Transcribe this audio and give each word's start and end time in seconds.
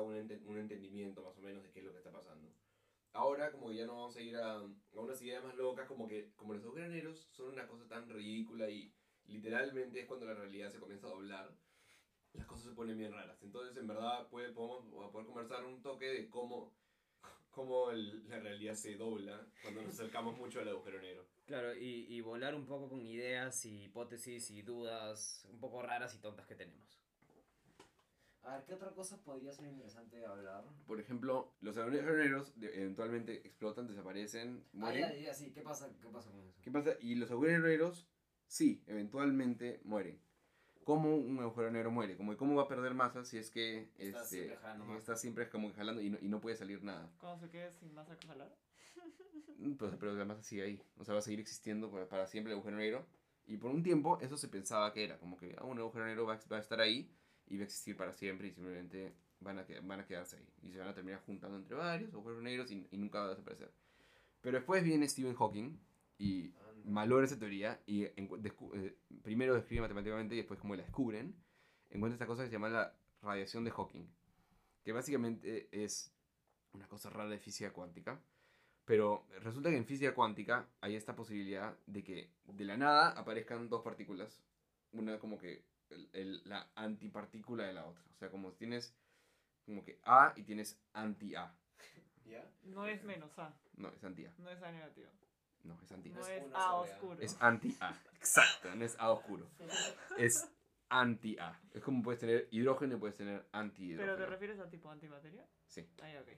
un, 0.00 0.16
ente, 0.16 0.40
un 0.44 0.58
entendimiento 0.58 1.22
más 1.22 1.36
o 1.38 1.42
menos 1.42 1.62
de 1.62 1.70
qué 1.70 1.80
es 1.80 1.84
lo 1.84 1.92
que 1.92 1.98
está 1.98 2.12
pasando. 2.12 2.52
Ahora, 3.12 3.50
como 3.50 3.72
ya 3.72 3.86
no 3.86 3.94
vamos 3.94 4.16
a 4.16 4.20
ir 4.20 4.36
a, 4.36 4.56
a 4.56 5.00
unas 5.00 5.22
ideas 5.22 5.42
más 5.42 5.56
locas, 5.56 5.86
como 5.88 6.06
que 6.06 6.32
como 6.36 6.52
los 6.54 6.64
agujeros 6.64 6.90
negros 6.90 7.28
son 7.30 7.52
una 7.52 7.66
cosa 7.66 7.88
tan 7.88 8.08
ridícula 8.08 8.68
y 8.68 8.92
literalmente 9.26 10.00
es 10.00 10.06
cuando 10.06 10.26
la 10.26 10.34
realidad 10.34 10.70
se 10.70 10.78
comienza 10.78 11.06
a 11.06 11.10
doblar, 11.10 11.50
las 12.34 12.46
cosas 12.46 12.66
se 12.66 12.74
ponen 12.74 12.98
bien 12.98 13.12
raras. 13.12 13.42
Entonces, 13.42 13.76
en 13.76 13.86
verdad, 13.86 14.28
puede, 14.28 14.52
podemos 14.52 14.84
poder 15.10 15.26
conversar 15.26 15.64
un 15.64 15.82
toque 15.82 16.06
de 16.06 16.28
cómo, 16.28 16.74
cómo 17.50 17.90
la 17.92 18.38
realidad 18.38 18.74
se 18.74 18.96
dobla 18.96 19.46
cuando 19.62 19.82
nos 19.82 19.94
acercamos 19.94 20.36
mucho 20.36 20.60
al 20.60 20.68
agujero 20.68 21.00
negro. 21.00 21.26
Claro, 21.46 21.74
y, 21.74 22.06
y 22.08 22.20
volar 22.20 22.54
un 22.54 22.66
poco 22.66 22.88
con 22.88 23.06
ideas 23.06 23.64
y 23.64 23.84
hipótesis 23.84 24.50
y 24.50 24.62
dudas 24.62 25.46
un 25.50 25.58
poco 25.58 25.82
raras 25.82 26.14
y 26.14 26.18
tontas 26.18 26.46
que 26.46 26.54
tenemos. 26.54 27.00
A 28.46 28.54
ver, 28.54 28.64
¿qué 28.64 28.74
otra 28.74 28.92
cosa 28.92 29.16
podría 29.24 29.52
ser 29.52 29.66
interesante 29.66 30.16
de 30.18 30.26
hablar? 30.26 30.64
Por 30.86 31.00
ejemplo, 31.00 31.52
los 31.60 31.76
agujeros 31.76 32.52
eventualmente 32.60 33.44
explotan, 33.46 33.88
desaparecen, 33.88 34.62
Ah, 34.66 34.70
mueren. 34.72 35.00
ya, 35.00 35.14
ya, 35.16 35.34
sí, 35.34 35.50
¿qué 35.52 35.62
pasa, 35.62 35.90
qué 36.00 36.08
pasa 36.08 36.30
con 36.30 36.40
eso? 36.46 36.54
¿Qué 36.62 36.70
pasa? 36.70 36.90
Y 37.00 37.16
los 37.16 37.28
agujeros 37.32 37.64
negros, 37.64 38.08
sí, 38.46 38.84
eventualmente 38.86 39.80
mueren. 39.82 40.20
¿Cómo 40.84 41.16
un 41.16 41.40
agujero 41.40 41.72
negro 41.72 41.90
muere? 41.90 42.16
Como, 42.16 42.36
¿Cómo 42.36 42.54
va 42.54 42.62
a 42.62 42.68
perder 42.68 42.94
masa 42.94 43.24
si 43.24 43.36
es 43.36 43.50
que 43.50 43.90
Está 43.98 44.22
este, 44.22 44.36
siempre 44.36 44.56
jalando 44.58 44.96
está 44.96 45.16
siempre 45.16 45.48
como 45.50 45.68
que 45.70 45.74
jalando 45.74 46.00
y 46.00 46.10
no, 46.10 46.18
y 46.20 46.28
no 46.28 46.40
puede 46.40 46.54
salir 46.54 46.84
nada? 46.84 47.10
Cuando 47.18 47.44
se 47.44 47.50
quede 47.50 47.72
sin 47.72 47.92
masa 47.94 48.16
que 48.16 48.28
jalar. 48.28 48.54
Mm, 49.58 49.72
Pues, 49.76 49.94
pero 49.98 50.12
la 50.14 50.24
masa 50.26 50.42
sigue 50.42 50.62
ahí. 50.62 50.82
O 50.98 51.04
sea, 51.04 51.14
va 51.14 51.20
a 51.20 51.22
seguir 51.22 51.40
existiendo 51.40 51.90
para, 51.90 52.06
para 52.06 52.26
siempre 52.26 52.52
el 52.52 52.58
agujero 52.58 52.76
negro. 52.76 53.06
Y 53.46 53.56
por 53.56 53.70
un 53.70 53.82
tiempo 53.82 54.18
eso 54.20 54.36
se 54.36 54.48
pensaba 54.48 54.92
que 54.92 55.02
era. 55.02 55.18
Como 55.18 55.36
que 55.38 55.56
ah, 55.58 55.64
un 55.64 55.78
agujero 55.78 56.04
negro 56.04 56.26
va, 56.26 56.38
va 56.52 56.58
a 56.58 56.60
estar 56.60 56.78
ahí 56.80 57.10
y 57.48 57.56
va 57.56 57.62
a 57.62 57.64
existir 57.64 57.96
para 57.96 58.12
siempre 58.12 58.48
y 58.48 58.52
simplemente 58.52 59.14
van 59.40 59.58
a, 59.58 59.66
van 59.82 60.00
a 60.00 60.06
quedarse 60.06 60.36
ahí. 60.36 60.48
Y 60.62 60.72
se 60.72 60.78
van 60.78 60.88
a 60.88 60.94
terminar 60.94 61.22
juntando 61.24 61.56
entre 61.56 61.74
varios 61.74 62.12
agujeros 62.12 62.42
negros 62.42 62.70
y, 62.70 62.86
y 62.90 62.96
nunca 62.98 63.20
va 63.20 63.26
a 63.26 63.30
desaparecer. 63.30 63.70
Pero 64.40 64.58
después 64.58 64.82
viene 64.84 65.08
Stephen 65.08 65.34
Hawking 65.34 65.78
y 66.18 66.52
valora 66.84 67.26
esa 67.26 67.38
teoría 67.38 67.80
y 67.86 68.04
encu- 68.04 68.40
descu- 68.40 68.72
eh, 68.74 68.96
primero 69.22 69.54
describe 69.54 69.82
matemáticamente 69.82 70.34
y 70.34 70.38
después 70.38 70.60
como 70.60 70.76
la 70.76 70.82
descubren, 70.82 71.34
encuentra 71.90 72.14
esta 72.14 72.26
cosa 72.26 72.42
que 72.42 72.48
se 72.48 72.52
llama 72.52 72.68
la 72.68 72.94
radiación 73.22 73.64
de 73.64 73.70
Hawking, 73.72 74.06
que 74.84 74.92
básicamente 74.92 75.68
es 75.72 76.12
una 76.72 76.86
cosa 76.86 77.10
rara 77.10 77.28
de 77.28 77.38
física 77.38 77.72
cuántica, 77.72 78.20
pero 78.84 79.26
resulta 79.40 79.70
que 79.70 79.76
en 79.76 79.84
física 79.84 80.14
cuántica 80.14 80.68
hay 80.80 80.94
esta 80.94 81.16
posibilidad 81.16 81.76
de 81.86 82.04
que 82.04 82.30
de 82.44 82.64
la 82.64 82.76
nada 82.76 83.10
aparezcan 83.10 83.68
dos 83.68 83.82
partículas, 83.82 84.42
una 84.92 85.18
como 85.18 85.38
que 85.38 85.64
el- 85.90 86.08
el- 86.12 86.42
la 86.44 86.68
antipartícula 86.74 87.64
de 87.64 87.72
la 87.74 87.86
otra, 87.86 88.02
o 88.14 88.16
sea, 88.18 88.30
como 88.30 88.52
tienes 88.52 88.94
como 89.64 89.82
que 89.84 89.98
A 90.04 90.32
y 90.36 90.42
tienes 90.44 90.78
anti-A, 90.92 91.52
¿Ya? 92.26 92.44
No 92.64 92.86
es 92.86 93.02
menos 93.04 93.38
A, 93.38 93.54
no, 93.76 93.88
es 93.90 94.02
anti-A, 94.04 94.32
no 94.38 94.50
es 94.50 94.62
A 94.62 94.72
negativo. 94.72 95.08
no, 95.64 95.78
es 95.82 95.92
anti-A. 95.92 96.14
No 96.14 96.20
es 96.26 96.28
es 96.42 96.54
A 96.54 96.74
oscuro. 96.74 97.20
Es 97.20 97.36
anti-A. 97.40 98.02
Exacto, 98.14 98.74
no 98.74 98.84
es 98.84 98.96
A 98.98 99.10
oscuro. 99.10 99.48
Es 100.18 100.48
anti-A. 100.88 101.60
Es 101.74 101.82
como 101.82 102.02
puedes 102.02 102.20
tener 102.20 102.48
hidrógeno 102.52 102.94
y 102.96 102.98
puedes 102.98 103.16
tener 103.16 103.38
¿Pero 103.40 103.50
te 103.50 103.56
antihidrógeno. 103.58 104.26
refieres 104.26 104.58
a 104.60 104.68
tipo 104.70 104.90
antimateria? 104.90 105.44
Sí. 105.66 105.88
Ah, 106.02 106.12
ya, 106.12 106.20
ok. 106.20 106.28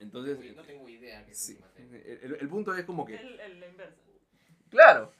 Entonces, 0.00 0.38
Uy, 0.38 0.52
no 0.56 0.62
tengo 0.62 0.88
idea 0.88 1.24
qué 1.24 1.32
es 1.32 1.38
sí. 1.38 1.52
antimateria. 1.62 1.98
El, 2.14 2.34
el- 2.34 2.40
el 2.40 2.48
punto 2.48 2.74
es 2.74 2.84
como 2.84 3.04
que. 3.06 3.16
El, 3.16 3.38
el, 3.40 3.60
la 3.60 3.68
inversa. 3.68 4.00
Claro, 4.70 5.12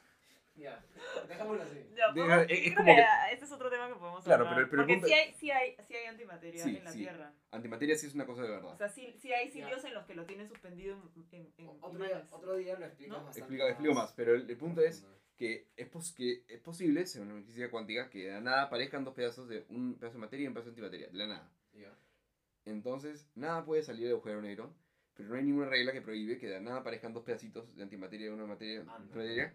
Ya, 0.57 0.85
dejámoslo 1.29 1.63
así. 1.65 1.85
Ya, 1.97 2.13
Deja- 2.13 2.43
es- 2.43 2.47
creo 2.47 2.75
como 2.77 2.87
que 2.87 2.95
que- 3.03 3.33
este 3.33 3.45
es 3.45 3.53
otro 3.53 3.71
tema 3.71 3.89
que 3.89 3.95
podemos 3.95 4.23
Claro, 4.25 4.45
hablar. 4.49 4.55
pero 4.57 4.71
pero 4.71 4.83
el 4.83 4.87
Porque 4.87 4.95
punto- 4.95 5.09
sí 5.09 5.13
hay, 5.13 5.35
sí 5.35 5.51
hay, 5.51 5.77
sí 5.87 5.95
hay 5.97 6.07
antimateria 6.07 6.63
Sí, 6.63 6.77
en 6.77 6.85
la 6.85 6.93
sí. 6.93 6.99
Tierra. 7.01 7.33
antimateria 7.51 7.97
sí 7.97 8.07
es 8.07 8.15
una 8.15 8.25
cosa 8.27 8.43
de 8.43 8.49
O 8.49 8.53
verdad. 8.53 8.79
sea, 8.79 8.89
sí, 8.89 9.15
sí 9.21 9.33
hay 9.33 9.51
sitios 9.51 9.85
en 9.85 9.95
los 9.95 10.05
que 10.07 10.15
lo 10.15 10.25
tienen 10.27 10.47
suspendido 10.49 10.97
en, 11.33 11.41
en, 11.41 11.53
en 11.59 11.79
Otro 11.81 12.05
día, 12.05 12.25
otro 12.31 12.55
día 12.57 12.79
lo 12.79 12.87
explicas 12.87 13.11
¿No? 13.19 13.25
bastante 13.25 13.41
Explica, 13.41 13.69
explico 13.69 13.95
más, 13.95 14.13
pero 14.13 14.35
el, 14.35 14.49
el 14.49 14.57
punto 14.57 14.81
es 14.81 15.05
que 15.37 15.67
es, 15.77 15.89
pos- 15.89 16.13
que 16.15 16.45
es 16.47 16.61
posible, 16.61 17.05
según 17.07 17.35
la 17.41 17.43
física 17.45 17.69
cuántica, 17.69 18.09
que 18.09 18.27
de 18.27 18.31
la 18.35 18.41
nada 18.41 18.63
aparezcan 18.63 19.03
dos 19.03 19.15
pedazos 19.15 19.49
de 19.49 19.65
un 19.71 19.99
pedazo 19.99 20.19
de 20.19 20.21
materia 20.21 20.45
y 20.45 20.47
un 20.47 20.55
pedazo 20.55 20.71
de 20.71 20.75
antimateria. 20.75 21.09
De 21.09 21.19
la 21.19 21.27
nada. 21.27 21.51
Ya. 21.73 21.93
Entonces, 22.65 23.29
nada 23.35 23.65
puede 23.65 23.83
salir 23.83 24.05
del 24.05 24.13
agujero 24.15 24.41
negro, 24.41 24.73
pero 25.15 25.29
no 25.29 25.35
hay 25.37 25.43
ninguna 25.43 25.69
regla 25.69 25.93
que 25.93 26.01
prohíbe 26.01 26.39
que 26.39 26.47
de 26.47 26.55
la 26.55 26.61
nada 26.61 26.77
aparezcan 26.79 27.13
dos 27.13 27.25
pedacitos 27.25 27.75
de 27.77 27.83
antimateria 27.83 28.27
y 28.27 28.31
una 28.31 28.47
materia, 28.47 28.81
Anda. 28.81 28.95
antimateria, 28.97 29.55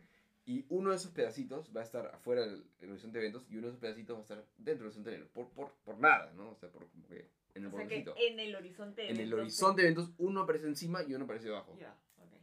y 0.50 0.66
uno 0.70 0.90
de 0.90 0.96
esos 0.96 1.12
pedacitos 1.12 1.70
va 1.76 1.82
a 1.82 1.84
estar 1.84 2.08
afuera 2.08 2.42
del, 2.42 2.64
del 2.80 2.90
horizonte 2.92 3.20
de 3.20 3.26
eventos 3.26 3.46
y 3.52 3.58
uno 3.58 3.68
de 3.68 3.70
esos 3.74 3.80
pedacitos 3.82 4.16
va 4.16 4.20
a 4.20 4.24
estar 4.24 4.38
dentro 4.58 4.74
del 4.74 4.86
horizonte 4.88 5.10
de 5.12 5.16
eventos, 5.18 5.34
por, 5.36 5.50
por, 5.52 5.74
por 5.86 6.00
nada, 6.00 6.32
¿no? 6.34 6.50
O 6.52 6.56
sea, 6.56 6.70
por 6.70 6.88
como 6.90 7.08
que 7.08 7.30
en 7.54 7.64
el 7.66 7.68
O 7.74 7.78
sea 7.78 7.88
que 7.88 8.28
en 8.28 8.40
el 8.40 8.56
horizonte 8.56 9.02
de 9.04 9.08
En 9.10 9.16
el 9.16 9.20
eventos 9.22 9.40
horizonte 9.42 9.82
de 9.84 9.88
eventos, 9.90 10.12
uno 10.18 10.42
aparece 10.42 10.66
encima 10.68 11.04
y 11.04 11.14
uno 11.14 11.26
aparece 11.26 11.46
debajo. 11.46 11.76
Ya, 11.80 11.96
ok. 12.18 12.34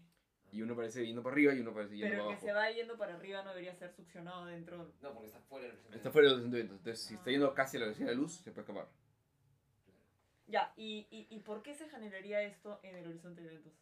Y 0.52 0.62
uno 0.62 0.74
aparece 0.74 1.04
yendo 1.04 1.22
para 1.24 1.32
arriba 1.34 1.54
y 1.54 1.60
uno 1.60 1.70
aparece 1.72 1.96
yendo 1.96 2.10
Pero 2.12 2.22
para 2.24 2.34
el 2.34 2.38
que 2.40 2.50
abajo. 2.50 2.60
se 2.62 2.70
va 2.70 2.76
yendo 2.76 2.96
para 2.96 3.14
arriba 3.16 3.42
no 3.42 3.48
debería 3.50 3.74
ser 3.74 3.92
succionado 3.92 4.46
dentro. 4.46 4.92
No, 5.02 5.12
porque 5.12 5.26
está 5.26 5.40
fuera 5.40 5.64
del 5.66 5.72
horizonte. 5.74 5.96
Está 5.96 6.10
fuera 6.12 6.28
del 6.28 6.34
horizonte 6.34 6.56
de 6.56 6.60
eventos. 6.62 6.78
Entonces, 6.78 7.04
si 7.06 7.14
está 7.14 7.30
Ah. 7.30 7.32
yendo 7.32 7.54
casi 7.54 7.76
a 7.76 7.80
la 7.80 7.86
velocidad 7.86 8.08
de 8.08 8.14
la 8.14 8.20
luz, 8.20 8.32
se 8.36 8.50
puede 8.52 8.60
escapar. 8.68 8.88
Ya, 10.46 10.72
¿y, 10.76 11.08
y, 11.10 11.26
¿y 11.34 11.40
por 11.40 11.62
qué 11.62 11.74
se 11.74 11.88
generaría 11.88 12.40
esto 12.42 12.78
en 12.84 12.94
el 12.94 13.06
horizonte 13.08 13.40
de 13.42 13.48
eventos? 13.48 13.72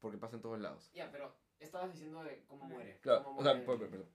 Porque 0.00 0.18
pasa 0.18 0.36
en 0.36 0.42
todos 0.42 0.60
lados. 0.60 0.88
Ya, 0.94 1.10
pero 1.10 1.34
estabas 1.60 1.92
diciendo 1.92 2.22
de 2.22 2.44
cómo 2.46 2.64
muere. 2.66 2.98
Claro, 3.00 3.24
cómo 3.24 3.40
o 3.40 3.42
sea, 3.42 3.54
muere. 3.54 3.66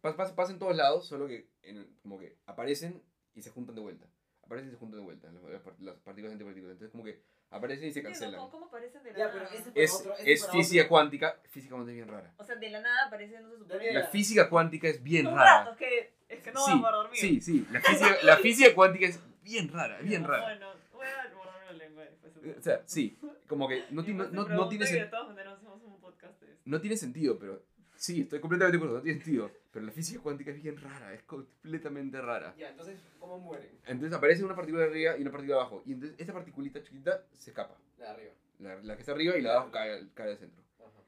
pas- 0.02 0.16
pas- 0.16 0.34
pasa 0.36 0.52
en 0.54 0.60
todos 0.60 0.76
lados, 0.76 1.08
solo 1.08 1.28
que 1.28 1.50
en 1.64 1.96
como 2.02 2.20
que 2.20 2.38
aparecen 2.46 3.02
y 3.34 3.42
se 3.42 3.50
juntan 3.50 3.76
de 3.76 3.82
vuelta. 3.82 4.06
Aparecen 4.44 4.70
y 4.70 4.72
se 4.72 4.78
juntan 4.78 5.00
de 5.00 5.06
vuelta, 5.06 5.32
las, 5.32 5.44
las 5.44 5.62
part- 5.64 5.80
las 5.80 5.96
partículas 6.00 6.32
y 6.32 6.34
antipartículas. 6.34 6.74
Entonces 6.74 6.92
como 6.92 7.04
que 7.04 7.22
aparecen 7.50 7.88
y 7.90 7.92
se 7.94 8.04
cancelan. 8.04 8.36
¿Cómo, 8.40 8.52
cómo 8.52 8.66
aparecen 8.68 9.02
de 9.04 9.12
la 9.14 9.18
Ya, 9.18 9.28
nada? 9.28 9.34
pero 9.50 9.60
ese 9.60 9.72
Es, 9.76 9.92
Para 9.92 10.00
otro- 10.04 10.14
ese 10.24 10.32
es 10.34 10.42
para 10.42 10.52
física 10.54 10.82
otro. 10.82 10.90
cuántica, 10.90 11.42
física 11.50 11.76
cuántica 11.76 11.92
es 11.92 11.96
bien 11.98 12.08
rara. 12.10 12.34
O 12.38 12.44
sea, 12.44 12.56
de 12.56 12.70
la 12.70 12.82
nada 12.82 13.08
aparecen, 13.08 13.44
no 13.44 13.52
se 13.52 13.58
supone. 13.60 13.94
La 13.94 14.08
física 14.08 14.50
cuántica 14.50 14.88
es 14.88 15.02
bien 15.04 15.26
rara. 15.26 15.60
rato, 15.66 15.72
es 15.72 15.78
que, 15.78 16.14
es 16.30 16.44
que 16.44 16.52
no 16.52 16.60
sí, 16.66 16.72
vamos 16.72 16.90
a 16.90 16.96
dormir. 16.96 17.20
sí, 17.20 17.42
sí, 17.42 17.68
la 17.72 17.82
física, 17.82 18.18
la 18.24 18.38
física 18.38 18.76
cuántica 18.76 19.06
es 19.08 19.20
bien 19.44 19.70
rara, 19.70 20.00
bien 20.00 20.24
rara 20.24 20.54
a 20.54 21.34
borrarme 21.36 21.66
la 21.68 21.72
lengua 21.74 22.04
después. 22.04 22.31
Eh, 22.31 22.31
O 22.58 22.62
sea, 22.62 22.82
sí, 22.86 23.18
como 23.48 23.68
que 23.68 23.84
no, 23.92 24.04
ti- 24.04 24.14
no, 24.14 24.26
te 24.26 24.32
no, 24.36 24.42
no 24.42 24.46
pregunto 24.48 24.70
tiene 24.70 24.86
y 24.86 24.88
sen- 24.88 25.00
de 25.04 25.08
todas 25.08 25.28
maneras 25.28 25.58
hacemos 25.58 25.82
un 25.84 26.00
podcast 26.00 26.40
de 26.42 26.52
esto. 26.54 26.62
no 26.66 26.82
tiene 26.82 26.98
sentido, 26.98 27.38
pero 27.38 27.64
sí, 27.96 28.22
estoy 28.22 28.40
completamente 28.40 28.78
de 28.78 28.82
acuerdo, 28.84 28.98
no 28.98 29.04
tiene 29.04 29.20
sentido. 29.22 29.52
Pero 29.72 29.86
la 29.86 29.92
física 29.92 30.22
cuántica 30.22 30.52
es 30.52 30.62
bien 30.62 30.78
rara, 30.78 31.14
es 31.14 31.24
completamente 31.24 32.20
rara. 32.22 32.54
Ya, 32.58 32.70
entonces, 32.70 33.00
¿cómo 33.20 33.40
mueren? 33.40 33.70
Entonces 33.86 34.14
aparece 34.18 34.44
una 34.44 34.56
partícula 34.56 34.84
de 34.84 34.90
arriba 34.90 35.18
y 35.18 35.22
una 35.22 35.32
partícula 35.32 35.56
de 35.58 35.62
abajo. 35.62 35.84
Y 35.86 35.94
entonces 35.94 36.20
esta 36.20 36.34
particulita 36.34 36.82
chiquita 36.84 37.24
se 37.32 37.52
escapa. 37.52 37.78
La 37.98 38.06
de 38.08 38.12
arriba. 38.12 38.32
La, 38.60 38.76
la 38.82 38.96
que 38.96 39.02
está 39.02 39.12
arriba 39.14 39.38
y 39.38 39.42
la 39.42 39.50
de 39.52 39.56
abajo 39.56 39.72
cae, 39.72 40.10
cae 40.14 40.32
al 40.32 40.38
centro. 40.38 40.64
Ajá. 40.80 41.04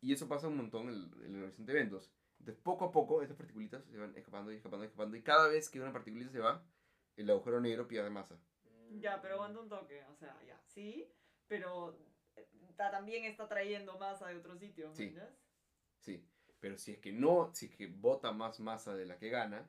Y 0.00 0.12
eso 0.12 0.28
pasa 0.28 0.48
un 0.48 0.56
montón 0.56 0.88
en 0.88 0.94
el, 0.94 1.26
en 1.26 1.42
horizonte 1.42 1.72
de 1.72 1.78
eventos. 1.78 2.10
Entonces 2.38 2.62
poco 2.62 2.84
a 2.86 2.92
poco 2.92 3.22
estas 3.22 3.36
partículitas 3.36 3.84
se 3.84 3.98
van 3.98 4.16
escapando 4.16 4.52
y 4.52 4.56
escapando 4.56 4.84
y 4.84 4.86
escapando. 4.88 5.16
Y 5.16 5.22
cada 5.22 5.48
vez 5.48 5.68
que 5.68 5.80
una 5.80 5.92
particulita 5.92 6.30
se 6.30 6.38
va, 6.38 6.62
el 7.16 7.28
agujero 7.30 7.60
negro 7.60 7.86
pierde 7.88 8.08
masa. 8.10 8.38
Ya, 8.90 9.20
pero 9.20 9.34
aguanta 9.34 9.60
un 9.60 9.68
toque. 9.68 10.02
O 10.04 10.14
sea, 10.16 10.36
ya, 10.46 10.60
sí, 10.66 11.08
pero 11.46 11.98
eh, 12.36 12.48
ta- 12.76 12.90
también 12.90 13.24
está 13.24 13.48
trayendo 13.48 13.98
masa 13.98 14.28
de 14.28 14.36
otro 14.36 14.56
sitio. 14.56 14.88
¿me 14.90 14.94
Sí. 14.96 15.02
entiendes? 15.04 15.34
Sí. 16.00 16.28
Pero 16.60 16.78
si 16.78 16.92
es 16.92 16.98
que 16.98 17.12
no, 17.12 17.52
si 17.54 17.66
es 17.66 17.76
que 17.76 17.86
bota 17.86 18.32
más 18.32 18.60
masa 18.60 18.94
de 18.94 19.06
la 19.06 19.18
que 19.18 19.28
gana, 19.28 19.68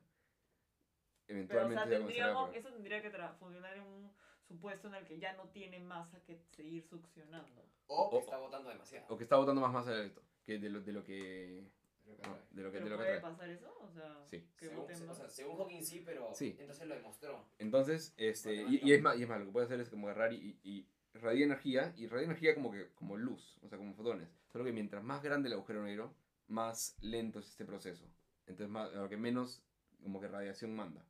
Pero, 1.25 1.39
o 1.39 1.41
eventualmente 1.41 1.75
sea, 1.75 1.85
se 1.85 2.57
eso 2.59 2.69
tendría 2.71 3.01
que 3.01 3.11
funcionar 3.39 3.75
en 3.75 3.83
un 3.83 4.11
supuesto 4.47 4.87
en 4.87 4.95
el 4.95 5.05
que 5.05 5.19
ya 5.19 5.33
no 5.33 5.49
tiene 5.49 5.79
masa 5.79 6.23
que 6.23 6.37
seguir 6.51 6.83
succionando. 6.87 7.61
O 7.87 8.09
que 8.09 8.15
o- 8.15 8.19
está 8.19 8.37
botando 8.37 8.69
demasiado. 8.69 9.05
O 9.13 9.17
que 9.17 9.23
está 9.25 9.35
botando 9.35 9.59
más 9.61 9.73
masa 9.73 9.91
de 9.91 10.05
esto. 10.07 10.21
Que 10.45 10.57
de 10.57 10.69
lo, 10.69 10.79
de 10.81 10.93
lo 10.93 11.03
que. 11.03 11.69
Que 12.15 12.27
no, 12.27 12.37
de 12.51 12.63
lo 12.63 12.71
que, 12.71 12.77
¿Pero 12.79 12.85
de 12.85 12.89
lo 12.91 12.97
que 12.97 13.03
puede 13.03 13.17
atrae. 13.17 13.21
pasar 13.31 13.49
eso? 13.49 13.77
O 13.81 13.89
sea, 13.91 14.25
Sí. 14.25 14.47
que 14.57 14.65
Según, 14.67 14.77
boten 14.81 15.09
o 15.09 15.13
sea, 15.13 15.29
según 15.29 15.57
Hawking 15.57 15.83
sí, 15.83 16.01
pero 16.05 16.33
Sí. 16.33 16.55
entonces 16.59 16.87
lo 16.87 16.95
demostró. 16.95 17.45
Entonces, 17.59 18.13
este, 18.17 18.55
y, 18.55 18.79
y 18.83 18.93
es 18.93 19.01
más, 19.01 19.17
y 19.17 19.23
es 19.23 19.29
más, 19.29 19.39
lo 19.39 19.45
que 19.47 19.51
puede 19.51 19.65
hacer 19.65 19.79
es 19.81 19.89
como 19.89 20.07
agarrar 20.07 20.33
y, 20.33 20.59
y 20.63 20.87
radia 21.13 21.45
energía, 21.45 21.93
y 21.97 22.07
radia 22.07 22.25
energía 22.25 22.55
como 22.55 22.71
que, 22.71 22.89
como 22.95 23.17
luz, 23.17 23.57
o 23.61 23.67
sea, 23.69 23.77
como 23.77 23.93
fotones. 23.93 24.29
Solo 24.51 24.63
que 24.65 24.71
mientras 24.71 25.03
más 25.03 25.21
grande 25.21 25.47
el 25.47 25.53
agujero 25.53 25.83
negro, 25.83 26.13
más 26.47 26.95
lento 27.01 27.39
es 27.39 27.47
este 27.49 27.65
proceso. 27.65 28.05
Entonces, 28.45 28.69
más, 28.69 28.93
lo 28.93 29.09
que 29.09 29.17
menos 29.17 29.61
como 30.01 30.21
que 30.21 30.27
radiación 30.27 30.73
manda. 30.75 31.05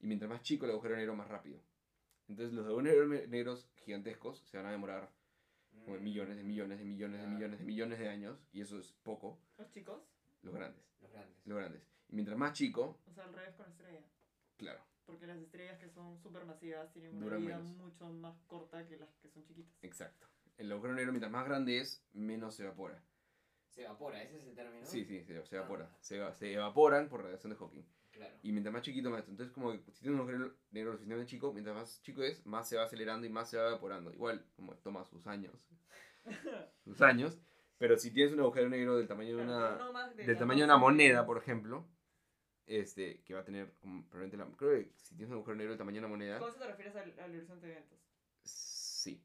Y 0.00 0.06
mientras 0.06 0.30
más 0.30 0.42
chico 0.42 0.64
el 0.64 0.70
agujero 0.70 0.96
negro, 0.96 1.14
más 1.14 1.28
rápido. 1.28 1.60
Entonces, 2.28 2.54
los 2.54 2.66
agujeros 2.66 3.08
ne- 3.08 3.26
negros 3.26 3.68
gigantescos 3.76 4.38
se 4.46 4.56
van 4.56 4.66
a 4.66 4.70
demorar 4.70 5.10
como 5.84 5.96
Mm. 5.98 6.02
millones 6.02 6.36
de 6.36 6.42
millones 6.44 6.78
de 6.78 6.84
millones 6.84 7.18
de 7.20 7.24
Claro. 7.24 7.36
millones 7.38 7.58
de 7.58 7.64
millones 7.64 7.98
de 7.98 8.08
años, 8.08 8.38
y 8.52 8.60
eso 8.60 8.78
es 8.78 8.92
poco, 9.02 9.38
Los 9.58 9.70
chicos, 9.70 10.02
los 10.42 10.54
grandes, 10.54 10.84
Los 11.00 11.10
grandes. 11.12 11.46
los 11.46 11.58
grandes. 11.58 11.82
Y 12.08 12.14
mientras 12.14 12.36
más 12.38 12.52
chico, 12.52 13.00
o 13.06 13.12
sea, 13.12 13.24
al 13.24 13.32
revés 13.32 13.54
con 13.54 13.66
estrella. 13.68 14.02
claro, 14.56 14.80
Porque 15.06 15.26
las 15.26 15.38
estrellas 15.38 15.78
que 15.78 15.88
son 15.88 16.18
supermasivas 16.20 16.92
tienen 16.92 17.14
una 17.16 17.24
Duran 17.24 17.40
vida 17.46 17.58
menos. 17.58 17.76
mucho 17.76 18.08
más 18.10 18.36
corta 18.46 18.86
que 18.86 18.96
las 18.96 19.08
que 19.16 19.28
son 19.28 19.44
chiquitas. 19.44 19.72
Exacto. 19.82 20.26
el 20.58 20.70
agujero 20.72 20.94
negro 20.94 21.12
mientras 21.12 21.32
más 21.32 21.44
grande 21.46 21.78
es, 21.78 22.04
menos 22.12 22.54
se 22.54 22.64
evapora. 22.64 23.02
Se 23.70 23.82
evapora, 23.84 24.22
ese 24.22 24.36
es 24.38 24.44
el 24.44 24.54
término. 24.54 24.84
Sí, 24.84 25.04
sí, 25.04 25.22
se, 25.24 25.44
se 25.46 25.56
evapora. 25.56 25.88
Ah. 25.92 25.96
Se, 26.00 26.16
eva- 26.16 26.34
se 26.34 26.52
evaporan 26.52 27.08
por 27.08 27.22
radiación 27.22 27.50
de 27.52 27.56
Hawking. 27.58 27.84
Claro. 28.10 28.36
Y 28.42 28.50
mientras 28.52 28.72
más 28.72 28.82
chiquito, 28.82 29.08
más. 29.10 29.26
Entonces, 29.28 29.54
como 29.54 29.70
que 29.72 29.78
si 29.92 30.00
tienes 30.02 30.20
un 30.20 30.28
agujero 30.28 30.56
negro 30.72 30.90
lo 30.90 30.96
suficientemente 30.98 31.30
chico, 31.30 31.52
mientras 31.52 31.76
más 31.76 32.02
chico 32.02 32.22
es, 32.24 32.44
más 32.44 32.68
se 32.68 32.76
va 32.76 32.82
acelerando 32.82 33.26
y 33.26 33.30
más 33.30 33.48
se 33.48 33.56
va 33.56 33.68
evaporando. 33.68 34.12
Igual, 34.12 34.44
como 34.56 34.74
toma 34.78 35.04
sus 35.04 35.26
años. 35.28 35.68
sus 36.84 37.00
años. 37.00 37.38
Pero 37.80 37.96
si 37.96 38.10
tienes 38.10 38.34
un 38.34 38.40
agujero 38.40 38.68
negro 38.68 38.98
del 38.98 39.08
tamaño 39.08 39.38
de 39.38 39.42
una. 39.42 39.76
no 39.78 39.92
de 40.10 40.14
del 40.24 40.34
la 40.34 40.38
tamaño 40.38 40.58
de 40.60 40.64
una 40.66 40.76
moneda, 40.76 41.24
por 41.24 41.38
ejemplo. 41.38 41.88
Este, 42.66 43.22
que 43.24 43.32
va 43.34 43.40
a 43.40 43.44
tener 43.44 43.72
como, 43.80 44.04
probablemente 44.08 44.36
la. 44.36 44.46
Creo 44.56 44.70
que 44.84 44.92
si 44.96 45.14
tienes 45.16 45.30
un 45.30 45.36
agujero 45.36 45.56
negro 45.56 45.70
del 45.72 45.78
tamaño 45.78 45.94
de 45.94 45.98
una 46.00 46.08
moneda. 46.08 46.38
¿Con 46.38 46.50
eso 46.50 46.58
te 46.58 46.66
refieres 46.66 46.94
al, 46.94 47.18
al 47.18 47.30
horizonte 47.34 47.66
de 47.66 47.72
eventos? 47.72 47.98
Sí. 48.44 49.24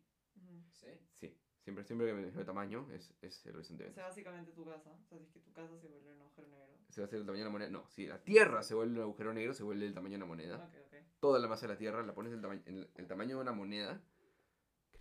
¿Sí? 0.72 0.88
sí. 1.12 1.38
Siempre, 1.60 1.84
siempre 1.84 2.08
que 2.08 2.14
me 2.14 2.22
refiero 2.24 2.46
tamaño, 2.46 2.88
es, 2.94 3.14
es 3.22 3.46
el 3.46 3.56
horizonte 3.58 3.84
de 3.84 3.90
O 3.90 3.92
eventos. 3.92 3.96
sea, 4.02 4.08
básicamente 4.08 4.52
tu 4.54 4.64
casa. 4.66 4.92
O 5.04 5.06
sea, 5.10 5.18
si 5.20 5.26
es 5.26 5.32
que 5.32 5.40
tu 5.42 5.52
casa 5.52 5.78
se 5.78 5.88
vuelve 5.90 6.14
un 6.14 6.22
agujero 6.22 6.48
negro. 6.48 6.78
¿Se 6.90 7.02
va 7.02 7.06
a 7.06 7.08
hacer 7.08 7.20
el 7.20 7.26
tamaño 7.26 7.44
de 7.44 7.50
una 7.50 7.52
moneda? 7.52 7.70
No, 7.72 7.90
si 7.90 8.08
la 8.08 8.24
Tierra 8.24 8.64
se 8.64 8.74
vuelve 8.74 8.96
un 8.96 9.02
agujero 9.02 9.34
negro, 9.34 9.54
se 9.54 9.64
vuelve 9.64 9.86
el 9.86 9.94
tamaño 9.94 10.12
de 10.12 10.18
una 10.18 10.26
moneda. 10.28 10.56
Ok, 10.58 10.76
ok. 10.88 10.96
Toda 11.20 11.40
la 11.40 11.48
masa 11.50 11.68
de 11.68 11.74
la 11.74 11.78
Tierra 11.78 12.04
la 12.04 12.14
pones 12.14 12.32
el, 12.34 12.42
tama- 12.42 12.62
en 12.66 12.88
el 12.96 13.08
tamaño 13.08 13.36
de 13.36 13.42
una 13.42 13.52
moneda. 13.52 14.02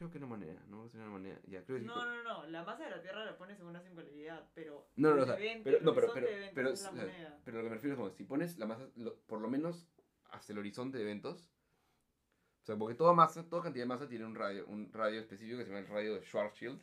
Creo 0.05 0.11
que 0.13 0.19
una 0.19 0.27
moneda, 0.27 0.61
no 0.69 0.85
es 0.85 0.95
una 0.95 1.07
moneda. 1.09 1.39
Ya, 1.47 1.63
creo 1.65 1.79
que 1.79 1.83
sí. 1.83 1.87
No, 1.87 2.05
no, 2.05 2.23
no. 2.23 2.47
La 2.49 2.63
masa 2.63 2.85
de 2.85 2.91
la 2.91 3.01
Tierra 3.01 3.25
la 3.25 3.39
pones 3.39 3.59
en 3.59 3.67
una 3.67 3.81
singularidad, 3.81 4.47
pero. 4.55 4.87
No, 4.97 5.11
no, 5.11 5.17
no, 5.17 5.23
o 5.23 5.27
sea, 5.27 5.37
pero, 5.65 5.79
no, 5.81 5.95
pero, 5.95 6.13
pero, 6.13 6.27
pero, 6.55 6.69
es 6.71 6.83
la 6.83 6.91
o 6.91 6.95
sea, 6.95 7.39
pero 7.45 7.57
lo 7.57 7.63
que 7.65 7.69
me 7.71 7.75
refiero 7.77 7.95
es 7.95 7.99
como 7.99 8.11
si 8.11 8.25
pones 8.25 8.59
la 8.59 8.67
masa, 8.67 8.87
lo- 8.97 9.17
por 9.21 9.41
lo 9.41 9.49
menos 9.49 9.89
hasta 10.31 10.53
el 10.53 10.59
horizonte 10.59 10.99
de 10.99 11.05
eventos. 11.05 11.51
O 12.63 12.67
sea, 12.67 12.77
porque 12.77 12.95
toda 12.95 13.15
masa, 13.15 13.49
toda 13.49 13.63
cantidad 13.63 13.85
de 13.85 13.89
masa 13.89 14.07
tiene 14.09 14.27
un 14.27 14.35
radio, 14.35 14.67
un 14.67 14.93
radio 14.93 15.21
específico 15.21 15.57
que 15.59 15.65
se 15.65 15.71
llama 15.71 15.81
el 15.81 15.89
radio 15.89 16.15
de 16.17 16.23
Schwarzschild. 16.23 16.83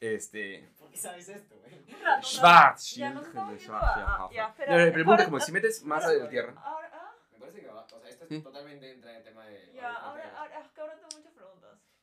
Este. 0.00 0.68
¿Por 0.78 0.90
qué 0.90 0.96
sabes 0.98 1.28
esto, 1.30 1.56
güey? 1.60 1.80
Schwarzschild. 2.22 3.14
No, 3.14 3.22
espera, 3.22 3.44
no, 3.46 4.54
pero 4.56 4.82
el 4.84 4.92
punto 4.92 5.10
ahora- 5.12 5.22
es 5.22 5.28
como 5.28 5.40
si 5.40 5.52
metes 5.52 5.82
masa 5.84 6.10
de 6.10 6.18
la 6.20 6.28
Tierra. 6.28 6.52
Ahora, 6.62 6.90
ah, 6.92 7.14
Me 7.32 7.38
parece 7.38 7.60
que 7.60 7.66
va. 7.68 7.82
O 7.84 8.00
sea, 8.00 8.08
esto 8.10 8.24
es 8.24 8.28
Sí. 8.30 8.42
totalmente 8.42 8.90
entra 8.90 9.10
en 9.12 9.16
el 9.18 9.24
tema 9.24 9.46
de. 9.46 9.72
ya, 9.74 9.92
ahora, 9.94 10.38
ahora, 10.38 10.56
ahora. 10.78 10.95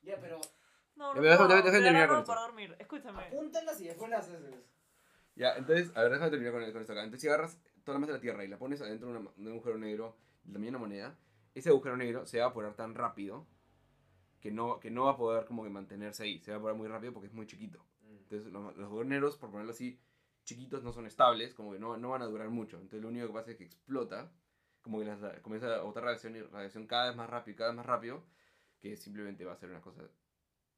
Ya, 0.03 0.19
pero 0.19 0.39
No, 0.95 1.13
no, 1.13 1.21
pero 1.21 1.23
déjame- 1.33 1.49
no, 1.49 1.55
déjame 1.55 1.77
de 1.77 1.83
terminar 1.83 2.07
con 2.07 2.15
no, 2.17 2.21
esto. 2.21 2.31
para 2.33 2.41
dormir. 2.41 2.75
Escúchame. 2.79 3.23
apúntalas 3.25 3.81
y 3.81 3.85
después 3.87 4.09
las 4.11 4.29
haces. 4.29 4.55
Ya, 5.35 5.55
entonces, 5.55 5.91
a 5.95 6.03
ver, 6.03 6.11
déjame 6.11 6.29
terminar 6.31 6.53
con, 6.53 6.71
con 6.71 6.81
esto 6.81 6.93
acá. 6.93 7.03
Entonces, 7.03 7.21
si 7.21 7.27
agarras 7.27 7.59
toda 7.83 7.95
la 7.95 7.99
masa 7.99 8.11
de 8.13 8.17
la 8.19 8.21
Tierra 8.21 8.43
y 8.43 8.47
la 8.47 8.57
pones 8.59 8.81
adentro 8.81 9.11
de, 9.11 9.17
una- 9.17 9.31
de 9.35 9.41
un 9.41 9.47
agujero 9.49 9.77
negro 9.77 10.15
de 10.43 10.67
una 10.69 10.77
moneda, 10.77 11.17
ese 11.55 11.69
agujero 11.69 11.97
negro 11.97 12.25
se 12.25 12.37
va 12.37 12.43
a 12.43 12.47
evaporar 12.47 12.75
tan 12.75 12.93
rápido 12.95 13.47
que 14.41 14.51
no, 14.51 14.79
que 14.79 14.91
no 14.91 15.05
va 15.05 15.11
a 15.11 15.17
poder 15.17 15.45
como 15.45 15.63
que 15.63 15.69
mantenerse 15.69 16.23
ahí. 16.23 16.39
Se 16.41 16.51
va 16.51 16.55
a 16.55 16.57
evaporar 16.57 16.77
muy 16.77 16.87
rápido 16.87 17.13
porque 17.13 17.27
es 17.27 17.33
muy 17.33 17.47
chiquito. 17.47 17.83
Entonces, 18.05 18.51
los, 18.51 18.75
los 18.75 18.85
agujeros 18.85 19.07
negros, 19.07 19.37
por 19.37 19.49
ponerlo 19.51 19.71
así, 19.71 19.99
chiquitos 20.43 20.83
no 20.83 20.91
son 20.91 21.07
estables, 21.07 21.53
como 21.53 21.71
que 21.71 21.79
no, 21.79 21.97
no 21.97 22.09
van 22.09 22.21
a 22.21 22.25
durar 22.25 22.49
mucho. 22.49 22.75
Entonces, 22.77 23.01
lo 23.01 23.07
único 23.07 23.27
que 23.27 23.33
pasa 23.33 23.51
es 23.51 23.57
que 23.57 23.63
explota, 23.63 24.31
como 24.81 24.99
que 24.99 25.05
las- 25.05 25.39
comienza 25.41 25.73
a 25.75 25.81
botar 25.81 26.03
radiación 26.03 26.35
y 26.35 26.41
radiación 26.41 26.85
cada 26.87 27.07
vez 27.07 27.15
más 27.15 27.29
rápido, 27.29 27.57
cada 27.57 27.69
vez 27.69 27.77
más 27.77 27.85
rápido, 27.85 28.23
que 28.83 28.97
simplemente 28.97 29.45
va 29.45 29.53
a 29.53 29.57
ser 29.57 29.69
una 29.69 29.79
cosa 29.81 30.01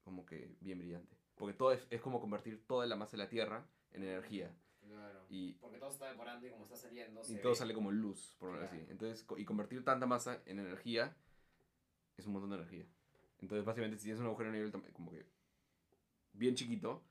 como 0.04 0.24
que 0.24 0.54
bien 0.60 0.78
brillante. 0.78 1.16
Porque 1.34 1.54
todo 1.54 1.72
es, 1.72 1.84
es 1.90 2.00
como 2.00 2.20
convertir 2.20 2.64
toda 2.64 2.86
la 2.86 2.94
masa 2.94 3.16
de 3.16 3.24
la 3.24 3.28
Tierra 3.28 3.66
en 3.90 4.04
energía. 4.04 4.54
Claro. 4.80 5.26
Y 5.28 5.54
Porque 5.54 5.78
todo 5.78 5.90
se 5.90 5.94
está 5.94 6.06
evaporando 6.10 6.46
y 6.46 6.50
como 6.50 6.64
está 6.64 6.76
saliendo. 6.76 7.20
y 7.22 7.24
se 7.24 7.38
todo 7.38 7.52
ve. 7.52 7.56
sale 7.58 7.74
como 7.74 7.90
luz, 7.90 8.36
por 8.38 8.52
lo 8.52 8.58
Claro. 8.58 8.72
así. 8.72 8.86
Entonces, 8.88 9.26
y 9.36 9.44
convertir 9.44 9.84
tanta 9.84 10.06
masa 10.06 10.40
en 10.46 10.60
energía 10.60 11.16
es 12.16 12.26
un 12.26 12.34
montón 12.34 12.50
de 12.50 12.56
energía. 12.58 12.86
Entonces, 13.40 13.64
básicamente, 13.64 13.98
si 13.98 14.04
tienes 14.04 14.20
un 14.20 14.26
agujero 14.26 14.52
negro 14.52 14.70
tam- 14.70 14.90
como 14.92 15.10
que 15.10 15.26
bien 16.32 16.54
chiquito, 16.54 17.02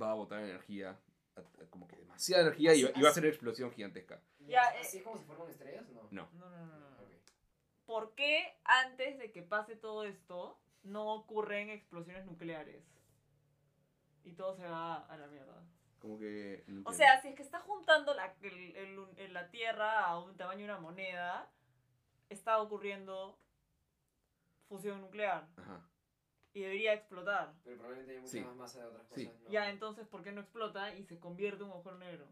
va 0.00 0.12
a 0.12 0.14
botar 0.14 0.42
energía, 0.42 0.98
a- 1.36 1.40
a- 1.40 1.66
como 1.68 1.86
que 1.86 1.96
demasiada 1.96 2.42
energía 2.44 2.74
y, 2.74 2.84
va- 2.84 2.90
y 2.96 3.02
va 3.02 3.10
a 3.10 3.12
ser 3.12 3.22
una 3.24 3.28
explosión 3.30 3.70
gigantesca. 3.70 4.22
Ya, 4.40 4.62
¿Así 4.80 4.96
eh, 4.96 5.00
es 5.00 5.04
como 5.04 5.18
si 5.18 5.24
forman 5.24 5.50
estrellas? 5.50 5.86
No. 5.90 6.08
No. 6.10 6.28
No, 6.38 6.48
no. 6.50 6.87
¿Por 7.88 8.14
qué 8.14 8.54
antes 8.64 9.16
de 9.18 9.32
que 9.32 9.40
pase 9.42 9.74
todo 9.74 10.04
esto 10.04 10.60
no 10.82 11.06
ocurren 11.14 11.70
explosiones 11.70 12.26
nucleares? 12.26 12.84
Y 14.24 14.32
todo 14.34 14.54
se 14.56 14.64
va 14.66 15.06
a 15.06 15.16
la 15.16 15.26
mierda. 15.28 15.64
Como 15.98 16.18
que. 16.18 16.64
no 16.66 16.82
O 16.84 16.92
sea, 16.92 17.22
si 17.22 17.28
es 17.28 17.34
que 17.34 17.42
está 17.42 17.60
juntando 17.60 18.12
la, 18.12 18.34
el- 18.42 18.76
el 18.76 18.98
un- 18.98 19.18
el- 19.18 19.32
la 19.32 19.50
Tierra 19.50 20.04
a 20.04 20.18
un 20.18 20.36
tamaño 20.36 20.58
de 20.58 20.64
una 20.66 20.78
moneda, 20.80 21.50
está 22.28 22.60
ocurriendo 22.60 23.38
fusión 24.68 25.00
nuclear 25.00 25.48
Ajá. 25.56 25.80
y 26.52 26.60
debería 26.60 26.92
explotar. 26.92 27.54
Pero 27.64 27.78
probablemente 27.78 28.12
hay 28.12 28.18
mucha 28.20 28.32
Sí. 28.32 28.40
más 28.42 28.54
masa 28.54 28.80
de 28.80 28.84
otras 28.84 29.06
cosas. 29.06 29.22
Sí. 29.22 29.32
¿no? 29.44 29.48
Ya, 29.50 29.70
entonces, 29.70 30.06
¿por 30.06 30.22
qué 30.22 30.30
no 30.30 30.42
explota 30.42 30.94
y 30.94 31.04
se 31.04 31.18
convierte 31.18 31.62
en 31.62 31.68
un 31.70 31.72
agujero 31.72 31.96
negro? 31.96 32.28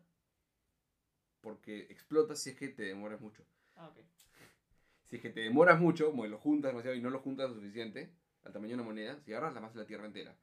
Porque 1.41 1.87
explota 1.89 2.37
si 2.37 2.51
es 2.51 2.57
que 2.57 2.69
te 2.69 2.83
demoras 2.83 3.23
mucho. 3.23 3.43
Ah, 3.75 3.89
ok. 3.89 3.99
Si 5.07 5.17
es 5.17 5.23
que 5.23 5.31
te 5.31 5.41
demoras 5.41 5.81
mucho, 5.81 6.11
como 6.11 6.27
lo 6.27 6.39
juntas 6.39 6.71
demasiado 6.73 6.97
y 6.97 7.01
no 7.01 7.11
lo 7.11 7.21
juntas 7.21 7.49
lo 7.51 7.55
suficiente, 7.57 8.13
al 8.43 8.53
tamaño 8.53 8.71
de 8.71 8.75
una 8.75 8.85
moneda, 8.85 9.21
si 9.21 9.33
agarras 9.33 9.55
la 9.55 9.61
masa 9.61 9.75
de 9.75 9.81
la 9.81 9.87
Tierra 9.87 10.07
entera 10.07 10.37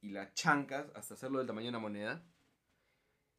y 0.00 0.10
la 0.10 0.32
chancas 0.34 0.90
hasta 0.94 1.14
hacerlo 1.14 1.38
del 1.38 1.46
tamaño 1.46 1.66
de 1.66 1.70
una 1.70 1.78
moneda, 1.80 2.24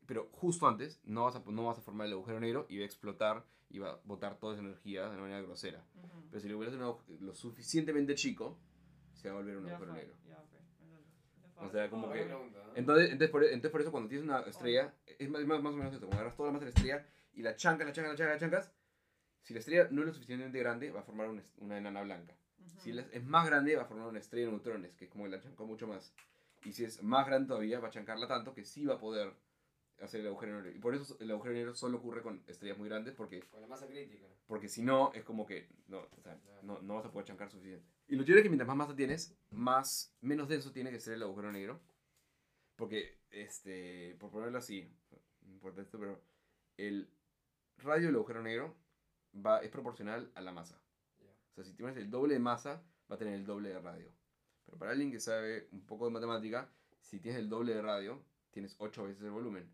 pero 0.06 0.30
justo 0.32 0.68
antes 0.68 1.00
no 1.04 1.26
vas 1.26 1.36
a, 1.36 1.44
no 1.46 1.66
vas 1.66 1.78
a 1.78 1.82
formar 1.82 2.08
el 2.08 2.14
agujero 2.14 2.40
negro 2.40 2.66
y 2.70 2.78
va 2.78 2.84
a 2.84 2.86
explotar 2.86 3.46
y 3.70 3.80
va 3.80 3.92
a 3.92 4.00
botar 4.06 4.40
toda 4.40 4.54
esa 4.54 4.62
energía 4.64 5.04
de 5.04 5.12
una 5.12 5.22
manera 5.22 5.42
grosera. 5.42 5.84
Ujú. 5.96 6.28
Pero 6.30 6.42
si 6.42 6.48
lo 6.50 6.58
hubieras 6.58 6.76
lo 7.20 7.34
suficientemente 7.34 8.16
chico, 8.16 8.58
se 9.14 9.30
va 9.30 9.36
a 9.36 9.38
volver 9.40 9.58
un 9.58 9.66
Ya 9.66 9.76
agujero 9.76 9.94
fue, 9.94 10.02
negro. 10.02 10.16
O 11.60 11.70
sea, 11.70 11.90
como 11.90 12.12
que- 12.12 12.20
Buena 12.20 12.36
pregunta, 12.36 12.60
¿no? 12.66 12.76
Entonces, 12.76 13.06
entonces, 13.12 13.30
por, 13.32 13.44
entonces 13.44 13.72
por 13.72 13.82
eso 13.82 13.92
cuando 13.92 14.10
tienes 14.10 14.26
una 14.26 14.42
estrella, 14.42 14.94
es 15.06 15.30
más, 15.30 15.42
es 15.42 15.48
más, 15.48 15.62
más 15.62 15.74
o 15.74 15.78
menos 15.78 15.94
esto, 15.94 16.06
como 16.06 16.18
agarras 16.20 16.38
toda 16.38 16.50
la 16.50 16.54
masa 16.54 16.66
de 16.66 16.72
la 16.72 16.76
estrella 16.78 17.08
y 17.34 17.42
la 17.42 17.56
chancas, 17.56 17.88
la 17.88 17.94
chancas, 17.94 18.12
la 18.14 18.18
chancas, 18.18 18.36
la 18.36 18.40
chancas, 18.40 18.72
si 19.48 19.54
la 19.54 19.60
estrella 19.62 19.88
no 19.92 20.02
es 20.02 20.08
lo 20.08 20.14
suficientemente 20.14 20.60
grande, 20.60 20.92
va 20.92 21.00
a 21.00 21.04
formar 21.04 21.30
una, 21.30 21.42
una 21.60 21.78
enana 21.78 22.02
blanca. 22.02 22.36
Si 22.80 22.92
la- 22.92 23.04
es 23.14 23.24
más 23.24 23.46
grande, 23.48 23.78
va 23.78 23.84
a 23.84 23.86
formar 23.86 24.08
una 24.10 24.20
estrella 24.20 24.48
de 24.48 24.52
neutrones, 24.52 24.94
que 24.96 25.06
es 25.06 25.10
como 25.12 25.24
que 25.24 25.30
la 25.30 25.42
chancó 25.42 25.66
mucho 25.66 25.88
más. 25.88 26.14
Y 26.66 26.74
si 26.74 26.84
es 26.84 27.02
más 27.02 27.26
grande 27.26 27.48
todavía, 27.48 27.80
va 27.80 27.88
a 27.88 27.92
chancarla 27.92 28.28
tanto 28.28 28.54
que 28.54 28.66
sí 28.66 28.86
va 28.86 28.96
a 28.96 29.00
poder 29.00 29.32
hacer 30.02 30.20
el 30.20 30.28
agujero 30.28 30.58
negro. 30.62 30.76
Y 30.76 30.80
por 30.80 30.94
eso 30.94 31.16
el 31.22 31.32
agujero 31.32 31.54
negro 31.56 31.74
solo 31.76 31.98
ocurre 31.98 32.22
con 32.22 32.44
estrellas 32.48 32.78
muy 32.78 32.90
grandes, 32.90 33.14
porque, 33.16 33.40
Con 33.44 33.62
la 33.62 33.68
masa 33.68 33.88
crítica. 33.88 34.28
porque 34.48 34.68
si 34.68 34.82
no, 34.84 35.14
es 35.14 35.24
como 35.24 35.46
que 35.46 35.70
no, 35.88 36.00
o 36.00 36.22
sea, 36.22 36.38
no, 36.64 36.82
no 36.82 36.96
vas 36.96 37.06
a 37.06 37.12
poder 37.12 37.26
chancar 37.26 37.50
suficiente. 37.50 37.86
Y 38.10 38.18
lo 38.18 38.24
chévere 38.24 38.42
es 38.42 38.44
que 38.44 38.50
mientras 38.50 38.68
más 38.68 38.76
masa 38.78 38.96
tienes, 38.98 39.34
más, 39.50 40.14
menos 40.20 40.50
denso 40.50 40.74
tiene 40.74 40.92
que 40.92 41.00
ser 41.00 41.14
el 41.14 41.24
agujero 41.24 41.52
negro. 41.54 41.80
Porque, 42.76 43.18
este, 43.32 44.16
por 44.20 44.30
ponerlo 44.30 44.58
así, 44.58 44.92
no 45.42 45.54
importa 45.54 45.82
esto, 45.82 45.98
pero 46.00 46.22
el 46.78 47.10
radio 47.78 48.08
del 48.08 48.16
agujero 48.16 48.44
negro 48.44 48.76
va, 49.46 49.60
es 49.60 49.70
proporcional 49.70 50.32
a 50.36 50.42
la 50.42 50.52
masa. 50.52 50.80
Ya. 51.20 51.32
O 51.52 51.56
sea, 51.56 51.64
si 51.64 51.74
tienes 51.74 51.98
el 51.98 52.10
doble 52.10 52.34
de 52.34 52.40
masa, 52.40 52.84
va 53.10 53.16
a 53.16 53.18
tener 53.18 53.34
el 53.34 53.46
doble 53.46 53.70
de 53.70 53.80
radio. 53.80 54.12
Pero 54.66 54.78
para 54.78 54.92
alguien 54.92 55.12
que 55.12 55.20
sabe 55.20 55.68
un 55.72 55.86
poco 55.86 56.06
de 56.06 56.12
matemática, 56.12 56.70
si 57.00 57.20
tienes 57.20 57.40
el 57.40 57.50
doble 57.50 57.74
de 57.74 57.82
radio, 57.82 58.24
tienes 58.52 58.76
8 58.80 59.06
veces 59.06 59.24
el 59.24 59.32
volumen. 59.32 59.72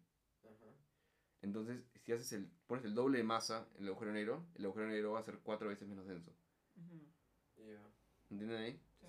Entonces, 1.42 1.84
si 2.04 2.14
haces 2.14 2.32
el, 2.32 2.50
pones 2.68 2.86
el 2.86 2.96
doble 2.96 3.18
de 3.18 3.26
masa 3.26 3.68
en 3.76 3.84
el 3.84 3.90
agujero 3.90 4.14
negro, 4.14 4.46
el 4.56 4.64
agujero 4.64 4.88
negro 4.88 5.12
va 5.12 5.20
a 5.20 5.24
ser 5.24 5.40
4 5.40 5.68
veces 5.68 5.88
menos 5.90 6.08
denso. 6.08 6.32
Ujú. 6.78 7.06
Ya. 7.58 7.82
¿Entienden 8.30 8.62
ahí? 8.62 8.82
Sí. 9.00 9.08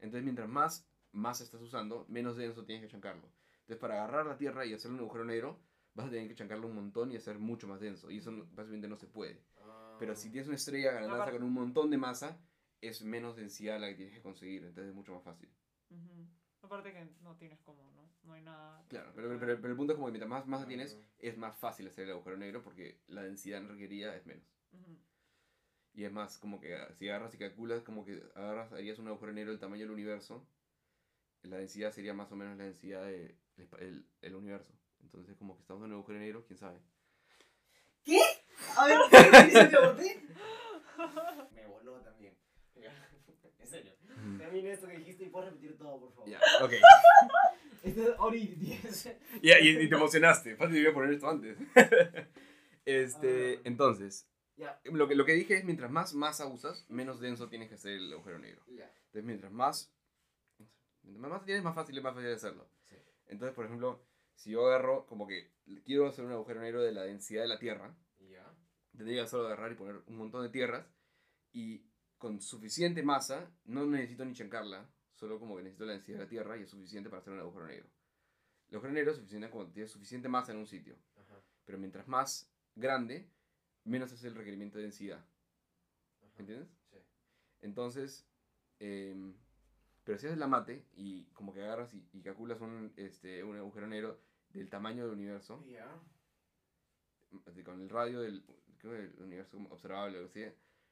Entonces, 0.00 0.24
mientras 0.24 0.48
más 0.48 0.88
masa 1.12 1.44
estás 1.44 1.60
usando, 1.60 2.04
menos 2.08 2.36
denso 2.36 2.64
tienes 2.64 2.84
que 2.84 2.90
chancarlo. 2.90 3.28
Entonces, 3.60 3.78
para 3.78 3.94
agarrar 3.94 4.26
la 4.26 4.36
Tierra 4.36 4.66
y 4.66 4.74
hacer 4.74 4.90
un 4.90 4.98
agujero 4.98 5.24
negro, 5.24 5.60
vas 5.94 6.06
a 6.06 6.10
tener 6.10 6.26
que 6.26 6.34
chancarlo 6.34 6.66
un 6.66 6.74
montón 6.74 7.12
y 7.12 7.16
hacer 7.16 7.38
mucho 7.38 7.68
más 7.68 7.80
denso. 7.80 8.10
Y 8.10 8.18
eso 8.18 8.32
básicamente 8.52 8.88
no 8.88 8.96
se 8.96 9.06
puede. 9.06 9.40
Pero 10.02 10.16
si 10.16 10.30
tienes 10.30 10.48
una 10.48 10.56
estrella 10.56 10.90
ganada 10.90 11.30
con 11.30 11.44
un 11.44 11.52
montón 11.52 11.88
de 11.88 11.96
masa, 11.96 12.36
es 12.80 13.02
menos 13.02 13.36
densidad 13.36 13.78
la 13.78 13.86
que 13.86 13.94
tienes 13.94 14.12
que 14.12 14.20
conseguir. 14.20 14.64
Entonces, 14.64 14.90
es 14.90 14.96
mucho 14.96 15.14
más 15.14 15.22
fácil. 15.22 15.48
Aparte 16.60 16.92
que 16.92 17.06
no 17.22 17.36
tienes 17.36 17.60
como, 17.60 17.88
¿no? 17.92 18.10
No 18.24 18.32
hay 18.32 18.42
nada. 18.42 18.84
Claro, 18.88 19.12
pero, 19.14 19.28
pero, 19.38 19.60
pero 19.60 19.68
el 19.68 19.76
punto 19.76 19.92
es 19.92 19.96
como 19.96 20.08
que 20.08 20.12
mientras 20.12 20.28
más 20.28 20.48
masa 20.48 20.66
tienes, 20.66 20.98
es 21.20 21.38
más 21.38 21.56
fácil 21.56 21.86
hacer 21.86 22.06
el 22.06 22.10
agujero 22.10 22.36
negro 22.36 22.64
porque 22.64 23.00
la 23.06 23.22
densidad 23.22 23.62
requerida 23.64 24.16
es 24.16 24.26
menos. 24.26 24.44
Y 25.94 26.02
es 26.02 26.10
más, 26.10 26.36
como 26.38 26.58
que 26.58 26.74
ah, 26.74 26.92
si 26.94 27.08
agarras 27.08 27.34
y 27.34 27.38
calculas, 27.38 27.84
como 27.84 28.04
que 28.04 28.24
agarras, 28.34 28.72
harías 28.72 28.98
un 28.98 29.06
agujero 29.06 29.32
negro 29.32 29.52
del 29.52 29.60
tamaño 29.60 29.82
del 29.82 29.92
universo, 29.92 30.44
la 31.42 31.58
densidad 31.58 31.92
sería 31.92 32.12
más 32.12 32.32
o 32.32 32.36
menos 32.36 32.58
la 32.58 32.64
densidad 32.64 33.04
del 33.04 33.38
el, 33.78 34.04
el 34.20 34.34
universo. 34.34 34.72
Entonces, 35.00 35.36
como 35.36 35.54
que 35.54 35.60
estamos 35.60 35.84
en 35.84 35.90
un 35.92 35.98
agujero 35.98 36.18
negro, 36.18 36.44
quién 36.44 36.58
sabe. 36.58 36.80
A 38.76 38.86
ver, 38.86 38.98
¿qué 39.10 39.42
dice 39.46 39.76
aborté? 39.76 40.22
Me 41.54 41.66
voló 41.66 42.00
también. 42.00 42.34
En 43.60 43.66
serio. 43.68 43.92
Termina 44.38 44.70
esto 44.72 44.86
que 44.88 44.98
dijiste 44.98 45.24
y 45.24 45.28
puedes 45.28 45.50
repetir 45.50 45.78
todo, 45.78 45.98
por 46.00 46.12
favor. 46.12 46.28
Ya, 46.30 46.40
ok. 46.62 46.72
Este 47.82 48.02
es 48.02 48.08
Ori 48.18 48.46
10. 48.46 49.16
Ya, 49.42 49.58
y, 49.60 49.68
y 49.82 49.88
te 49.88 49.94
emocionaste. 49.94 50.56
Fácil, 50.56 50.76
iba 50.78 50.90
a 50.90 50.94
poner 50.94 51.12
esto 51.14 51.28
antes. 51.28 51.56
este, 52.84 53.56
Ah. 53.56 53.60
entonces, 53.64 54.28
Ya. 54.56 54.80
lo 54.84 55.08
que, 55.08 55.14
lo 55.14 55.24
que 55.24 55.32
dije 55.32 55.56
es, 55.56 55.64
mientras 55.64 55.90
más 55.90 56.14
masa 56.14 56.46
usas, 56.46 56.84
menos 56.88 57.20
denso 57.20 57.48
tienes 57.48 57.68
que 57.68 57.74
hacer 57.76 57.92
el 57.92 58.12
agujero 58.12 58.38
negro. 58.38 58.62
Ya. 58.68 58.84
Entonces, 59.06 59.24
mientras 59.24 59.52
más... 59.52 59.92
Más 61.04 61.30
masa 61.30 61.44
tienes, 61.44 61.64
más 61.64 61.74
fácil 61.74 61.96
es 61.98 62.04
más 62.04 62.14
fácil 62.14 62.28
de 62.28 62.34
hacerlo. 62.36 62.68
Sí. 62.84 62.94
Entonces, 63.26 63.54
por 63.56 63.64
ejemplo, 63.64 64.00
si 64.36 64.50
yo 64.50 64.66
agarro 64.66 65.04
como 65.06 65.26
que 65.26 65.50
quiero 65.84 66.06
hacer 66.06 66.24
un 66.24 66.32
agujero 66.32 66.60
negro 66.60 66.80
de 66.82 66.92
la 66.92 67.02
densidad 67.02 67.42
de 67.42 67.48
la 67.48 67.58
Tierra. 67.58 67.92
Tendría 68.96 69.22
que 69.24 69.28
solo 69.28 69.46
agarrar 69.46 69.72
y 69.72 69.74
poner 69.76 70.02
un 70.06 70.16
montón 70.16 70.42
de 70.42 70.48
tierras 70.50 70.86
y 71.52 71.84
con 72.18 72.40
suficiente 72.40 73.02
masa, 73.02 73.50
no 73.64 73.84
necesito 73.86 74.24
ni 74.24 74.32
chancarla, 74.34 74.88
solo 75.14 75.38
como 75.40 75.56
que 75.56 75.62
necesito 75.62 75.84
la 75.86 75.92
densidad 75.94 76.18
de 76.18 76.24
la 76.24 76.30
Tierra 76.30 76.56
y 76.56 76.62
es 76.62 76.70
suficiente 76.70 77.10
para 77.10 77.20
hacer 77.20 77.32
un 77.32 77.40
agujero 77.40 77.66
negro. 77.66 77.88
El 78.68 78.76
agujero 78.76 78.94
negro 78.94 79.10
es 79.10 79.16
suficiente 79.18 79.50
cuando 79.50 79.72
tiene 79.72 79.88
suficiente 79.88 80.28
masa 80.28 80.52
en 80.52 80.58
un 80.58 80.66
sitio, 80.66 80.96
Ajá. 81.16 81.40
pero 81.64 81.78
mientras 81.78 82.06
más 82.08 82.48
grande, 82.76 83.28
menos 83.84 84.12
es 84.12 84.22
el 84.24 84.34
requerimiento 84.34 84.78
de 84.78 84.84
densidad. 84.84 85.18
ajá. 85.18 86.32
¿Entiendes? 86.38 86.68
Sí. 86.90 86.98
Entonces, 87.60 88.24
em, 88.78 89.34
pero 90.04 90.16
si 90.18 90.26
haces 90.26 90.38
la 90.38 90.46
mate 90.46 90.86
y 90.94 91.24
como 91.32 91.52
que 91.52 91.62
agarras 91.62 91.92
y, 91.94 92.08
y 92.12 92.22
calculas 92.22 92.60
un, 92.60 92.92
este, 92.96 93.42
un 93.44 93.56
agujero 93.56 93.86
negro 93.88 94.20
del 94.50 94.68
tamaño 94.68 95.04
del 95.04 95.14
universo, 95.14 95.64
Ya. 95.66 95.86
así, 97.46 97.62
con 97.62 97.80
el 97.80 97.88
radio 97.88 98.20
del, 98.20 98.44
creo 98.90 99.24
universo 99.24 99.58
observable 99.70 100.18
o 100.18 100.22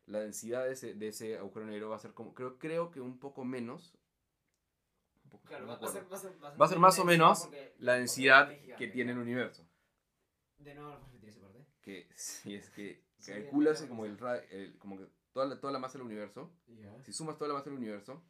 la 0.06 0.20
densidad 0.20 0.64
de 0.64 0.72
ese, 0.72 0.94
de 0.94 1.08
ese 1.08 1.38
agujero 1.38 1.66
negro 1.66 1.90
va 1.90 1.96
a 1.96 2.00
ser 2.00 2.12
como, 2.12 2.34
creo, 2.34 2.58
creo 2.58 2.90
que 2.90 3.00
un 3.00 3.18
poco 3.18 3.44
menos, 3.44 3.96
un 5.24 5.30
poco- 5.30 5.44
Claro, 5.48 5.66
no 5.66 5.72
va, 5.72 5.78
va 5.78 5.88
a 5.88 5.92
ser, 5.92 6.12
va 6.12 6.16
a 6.16 6.20
ser, 6.20 6.32
Va 6.60 6.64
a 6.66 6.68
ser 6.68 6.78
más 6.78 6.98
o 6.98 7.04
menos 7.04 7.42
porque- 7.42 7.74
la 7.78 7.94
densidad 7.94 8.48
que 8.76 8.88
tiene 8.88 9.12
el 9.12 9.18
universo. 9.18 9.66
De 10.58 10.74
nuevo, 10.74 10.90
¿puedes 10.98 11.06
repetir 11.12 11.28
esa 11.30 11.40
parte? 11.40 11.64
Que 11.82 12.08
si 12.16 12.54
es 12.54 12.70
que 12.70 13.02
Sí, 13.18 13.32
calculas 13.32 13.82
como, 13.82 14.04
el, 14.06 14.16
el- 14.50 14.78
como 14.78 14.96
que 14.98 15.06
toda 15.32 15.46
la, 15.46 15.60
toda 15.60 15.72
la 15.72 15.78
masa 15.78 15.98
del 15.98 16.06
universo, 16.06 16.50
Ya. 16.68 17.02
si 17.04 17.12
sumas 17.12 17.36
toda 17.36 17.48
la 17.48 17.54
masa 17.54 17.68
del 17.70 17.78
universo, 17.78 18.24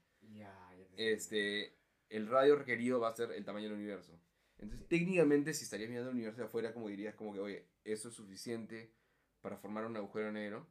te 0.97 1.13
este, 1.13 1.79
el 2.09 2.27
radio 2.27 2.57
requerido 2.57 2.99
va 3.01 3.09
a 3.09 3.15
ser 3.15 3.31
el 3.33 3.45
tamaño 3.45 3.69
del 3.69 3.79
universo. 3.79 4.21
Entonces, 4.59 4.87
técnicamente, 4.89 5.55
si 5.55 5.65
estarías 5.65 5.89
mirando 5.89 6.11
el 6.11 6.17
universo 6.17 6.41
de 6.41 6.47
afuera, 6.49 6.75
como 6.75 6.89
dirías, 6.89 7.15
como 7.15 7.33
que, 7.33 7.39
oye, 7.41 7.69
eso 7.85 8.09
es 8.09 8.15
suficiente 8.15 8.93
para 9.41 9.57
formar 9.57 9.87
un 9.87 9.97
agujero 9.97 10.33
negro. 10.33 10.67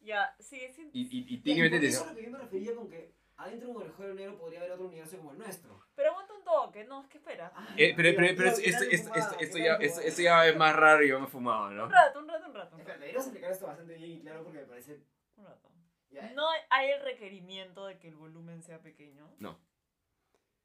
Ya, 0.00 0.34
sí, 0.38 0.60
sí. 0.74 0.90
Y, 0.92 1.02
y, 1.02 1.34
y 1.34 1.38
técnicamente 1.38 1.80
te 1.80 1.86
eso 1.88 2.02
es 2.02 2.10
lo 2.10 2.16
que 2.16 2.24
yo 2.24 2.30
me 2.30 2.38
refería 2.38 2.74
con 2.74 2.88
que 2.88 3.14
adentro 3.36 3.68
de 3.68 3.74
un 3.74 3.82
agujero 3.82 4.14
negro 4.14 4.38
podría 4.38 4.60
haber 4.60 4.72
otro 4.72 4.86
universo 4.86 5.16
como 5.18 5.32
el 5.32 5.38
nuestro. 5.38 5.80
Pero 5.94 6.10
aguanta 6.10 6.34
un 6.34 6.44
toque, 6.44 6.84
no, 6.84 7.02
es 7.02 7.08
que 7.08 7.18
espera. 7.18 7.52
Eh, 7.76 7.92
pero, 7.96 8.16
pero, 8.16 8.36
pero 8.36 8.50
esto, 8.50 8.60
¿qué 8.62 9.50
¿Qué 9.50 9.62
ya, 9.62 9.74
esto, 9.74 10.22
ya 10.22 10.46
es 10.46 10.56
más 10.56 10.76
raro 10.76 11.04
y 11.04 11.08
yo 11.08 11.18
me 11.18 11.26
he 11.26 11.28
fumado, 11.28 11.70
¿no? 11.70 11.84
Un 11.86 11.90
rato, 11.90 12.20
un 12.20 12.28
rato, 12.28 12.46
un 12.46 12.54
rato. 12.54 12.76
Espera, 12.76 12.94
rato. 12.94 13.00
deberíamos 13.00 13.26
explicar 13.26 13.50
esto 13.50 13.66
bastante 13.66 13.94
bien 13.94 14.10
y 14.12 14.20
claro 14.20 14.44
porque 14.44 14.58
me 14.60 14.66
parece... 14.66 15.02
un 15.36 15.44
rato. 15.44 15.72
Ya, 16.10 16.32
No 16.34 16.46
hay 16.70 16.90
el 16.90 17.02
requerimiento 17.02 17.86
de 17.86 17.98
que 17.98 18.08
el 18.08 18.16
volumen 18.16 18.62
sea 18.62 18.80
pequeño. 18.80 19.28
No. 19.38 19.58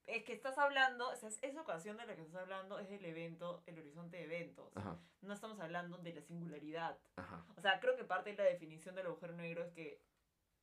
Es 0.08 0.24
que 0.24 0.34
estás 0.34 0.58
hablando, 0.58 1.10
o 1.10 1.16
sea, 1.16 1.30
esa 1.42 1.62
ocasión 1.62 1.98
de 1.98 2.06
la 2.06 2.16
que 2.16 2.22
estás 2.22 2.42
hablando 2.42 2.80
es 2.80 2.90
el 2.92 3.06
evento, 3.06 3.64
el 3.66 3.80
horizonte 3.80 4.18
de 4.18 4.24
eventos. 4.24 4.76
Ajá, 4.76 4.98
No 5.22 5.34
estamos 5.34 5.60
hablando 5.60 5.98
de 6.00 6.14
la 6.14 6.22
singularidad. 6.22 6.98
ajá. 7.16 7.46
O 7.56 7.62
sea, 7.62 7.80
creo 7.80 7.96
que 7.96 8.04
parte 8.04 8.32
de 8.32 8.38
la 8.38 8.50
definición 8.50 8.96
del 8.96 9.06
agujero 9.08 9.34
negro 9.34 9.64
es 9.64 9.72
que 9.72 10.02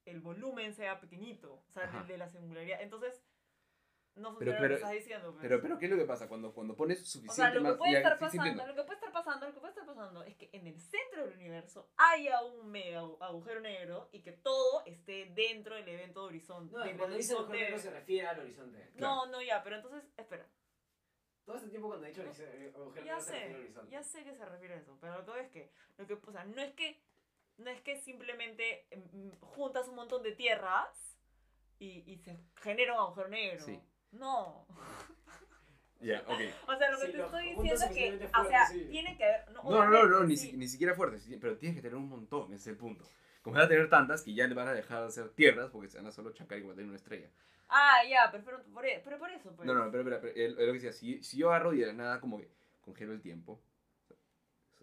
el 0.05 0.21
volumen 0.21 0.75
sea 0.75 1.01
pequeñito, 1.01 1.63
o 1.69 1.71
sea, 1.71 1.87
de, 1.87 2.05
de 2.13 2.19
la 2.19 2.29
singularidad. 2.29 2.81
Entonces, 2.81 3.23
no 4.19 4.37
Pero- 4.39 4.53
funciona 4.53 4.53
lo 4.53 4.61
pero- 4.61 4.69
que 4.69 4.75
estás 4.75 4.93
diciendo. 4.93 5.31
pues. 5.33 5.43
Pero, 5.43 5.63
pero, 5.63 5.79
¿qué 5.79 5.85
es 5.87 5.91
lo 5.91 5.97
que 5.97 6.05
pasa? 6.05 6.29
Cuando, 6.29 6.53
cuando 6.53 6.77
pones 6.77 7.01
o 7.01 7.05
sea, 7.05 7.13
suficiente 7.21 7.55
lo 7.55 7.61
que 7.63 7.69
más... 7.69 7.77
puede 7.79 7.93
ya, 7.93 7.99
estar 7.99 8.19
pasando, 8.19 8.67
lo 8.67 8.75
que 8.75 8.83
puede 8.83 8.95
estar 8.95 9.13
pasando, 9.13 9.47
lo 9.47 9.55
que 9.55 9.61
puede 9.61 9.73
estar 9.73 9.87
pasando 9.87 10.23
es 10.25 10.37
que 10.37 10.51
en 10.53 10.67
el 10.67 10.79
centro 10.81 11.25
del 11.27 11.35
universo 11.37 11.91
haya 11.97 12.43
un 12.45 12.71
mega 12.71 13.03
agu- 13.03 13.17
agujero 13.21 13.61
negro 13.61 14.09
y 14.13 14.21
que 14.23 14.33
todo 14.33 14.85
esté 14.87 15.27
dentro 15.35 15.75
del 15.77 15.89
evento 15.89 16.21
de 16.23 16.27
horizonte. 16.29 16.77
No, 16.77 16.99
cuando 16.99 17.17
dice 17.17 17.33
agujero 17.35 17.59
negro 17.61 17.79
se 17.79 17.91
refiere 17.91 18.27
al 18.29 18.41
horizonte. 18.41 18.91
No, 18.97 19.27
no, 19.27 19.41
ya, 19.43 19.63
pero 19.63 19.77
entonces, 19.77 20.03
espera. 20.17 20.47
Todo 21.45 21.57
este 21.57 21.69
tiempo 21.71 21.89
cuando 21.89 22.05
he 22.07 22.11
dicho 22.11 22.21
horizonte, 22.23 22.73
agujero 22.77 23.07
Ya 23.07 23.15
negro 23.17 23.25
se 23.25 23.33
refiere 23.33 23.47
al 23.47 23.53
sé, 23.55 23.65
horizonte. 23.65 23.91
ya 23.91 24.03
sé 24.03 24.25
que 24.25 24.35
se 24.35 24.45
refiere 24.45 24.75
a 24.75 24.77
eso, 24.79 24.99
pero 25.01 25.23
lo 25.23 25.33
que 25.33 25.41
es 25.41 25.49
que, 25.51 25.73
lo 25.97 26.07
que, 26.07 26.15
o 26.15 26.33
sea, 26.33 26.45
no 26.45 26.61
es 26.61 26.75
que, 26.75 27.01
no 27.57 27.71
es 27.71 27.81
que 27.81 27.97
simplemente 27.97 28.87
em, 28.91 29.31
juntas 29.41 29.89
un 29.89 29.95
montón 29.97 30.23
de 30.23 30.33
tierras 30.33 31.17
y, 31.79 32.03
y 32.13 32.19
se 32.19 32.37
genera 32.57 32.93
un 32.95 32.99
agujero 33.01 33.29
negro. 33.29 33.65
Sí. 33.65 33.81
No. 34.13 34.67
Ya, 36.01 36.23
ok. 36.29 36.41
O 36.69 36.77
sea, 36.77 36.91
lo 36.93 36.99
que 37.01 37.07
Sí, 37.07 37.11
te 37.13 37.19
lo 37.19 37.25
estoy 37.25 37.45
diciendo 37.49 37.75
es 37.75 37.91
que, 37.91 38.29
o 38.39 38.45
sea, 38.45 38.67
sí. 38.69 38.87
tiene 38.89 39.17
que 39.17 39.25
haber. 39.25 39.51
No, 39.51 39.63
No, 39.65 39.85
no, 39.91 40.07
no, 40.07 40.23
ni, 40.25 40.37
sí. 40.37 40.51
si- 40.53 40.57
ni 40.57 40.69
siquiera 40.69 40.95
fuerte, 40.95 41.19
sí, 41.19 41.37
pero 41.41 41.59
tienes 41.59 41.75
que 41.77 41.83
tener 41.83 41.97
un 41.97 42.09
montón, 42.09 42.53
ese 42.53 42.55
es 42.63 42.67
el 42.69 42.77
punto. 42.77 43.05
Como 43.43 43.57
vas 43.57 43.65
a 43.65 43.69
tener 43.69 43.91
tantas 43.91 44.23
que 44.23 44.33
ya 44.33 44.47
le 44.47 44.55
van 44.55 44.69
a 44.69 44.75
dejar 44.75 45.05
de 45.05 45.11
ser 45.11 45.31
tierras 45.31 45.71
porque 45.71 45.89
se 45.89 45.97
van 45.99 46.07
a 46.07 46.13
solo 46.13 46.31
chacar 46.33 46.59
y 46.59 46.63
en 46.63 46.87
una 46.87 46.95
estrella. 46.95 47.29
Ah, 47.69 47.97
ya, 48.09 48.31
pero, 48.31 48.45
pero, 48.45 48.63
por, 48.73 48.87
e- 48.87 49.01
pero 49.05 49.19
por 49.19 49.29
eso, 49.31 49.51
pues. 49.57 49.67
No, 49.67 49.75
no, 49.75 49.91
pero, 49.91 50.05
pero, 50.05 50.21
pero, 50.21 50.35
es 50.37 50.51
lo 50.53 50.57
que 50.59 50.73
decía, 50.75 50.93
si, 50.93 51.21
si 51.25 51.37
yo 51.39 51.49
agarro 51.51 51.75
y 51.75 51.79
de 51.81 51.87
la 51.87 51.93
nada 51.95 52.21
como 52.21 52.39
que 52.39 52.49
congelo 52.81 53.13
el 53.13 53.21
tiempo, 53.21 53.61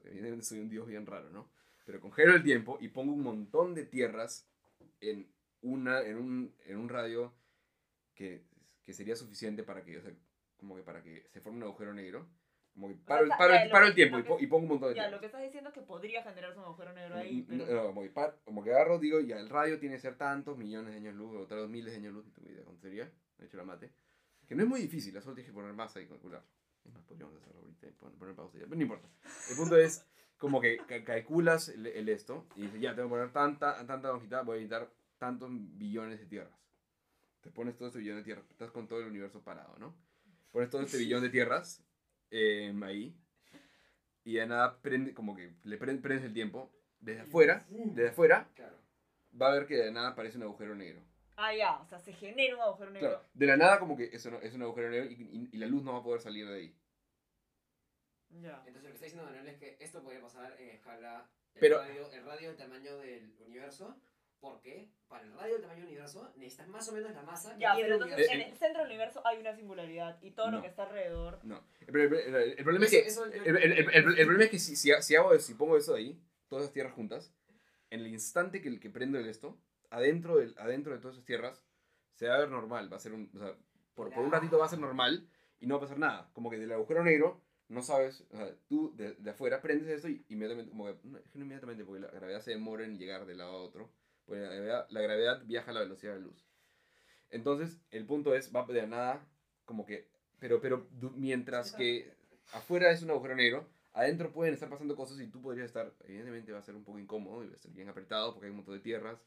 evidentemente 0.04 0.46
soy 0.46 0.60
un 0.60 0.70
dios 0.70 0.86
bien 0.88 1.06
raro, 1.06 1.30
¿no? 1.30 1.50
Pero 1.86 2.00
congelo 2.02 2.34
el 2.36 2.44
tiempo 2.44 2.78
y 2.82 2.90
pongo 2.90 3.14
un 3.14 3.22
montón 3.24 3.74
de 3.74 3.86
tierras 3.86 4.48
en, 5.00 5.28
una, 5.62 6.02
en, 6.02 6.18
un, 6.18 6.56
en 6.66 6.78
un 6.78 6.90
radio 6.90 7.34
que, 8.16 8.44
que 8.86 8.94
sería 8.94 9.16
suficiente 9.16 9.64
para 9.64 9.84
que, 9.84 9.98
o 9.98 10.02
sea, 10.02 10.14
como 10.58 10.76
que 10.76 10.84
para 10.84 11.02
que 11.04 11.26
se 11.32 11.42
forme 11.42 11.58
un 11.58 11.64
agujero 11.64 11.94
negro. 11.94 12.28
Como 12.74 12.90
que 12.90 12.96
paro, 12.96 13.22
el- 13.24 13.32
está- 13.32 13.38
paro, 13.38 13.54
ya, 13.54 13.72
paro 13.72 13.84
que- 13.86 13.90
el 13.90 13.96
tiempo 13.96 14.38
que- 14.38 14.44
y 14.44 14.48
pongo 14.48 14.64
un 14.64 14.70
montón 14.70 14.90
de 14.90 14.96
Ya, 14.96 15.04
tierras. 15.04 15.12
lo 15.14 15.20
que 15.22 15.26
estás 15.28 15.42
diciendo 15.44 15.70
es 15.70 15.74
que 15.74 15.82
podría 15.82 16.24
generarse 16.24 16.60
un 16.60 16.66
agujero 16.66 16.92
negro 16.94 17.16
ahí, 17.16 17.42
Mm, 17.42 17.46
pero. 17.48 17.66
no, 17.66 17.74
no, 17.74 17.86
como, 17.88 18.02
que 18.02 18.10
par- 18.10 18.38
como 18.44 18.64
que 18.64 18.72
agarro, 18.72 19.00
digo, 19.00 19.20
ya 19.22 19.38
el 19.40 19.50
radio 19.50 19.80
tiene 19.80 19.96
que 19.96 20.02
ser 20.02 20.18
tantos 20.18 20.58
millones 20.58 20.92
de 20.92 20.98
años 20.98 21.16
luz, 21.16 21.50
o 21.50 21.68
miles 21.70 21.94
de 21.94 22.00
años 22.00 22.14
luz, 22.14 22.26
no 22.26 22.32
tengo 22.34 22.50
idea 22.50 22.64
cuánto 22.66 22.82
sería, 22.82 23.06
no 23.06 23.44
he 23.44 23.48
hecho 23.48 23.58
la 23.58 23.64
mate. 23.64 23.92
Que 24.46 24.56
no 24.56 24.64
es 24.64 24.70
muy 24.70 24.82
difícil, 24.82 25.14
solo 25.22 25.36
tienes 25.36 25.50
que 25.52 25.56
poner 25.56 25.74
masa 25.74 26.02
y 26.02 26.06
calcular. 26.08 26.44
Es 26.84 26.94
más, 26.94 27.02
podríamos 27.04 27.36
hacerlo 27.42 27.62
ahorita 27.62 27.88
y 27.88 27.92
pon- 27.92 28.18
poner 28.18 28.36
pausa 28.36 28.58
ya, 28.60 28.66
pero 28.66 28.76
no 28.76 28.82
importa. 28.84 29.08
El 29.50 29.56
punto 29.56 29.78
es, 29.78 30.06
como 30.38 30.60
que 30.60 30.78
ca- 30.86 31.04
calculas 31.06 31.70
el, 31.70 31.88
el 31.88 32.10
esto 32.10 32.46
y 32.58 32.64
dices, 32.64 32.82
ya, 32.82 32.94
tengo 32.94 33.08
que 33.08 33.16
poner 33.16 33.32
tanta, 33.32 33.86
tanta 33.88 34.10
longitud, 34.10 34.36
voy 34.44 34.58
a 34.58 34.62
necesitar 34.62 34.92
tantos 35.18 35.50
billones 35.50 36.20
de 36.20 36.26
tierras. 36.26 36.54
Te 37.46 37.52
pones 37.52 37.78
todo 37.78 37.90
este 37.90 38.00
billón 38.00 38.18
de 38.18 38.24
tierras, 38.24 38.50
estás 38.50 38.72
con 38.72 38.88
todo 38.88 39.02
el 39.02 39.06
universo 39.06 39.44
parado, 39.44 39.78
¿no? 39.78 39.96
Pones 40.52 40.68
todo 40.72 40.82
este 40.82 40.98
billón 40.98 41.22
de 41.22 41.30
tierras 41.30 41.84
em, 42.32 42.82
ahí 42.82 43.16
y 44.24 44.34
de 44.34 44.48
nada 44.48 44.82
prende, 44.82 45.14
como 45.14 45.36
que 45.36 45.54
le 45.64 45.78
pre- 45.78 45.96
prendes 45.98 46.26
el 46.26 46.34
tiempo 46.34 46.74
desde 47.00 47.22
afuera, 47.22 47.64
desde 47.70 48.10
afuera 48.10 48.50
Claro. 48.56 48.76
va 49.40 49.52
a 49.52 49.54
ver 49.54 49.68
que 49.68 49.76
de 49.76 49.92
nada 49.92 50.08
aparece 50.10 50.38
un 50.38 50.44
agujero 50.44 50.74
negro. 50.74 51.04
Ah, 51.38 51.54
ya, 51.54 51.78
o 51.82 51.86
sea, 51.86 52.00
se 52.00 52.14
genera 52.14 52.56
un 52.56 52.62
agujero 52.64 52.90
negro. 52.90 53.10
Claro, 53.10 53.26
de 53.32 53.46
la 53.46 53.58
nada 53.58 53.78
como 53.80 53.96
que 53.96 54.06
eso 54.12 54.32
no- 54.32 54.40
es 54.42 54.56
un 54.56 54.64
agujero 54.64 54.90
negro 54.90 55.06
y, 55.12 55.14
y- 55.14 55.50
y 55.52 55.58
la 55.58 55.68
luz 55.68 55.84
no 55.84 55.94
va 55.94 56.00
a 56.00 56.04
poder 56.04 56.22
salir 56.22 56.48
de 56.50 56.56
ahí. 56.56 56.76
Ya. 58.42 58.58
Entonces 58.66 58.84
lo 58.84 58.90
que 58.90 58.96
está 58.96 59.06
diciendo 59.06 59.26
Manuel 59.26 59.48
es 59.50 59.58
que 59.60 59.78
esto 59.80 60.02
podría 60.02 60.22
pasar 60.22 60.60
en 60.60 60.70
escala 60.70 61.30
el, 61.54 61.60
Pero- 61.60 61.78
radio, 61.78 62.12
el 62.12 62.26
radio 62.26 62.48
del 62.50 62.58
tamaño 62.58 62.98
del 62.98 63.36
universo, 63.46 63.96
porque 64.46 64.92
para 65.08 65.24
el 65.24 65.34
radio 65.34 65.54
del 65.54 65.62
tamaño 65.64 65.80
del 65.80 65.88
universo 65.88 66.32
necesitas 66.38 66.68
más 66.68 66.88
o 66.88 66.92
menos 66.92 67.12
la 67.14 67.24
masa 67.24 67.56
que 67.56 67.62
Ya, 67.62 67.74
tiene 67.74 67.90
pero 67.90 67.96
el 67.96 68.02
entonces 68.04 68.28
universo. 68.30 68.46
En 68.48 68.52
el 68.54 68.58
centro 68.60 68.82
del 68.84 68.92
universo 68.92 69.22
hay 69.26 69.40
una 69.40 69.56
singularidad 69.56 70.22
y 70.22 70.32
todo 70.32 70.52
No. 70.52 70.58
lo 70.58 70.62
que 70.62 70.68
está 70.70 70.84
alrededor. 70.84 71.40
No. 71.44 71.64
El, 71.88 71.96
el- 71.96 72.14
el- 72.14 72.36
el 72.60 72.64
problema 72.64 72.86
es 72.86 72.92
que, 72.92 73.00
eso 73.00 73.26
el, 73.26 73.34
el- 73.34 73.58
el- 73.58 73.72
el- 73.74 74.20
el 74.20 74.26
problema 74.26 74.44
es 74.44 74.50
que 74.52 74.60
si, 74.60 74.76
si, 74.76 74.92
si 75.02 75.16
hago 75.16 75.34
eso, 75.34 75.48
si 75.48 75.54
pongo 75.56 75.78
eso 75.78 75.96
ahí, 75.96 76.22
todas 76.48 76.64
esas 76.66 76.74
tierras 76.74 76.94
juntas, 76.94 77.34
en 77.90 78.02
el 78.02 78.08
instante 78.08 78.62
que, 78.62 78.80
que 78.80 78.90
prendo 78.92 79.18
el 79.18 79.28
esto, 79.28 79.58
adentro, 79.90 80.38
del, 80.38 80.54
adentro 80.60 80.94
de 80.94 81.00
todas 81.00 81.16
esas 81.16 81.26
tierras, 81.26 81.64
se 82.14 82.28
va 82.28 82.36
a 82.36 82.40
ver 82.40 82.50
normal, 82.50 82.92
va 82.92 82.98
a 82.98 83.00
ser 83.00 83.14
un, 83.14 83.32
o 83.36 83.40
sea, 83.40 83.56
por, 83.96 84.14
por 84.14 84.24
un 84.24 84.32
ratito 84.32 84.58
va 84.60 84.66
a 84.66 84.70
ser 84.70 84.80
normal 84.80 85.28
y 85.60 85.66
no 85.68 85.76
va 85.76 85.80
a 85.80 85.82
pasar 85.82 85.98
nada. 86.00 86.30
Como 86.34 86.50
que 86.52 86.58
del 86.60 86.72
agujero 86.72 87.04
negro, 87.04 87.42
no 87.68 87.82
sabes, 87.82 88.22
o 88.30 88.38
sea, 88.38 88.54
tú 88.68 88.94
de, 88.96 89.14
de 89.16 89.30
afuera 89.32 89.60
prendes 89.62 89.90
eso 89.90 90.08
y 90.08 90.24
inmediatamente, 90.30 90.70
como 90.72 90.86
que, 90.86 91.00
no, 91.08 91.18
es 91.18 91.30
que 91.32 91.40
no 91.40 91.46
inmediatamente, 91.46 91.84
porque 91.84 92.02
la 92.02 92.12
gravedad 92.12 92.42
se 92.42 92.52
demora 92.52 92.86
en 92.86 92.98
llegar 93.00 93.26
de 93.26 93.36
lado 93.36 93.52
a 93.52 93.62
otro, 93.64 93.92
porque 94.26 94.42
la 94.42 94.48
gravedad, 94.48 94.88
la 94.90 95.02
gravedad 95.02 95.46
viaja 95.46 95.72
a 95.72 95.74
la 95.74 95.80
velocidad 95.82 96.14
de 96.14 96.20
la 96.20 96.26
luz. 96.26 96.46
Entonces, 97.30 97.80
el 97.92 98.06
punto 98.06 98.36
es, 98.36 98.54
va 98.56 98.66
de 98.66 98.82
la 98.82 98.88
nada, 98.88 99.28
como 99.66 99.86
que, 99.86 100.08
pero, 100.40 100.62
pero 100.62 100.88
mientras 101.16 101.74
que 101.74 102.14
afuera 102.54 102.92
es 102.92 103.02
un 103.02 103.12
agujero 103.12 103.36
negro, 103.36 103.70
adentro 103.94 104.32
pueden 104.32 104.54
estar 104.54 104.70
pasando 104.70 104.96
cosas 104.96 105.20
y 105.20 105.28
tú 105.28 105.42
podrías 105.42 105.68
estar, 105.68 105.94
evidentemente 106.06 106.52
va 106.52 106.60
a 106.60 106.64
ser 106.64 106.76
un 106.76 106.84
poco 106.84 107.00
incómodo 107.00 107.44
y 107.44 107.50
va 107.50 107.56
a 107.56 107.60
ser 107.60 107.72
bien 107.72 107.90
apretado 107.90 108.34
porque 108.34 108.48
hay 108.48 108.52
un 108.52 108.58
montón 108.58 108.76
de 108.76 108.82
tierras 108.82 109.20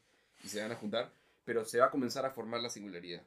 y 0.43 0.47
se 0.47 0.61
van 0.61 0.71
a 0.71 0.75
juntar, 0.75 1.11
pero 1.43 1.65
se 1.65 1.79
va 1.79 1.87
a 1.87 1.91
comenzar 1.91 2.25
a 2.25 2.31
formar 2.31 2.61
la 2.61 2.69
singularidad. 2.69 3.23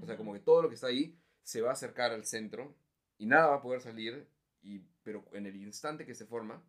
O 0.00 0.06
sea, 0.06 0.16
como 0.16 0.32
que 0.32 0.40
todo 0.40 0.62
lo 0.62 0.68
que 0.68 0.74
está 0.74 0.86
ahí 0.86 1.18
se 1.42 1.60
va 1.60 1.70
a 1.70 1.74
acercar 1.74 2.12
al 2.12 2.24
centro 2.24 2.74
y 3.18 3.26
nada 3.26 3.48
va 3.48 3.56
a 3.56 3.62
poder 3.62 3.80
salir, 3.80 4.26
y, 4.62 4.80
pero 5.02 5.24
en 5.32 5.46
el 5.46 5.56
instante 5.56 6.06
que 6.06 6.14
se 6.14 6.26
forma, 6.26 6.62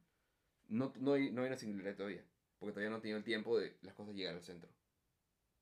no, 0.67 0.93
no, 0.97 1.13
hay, 1.13 1.31
no 1.31 1.41
hay 1.41 1.47
una 1.47 1.57
singularidad 1.57 1.95
todavía, 1.95 2.23
porque 2.63 2.73
todavía 2.73 2.89
no 2.95 3.01
tiene 3.01 3.17
el 3.17 3.23
tiempo 3.23 3.59
de 3.59 3.75
las 3.81 3.93
cosas 3.93 4.15
llegar 4.15 4.33
al 4.35 4.41
centro. 4.43 4.69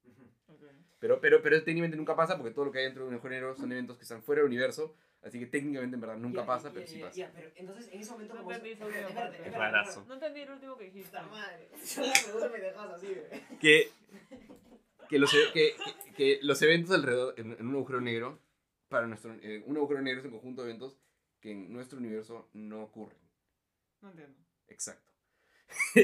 Ujú. 0.04 0.24
Ok. 0.54 0.64
Pero, 1.00 1.20
pero, 1.20 1.42
pero 1.42 1.64
técnicamente 1.64 1.98
nunca 1.98 2.16
pasa 2.16 2.38
porque 2.38 2.54
todo 2.54 2.66
lo 2.66 2.72
que 2.72 2.78
hay 2.80 2.86
dentro 2.86 3.04
de 3.04 3.10
un 3.10 3.16
agujero 3.16 3.34
negro 3.34 3.56
son 3.56 3.72
eventos 3.72 3.98
que 3.98 4.04
están 4.04 4.22
fuera 4.22 4.42
del 4.42 4.48
universo, 4.50 4.96
así 5.24 5.40
que 5.40 5.48
técnicamente 5.48 5.96
en 5.96 6.02
verdad 6.02 6.18
nunca 6.18 6.42
Ya, 6.42 6.46
pasa, 6.46 6.68
ya, 6.70 6.74
pero 6.76 6.86
ya, 6.86 6.92
sí 6.92 7.00
pasa. 7.00 7.16
ya, 7.18 7.32
pero 7.34 7.52
entonces 7.56 7.88
en 7.92 8.02
ese 8.02 8.12
momento 8.12 8.34
No 8.36 8.42
como... 8.44 8.52
entendí 8.54 8.76
Rarazo. 9.52 10.06
No 10.08 10.14
el 10.24 10.52
último 10.52 10.78
que 10.78 10.84
dijiste. 10.86 11.10
Puta 11.18 11.24
madre. 11.24 11.70
Una 11.98 12.14
pregunta 12.24 12.50
me 12.50 12.60
dejas 12.60 12.90
así, 12.92 13.08
güey. 13.08 13.60
Que, 13.60 13.92
que 15.10 15.20
los, 15.20 15.34
e- 15.34 15.52
que, 15.54 15.76
que- 16.06 16.14
que 16.14 16.40
los 16.44 16.62
eventos 16.62 16.94
alrededor, 16.96 17.34
en, 17.40 17.54
en 17.54 17.68
un 17.68 17.76
agujero 17.76 18.00
negro, 18.02 18.40
para 18.90 19.08
nuestro, 19.08 19.34
eh, 19.42 19.64
un 19.66 19.78
agujero 19.78 20.02
negro 20.02 20.20
es 20.20 20.26
un 20.26 20.32
conjunto 20.32 20.62
de 20.64 20.70
eventos 20.70 21.00
que 21.40 21.52
en 21.52 21.74
nuestro 21.74 21.98
universo 21.98 22.48
no 22.54 22.84
ocurren. 22.84 23.18
No 24.02 24.10
entiendo. 24.12 24.38
Exacto. 24.68 25.11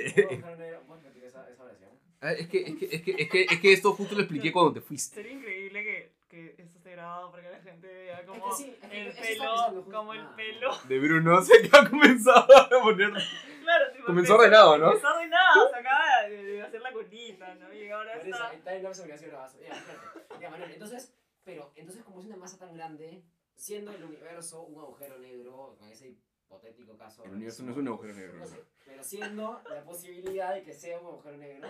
es, 2.22 2.48
que, 2.48 2.62
es, 2.62 2.76
que, 2.78 2.86
es, 2.92 3.02
que, 3.02 3.12
es, 3.12 3.30
que, 3.30 3.42
es 3.44 3.60
que 3.60 3.74
esto 3.74 3.94
justo 3.94 4.16
lo 4.16 4.22
expliqué 4.22 4.52
cuando 4.52 4.74
te 4.74 4.82
fuiste. 4.82 5.16
Sería 5.16 5.34
increíble 5.34 5.84
que, 5.84 6.14
que 6.28 6.56
esto 6.62 6.78
esté 6.78 6.92
grabado 6.92 7.32
para 7.32 7.44
que 7.44 7.50
la 7.52 7.60
gente 7.62 7.88
vea 7.88 8.26
como 8.26 8.52
sí, 8.54 8.76
es 8.82 8.90
que 8.90 9.02
el 9.02 9.14
pelo, 9.14 9.86
como 9.92 10.14
el 10.14 10.22
Ah, 10.22 10.34
pelo. 10.36 10.72
De 10.88 11.00
Bruno 11.00 11.40
que 11.46 11.78
ha 11.78 11.90
comenzado 11.90 12.58
a 12.58 12.70
poner... 12.82 13.12
Claro, 13.12 13.92
tipo, 13.92 14.06
Comenzó 14.06 14.36
ordenado, 14.36 14.78
¿no? 14.78 14.88
Empezó 14.92 15.08
ordenado, 15.14 15.70
se 15.70 15.76
acaba 15.76 16.28
de, 16.30 16.44
de 16.44 16.62
hacer 16.62 16.82
la 16.82 16.94
colita, 16.94 17.56
¿no? 17.56 17.74
Y 17.74 17.90
ahora 17.90 18.14
Por 18.14 18.28
eso, 18.28 18.38
está... 18.54 18.72
timelapse 18.72 19.02
habría 19.02 19.18
sido 19.18 19.32
grabado. 19.32 19.60
Ya, 19.60 19.68
espérate. 19.74 20.42
Ya, 20.42 20.50
Manuel, 20.50 20.72
entonces, 20.72 21.14
pero, 21.44 21.74
entonces 21.76 22.04
como 22.04 22.20
es 22.22 22.26
una 22.28 22.38
masa 22.38 22.58
tan 22.58 22.74
grande, 22.74 23.24
siendo 23.56 23.92
el 23.92 24.04
universo 24.04 24.62
un 24.64 24.80
agujero 24.80 25.18
negro, 25.18 25.76
con 25.78 25.90
ese 25.90 26.16
hipotético 26.52 26.98
caso. 26.98 27.24
El 27.26 27.32
universo 27.34 27.64
no 27.64 27.72
es 27.72 27.78
un 27.78 27.88
agujero 27.88 28.14
negro. 28.14 28.40
No 28.40 28.48
sé, 28.48 28.64
pero 28.86 29.04
siendo 29.04 29.62
la 29.70 29.84
posibilidad 29.84 30.54
de 30.54 30.64
que 30.64 30.74
sea 30.74 31.00
un 31.00 31.08
agujero 31.08 31.38
negro, 31.38 31.68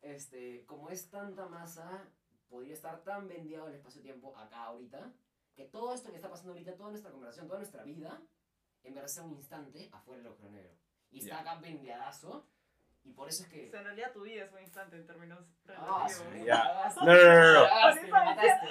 este, 0.00 0.64
como 0.66 0.88
es 0.90 1.10
tanta 1.10 1.46
masa, 1.46 2.08
podría 2.48 2.72
estar 2.74 3.02
tan 3.04 3.28
vendiado 3.28 3.68
el 3.68 3.74
espacio-tiempo 3.74 4.36
acá 4.36 4.64
ahorita, 4.64 5.12
que 5.54 5.64
todo 5.66 5.92
esto 5.94 6.10
que 6.10 6.16
está 6.16 6.30
pasando 6.30 6.52
ahorita, 6.52 6.76
toda 6.76 6.90
nuestra 6.90 7.10
conversación, 7.10 7.46
toda 7.46 7.58
nuestra 7.58 7.82
vida, 7.84 8.22
en 8.84 8.94
verdad 8.94 9.08
sea 9.08 9.24
un 9.24 9.32
instante 9.32 9.88
afuera 9.92 10.18
del 10.22 10.28
agujero 10.28 10.50
negro. 10.50 10.72
Y 11.10 11.18
está 11.18 11.30
Ya. 11.30 11.40
acá 11.40 11.60
vendeadazo, 11.60 12.46
y 13.08 13.12
por 13.12 13.28
eso 13.28 13.42
es 13.42 13.48
O 13.48 13.52
que... 13.52 13.70
sea, 13.70 13.80
en 13.80 13.86
realidad 13.86 14.12
tu 14.12 14.22
vida 14.22 14.44
es 14.44 14.52
un 14.52 14.60
instante 14.60 14.96
en 14.96 15.06
términos 15.06 15.38
Ah, 15.68 16.06
relativos. 16.06 16.34
sí, 16.34 16.44
Ya. 16.44 16.92
No, 17.00 17.06
no, 17.06 17.24
no, 17.24 17.34
no, 17.34 17.52
no. 17.54 17.68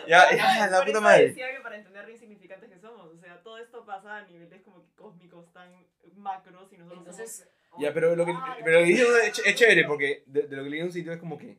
Ya, 0.08 0.36
ya, 0.36 0.66
eso- 0.66 0.72
la 0.72 0.80
puta 0.80 0.92
eso 0.92 1.02
madre. 1.02 1.28
decía 1.28 1.52
que 1.56 1.62
para 1.62 1.76
entender 1.78 2.06
lo 2.06 2.12
insignificantes 2.12 2.70
que 2.70 2.80
somos, 2.80 3.14
o 3.14 3.18
sea, 3.20 3.42
todo 3.44 3.58
esto 3.58 3.86
pasa 3.86 4.18
a 4.18 4.22
niveles 4.26 4.62
como 4.64 4.84
que 4.84 4.92
cósmicos 4.96 5.52
tan 5.54 5.72
macros 6.16 6.72
y 6.74 6.78
nosotros 6.78 7.00
Entonces... 7.08 7.50
Ya, 7.80 7.94
pero 7.94 8.16
lo 8.16 8.26
que, 8.26 8.32
Ah, 8.32 8.58
pero 8.64 8.80
lo 8.80 8.86
que 8.86 8.92
dices 8.92 9.08
es, 9.24 9.46
es 9.46 9.56
chévere 9.56 9.84
porque 9.86 10.24
de, 10.26 10.44
de 10.48 10.56
lo 10.56 10.64
que 10.64 10.70
leí 10.70 10.80
en 10.80 10.88
un 10.88 10.92
sitio 10.92 11.12
es 11.14 11.20
como 11.20 11.38
que 11.38 11.58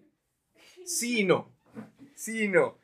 sí 0.85 1.21
y 1.21 1.25
no. 1.25 1.53
Sí 2.17 2.45
y 2.45 2.49
no. 2.49 2.77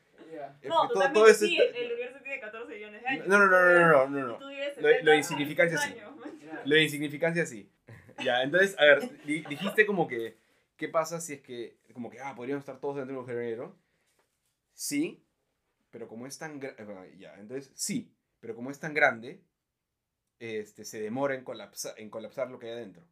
Es 0.61 0.69
No, 0.69 0.87
todo- 0.87 1.11
todo 1.11 1.27
esto 1.27 1.45
sí, 1.45 1.57
está- 1.59 1.77
el 1.77 1.91
universo 1.93 2.19
tiene 2.23 2.39
14 2.39 2.73
millones 2.73 3.01
de 3.01 3.07
años. 3.07 3.27
No, 3.27 3.37
no, 3.39 3.45
no, 3.47 3.59
no, 3.59 3.87
no, 3.87 4.07
no, 4.07 4.39
no. 4.39 4.47
vives 4.47 4.75
Lo- 4.77 4.83
lo 4.83 4.87
70 4.89 5.11
de 5.11 5.17
insignificancia 5.17 5.77
sí. 5.79 5.95
Lo 6.65 6.75
de 6.75 6.83
insignificancia 6.83 7.45
sí. 7.45 7.69
Ya, 8.23 8.41
entonces, 8.43 8.77
a 8.79 8.85
ver, 8.85 9.23
di- 9.23 9.41
dijiste 9.49 9.85
como 9.85 10.07
que, 10.07 10.37
¿qué 10.77 10.87
pasa 10.87 11.19
si 11.19 11.33
es 11.33 11.41
que, 11.41 11.77
como 11.93 12.09
que, 12.09 12.19
ah, 12.19 12.33
podríamos 12.35 12.61
estar 12.61 12.79
todos 12.79 12.95
dentro 12.95 13.13
de 13.13 13.19
un 13.19 13.23
agujero 13.23 13.39
negro? 13.41 13.75
Sí, 14.73 15.23
pero 15.91 16.07
como 16.07 16.27
es 16.27 16.37
tan 16.37 16.59
grande, 16.59 17.15
ya, 17.17 17.35
entonces, 17.39 17.71
sí, 17.75 18.11
pero 18.39 18.55
como 18.55 18.71
es 18.71 18.79
tan 18.79 18.93
grande, 18.93 19.41
este, 20.39 20.83
se 20.85 20.99
demora 21.01 21.35
en, 21.35 21.43
colapsa 21.43 21.93
en 21.97 22.09
colapsar 22.09 22.49
lo 22.51 22.59
que 22.59 22.67
hay 22.67 22.73
adentro. 22.73 23.03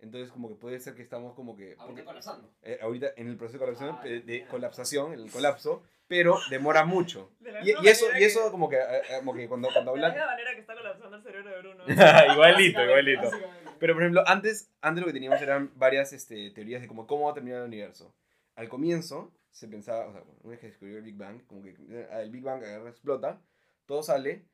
Entonces, 0.00 0.30
como 0.30 0.48
que 0.48 0.56
puede 0.56 0.80
ser 0.80 0.94
que 0.94 1.02
estamos 1.02 1.34
como 1.34 1.56
que... 1.56 1.70
Ahorita 1.78 1.86
porque- 1.86 2.04
colapsando. 2.04 2.50
eh, 2.62 2.78
ahorita 2.82 3.12
en 3.16 3.28
el 3.28 3.36
proceso 3.36 3.58
de 3.58 3.64
colapsación, 3.64 3.96
Ah, 4.00 4.04
de, 4.04 4.20
de 4.20 4.46
colapsación, 4.48 5.12
el 5.12 5.30
colapso, 5.30 5.82
pero 6.08 6.36
demora 6.50 6.84
mucho. 6.84 7.30
De 7.40 7.52
la 7.52 7.62
Y, 7.64 7.70
y 7.70 7.88
eso, 7.88 8.06
manera 8.06 8.20
y 8.20 8.24
eso 8.24 8.44
que- 8.46 8.50
como 8.50 8.68
que, 8.68 8.76
eh, 8.76 8.82
eh, 8.82 9.16
como 9.20 9.32
que 9.34 9.48
cuando, 9.48 9.68
cuando 9.72 9.94
De 9.94 10.00
la 10.00 10.08
hablan... 10.08 10.18
misma 10.20 10.32
manera 10.32 10.54
que 10.54 10.60
está 10.60 10.74
colapsando 10.74 11.16
el 11.16 11.22
cerebro 11.22 11.50
de 11.50 11.58
Bruno. 11.60 11.84
igualito, 11.86 12.36
Básicamente, 12.36 12.82
igualito. 12.84 13.30
Pero 13.84 13.92
por 13.92 14.02
ejemplo, 14.02 14.22
antes, 14.26 14.70
antes 14.80 15.02
lo 15.02 15.06
que 15.08 15.12
teníamos 15.12 15.42
eran 15.42 15.70
varias 15.76 16.14
este, 16.14 16.50
teorías 16.52 16.80
de 16.80 16.88
cómo, 16.88 17.06
cómo 17.06 17.26
va 17.26 17.32
a 17.32 17.34
terminar 17.34 17.58
el 17.58 17.66
universo. 17.66 18.14
Al 18.54 18.70
comienzo 18.70 19.30
se 19.50 19.68
pensaba, 19.68 20.06
o 20.08 20.12
sea, 20.14 20.22
una 20.42 20.52
vez 20.52 20.60
que 20.60 20.68
descubrió 20.68 20.96
el 20.96 21.02
Big 21.02 21.18
Bang, 21.18 21.44
como 21.46 21.62
que 21.62 21.76
eh, 21.90 22.08
el 22.22 22.30
Big 22.30 22.42
Bang 22.42 22.64
agarra, 22.64 22.88
explota, 22.88 23.42
todo 23.84 24.02
sale 24.02 24.46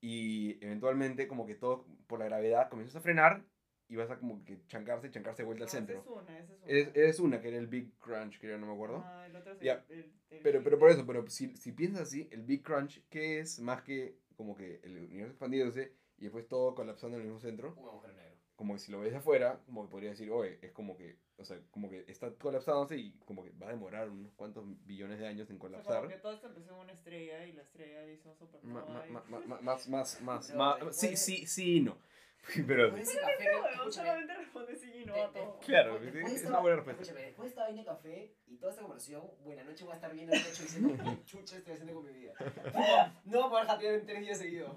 y 0.00 0.58
eventualmente 0.64 1.28
como 1.28 1.46
que 1.46 1.54
todo 1.54 1.86
por 2.08 2.18
la 2.18 2.24
gravedad 2.24 2.68
comienza 2.70 2.98
a 2.98 3.02
frenar 3.02 3.44
y 3.88 3.94
vas 3.94 4.10
a 4.10 4.18
como 4.18 4.44
que 4.44 4.58
chancarse, 4.66 5.12
chancarse 5.12 5.42
de 5.42 5.46
vuelta 5.46 5.60
No, 5.64 5.66
al 5.66 5.70
centro. 5.70 6.00
Esa 6.00 6.10
es 6.10 6.16
una, 6.16 6.38
esa 6.40 6.52
es 6.52 6.58
una. 6.60 6.72
Es, 6.72 6.96
es 6.96 7.20
una, 7.20 7.40
que 7.40 7.48
era 7.50 7.58
el 7.58 7.68
Big 7.68 7.96
Crunch, 8.00 8.40
que 8.40 8.48
ya 8.48 8.58
no 8.58 8.66
me 8.66 8.72
acuerdo. 8.72 9.04
Ah, 9.06 9.26
el 9.28 9.36
otro 9.36 9.52
es 9.52 9.60
Ya. 9.60 9.84
el, 9.90 9.96
el- 10.00 10.12
el- 10.30 10.42
Pero, 10.42 10.64
pero 10.64 10.80
por 10.80 10.90
eso, 10.90 11.06
pero 11.06 11.24
si, 11.28 11.54
si 11.56 11.70
piensas 11.70 12.02
así, 12.08 12.26
el 12.32 12.42
Big 12.42 12.64
Crunch, 12.64 13.00
¿qué 13.10 13.38
es 13.38 13.60
más 13.60 13.82
que 13.82 14.16
como 14.34 14.56
que 14.56 14.80
el 14.82 14.96
universo 14.98 15.30
expandiéndose 15.34 15.92
y 16.18 16.22
después 16.24 16.48
todo 16.48 16.74
colapsando 16.74 17.16
en 17.16 17.22
el 17.22 17.28
mismo 17.28 17.38
centro? 17.40 17.74
Un 17.76 17.86
agujero 17.86 18.14
negro. 18.14 18.31
Como 18.56 18.74
que 18.74 18.80
si 18.80 18.92
lo 18.92 19.00
ves 19.00 19.12
de 19.12 19.18
afuera, 19.18 19.58
como 19.66 19.84
que 19.84 19.90
podría 19.90 20.10
decir, 20.10 20.30
oye, 20.30 20.58
es 20.62 20.72
como 20.72 20.96
que, 20.96 21.16
o 21.38 21.44
sea, 21.44 21.58
como 21.70 21.88
que 21.90 22.04
está 22.08 22.30
colapsándose 22.34 22.96
y 22.96 23.12
como 23.24 23.42
que 23.42 23.50
va 23.52 23.66
a 23.68 23.70
demorar 23.70 24.08
unos 24.10 24.32
cuantos 24.34 24.64
billones 24.86 25.18
de 25.18 25.26
años 25.26 25.48
en 25.50 25.56
O 25.56 25.60
sea, 25.60 25.68
colapsar. 25.68 25.96
como 26.02 26.08
que 26.08 26.18
todo 26.20 26.32
esto 26.32 26.46
empezó 26.48 26.74
en 26.74 26.80
una 26.80 26.92
estrella 26.92 27.46
y 27.46 27.52
la 27.52 27.62
estrella 27.62 28.06
hizo 28.10 28.28
Ma- 28.30 28.34
supernova. 28.36 28.84
ma- 29.08 29.60
Más, 29.60 29.88
más, 29.88 30.20
más, 30.20 30.46
Pero 30.48 30.58
más, 30.58 30.74
después 30.76 30.96
sí, 30.96 31.16
sí, 31.16 31.46
sí 31.46 31.76
y 31.78 31.80
no. 31.80 31.96
Pero, 32.66 32.90
Después 32.90 33.06
de 33.06 33.12
ese 33.12 33.20
café, 33.20 33.44
escúchame, 33.72 33.90
solamente 34.08 34.34
responde 34.34 34.74
sí 34.76 34.92
y 35.02 35.04
no 35.04 35.14
a 35.14 35.32
todo. 35.32 35.60
Claro, 35.60 35.96
es- 36.02 36.44
una 36.44 36.58
buena 36.58 36.76
respuesta. 36.76 37.02
Escúchame, 37.02 37.26
después 37.26 37.44
de 37.46 37.48
esta 37.50 37.62
vaina 37.62 37.80
de 37.80 37.86
café 37.86 38.34
y 38.48 38.56
toda 38.56 38.70
esta 38.72 38.82
conversación, 38.82 39.22
buena 39.44 39.62
noche 39.64 39.84
voy 39.84 39.92
a 39.92 39.94
estar 39.96 40.12
viendo 40.12 40.32
el 40.34 40.42
techo 40.44 40.62
diciendo 40.64 40.94
qué 41.04 41.24
chucha 41.24 41.56
estoy 41.58 41.72
haciendo 41.74 41.94
con 41.94 42.04
mi 42.04 42.12
vida. 42.12 42.34
No 43.24 43.38
voy 43.38 43.46
a 43.46 43.50
poder 43.50 43.66
jatear 43.66 43.94
en 43.94 44.06
tres 44.06 44.20
días 44.20 44.38
seguidos. 44.38 44.72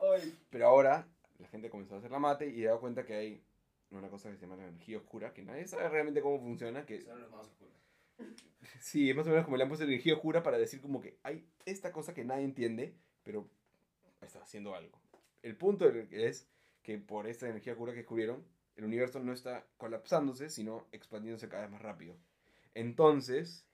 Hoy. 0.00 0.34
pero 0.50 0.66
ahora 0.66 1.06
la 1.38 1.48
gente 1.48 1.70
comenzó 1.70 1.94
a 1.94 1.98
hacer 1.98 2.10
la 2.10 2.18
mate 2.18 2.48
y 2.48 2.60
se 2.60 2.64
da 2.64 2.78
cuenta 2.78 3.04
que 3.04 3.14
hay 3.14 3.42
una 3.90 4.08
cosa 4.08 4.30
que 4.30 4.36
se 4.36 4.42
llama 4.42 4.56
la 4.56 4.68
energía 4.68 4.98
oscura, 4.98 5.32
que 5.32 5.42
nadie 5.42 5.66
sabe 5.66 5.88
realmente 5.88 6.20
cómo 6.20 6.38
funciona, 6.40 6.84
que 6.84 7.02
Son 7.02 7.20
los 7.20 7.30
más 7.30 7.46
oscuros. 7.46 7.74
sí, 8.80 9.08
es 9.08 9.16
más 9.16 9.26
o 9.26 9.30
menos 9.30 9.44
como 9.44 9.56
le 9.56 9.62
han 9.62 9.68
puesto 9.68 9.84
energía 9.84 10.14
oscura 10.14 10.42
para 10.42 10.58
decir 10.58 10.80
como 10.80 11.00
que 11.00 11.16
hay 11.22 11.46
esta 11.64 11.92
cosa 11.92 12.14
que 12.14 12.24
nadie 12.24 12.44
entiende, 12.44 12.94
pero 13.22 13.48
está 14.20 14.42
haciendo 14.42 14.74
algo. 14.74 14.98
El 15.42 15.56
punto 15.56 15.88
es 15.88 16.48
que 16.82 16.98
por 16.98 17.26
esta 17.26 17.48
energía 17.48 17.72
oscura 17.72 17.92
que 17.92 17.98
descubrieron, 17.98 18.44
el 18.76 18.84
universo 18.84 19.20
no 19.20 19.32
está 19.32 19.66
colapsándose, 19.76 20.50
sino 20.50 20.86
expandiéndose 20.92 21.48
cada 21.48 21.62
vez 21.62 21.70
más 21.70 21.82
rápido. 21.82 22.16
Entonces, 22.74 23.67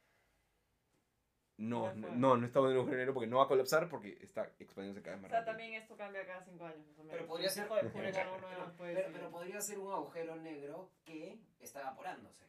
no, 1.56 1.94
no, 1.94 2.08
no, 2.10 2.36
no 2.36 2.46
estamos 2.46 2.68
en 2.70 2.74
un 2.76 2.80
agujero 2.80 2.98
negro 2.98 3.14
porque 3.14 3.26
no 3.28 3.38
va 3.38 3.44
a 3.44 3.48
colapsar 3.48 3.88
porque 3.88 4.18
está 4.20 4.50
expandiéndose 4.58 5.02
cada 5.04 5.16
vez 5.16 5.20
O 5.20 5.22
más 5.22 5.30
sea, 5.30 5.40
rápido. 5.40 5.52
también 5.56 5.74
esto 5.80 5.96
cambia 5.96 6.26
cada 6.26 6.42
cinco 6.44 6.64
años, 6.66 6.86
más 6.86 6.98
o 6.98 7.04
menos. 7.04 7.12
Pero 7.12 7.26
podría 7.26 7.48
ser. 7.50 7.68
Pero, 7.68 9.30
podría 9.30 9.60
ser 9.60 9.78
un 9.78 9.92
agujero 9.92 10.36
negro 10.36 10.90
que 11.04 11.38
está 11.60 11.80
evaporándose. 11.80 12.44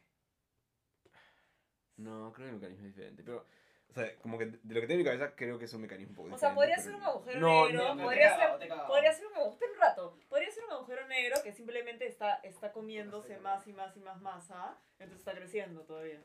No, 1.96 2.32
creo 2.32 2.46
que 2.46 2.50
el 2.50 2.56
mecanismo 2.60 2.86
es 2.86 2.94
diferente. 2.94 3.22
Pero, 3.22 3.46
o 3.88 3.92
sea, 3.94 4.16
como 4.18 4.36
que 4.38 4.46
de 4.46 4.74
lo 4.74 4.80
que 4.80 4.86
tengo 4.86 4.92
en 4.92 4.98
mi 4.98 5.04
cabeza, 5.04 5.34
creo 5.34 5.58
que 5.58 5.64
es 5.64 5.72
un 5.72 5.80
mecanismo 5.82 6.10
un 6.10 6.16
poco 6.16 6.28
O 6.28 6.30
diferente. 6.32 6.46
sea, 6.46 6.54
podría 6.54 6.74
pero 6.76 6.82
ser 6.84 6.94
un 6.94 7.00
no. 7.00 7.06
agujero 7.08 7.40
No, 7.40 7.66
negro, 7.68 7.94
no, 7.94 8.02
podría 8.04 8.28
ser, 8.30 8.38
cagado, 8.38 8.58
cagado. 8.58 8.86
podría 8.88 9.12
ser 9.12 9.26
un 9.26 9.32
agujero, 9.34 9.52
espera 9.54 9.72
un 9.72 9.78
rato, 9.78 10.18
podría 10.28 10.50
ser 10.50 10.64
un 10.64 10.72
agujero 10.72 11.06
negro 11.08 11.36
que 11.42 11.52
simplemente 11.52 12.06
está, 12.06 12.34
está 12.42 12.72
comiéndose 12.72 13.38
más 13.38 13.66
y 13.66 13.72
más 13.72 13.96
y 13.96 14.00
más 14.00 14.20
masa, 14.20 14.76
entonces 14.98 15.20
está 15.20 15.32
creciendo 15.34 15.82
todavía. 15.84 16.20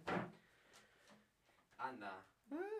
Anda. 1.77 2.25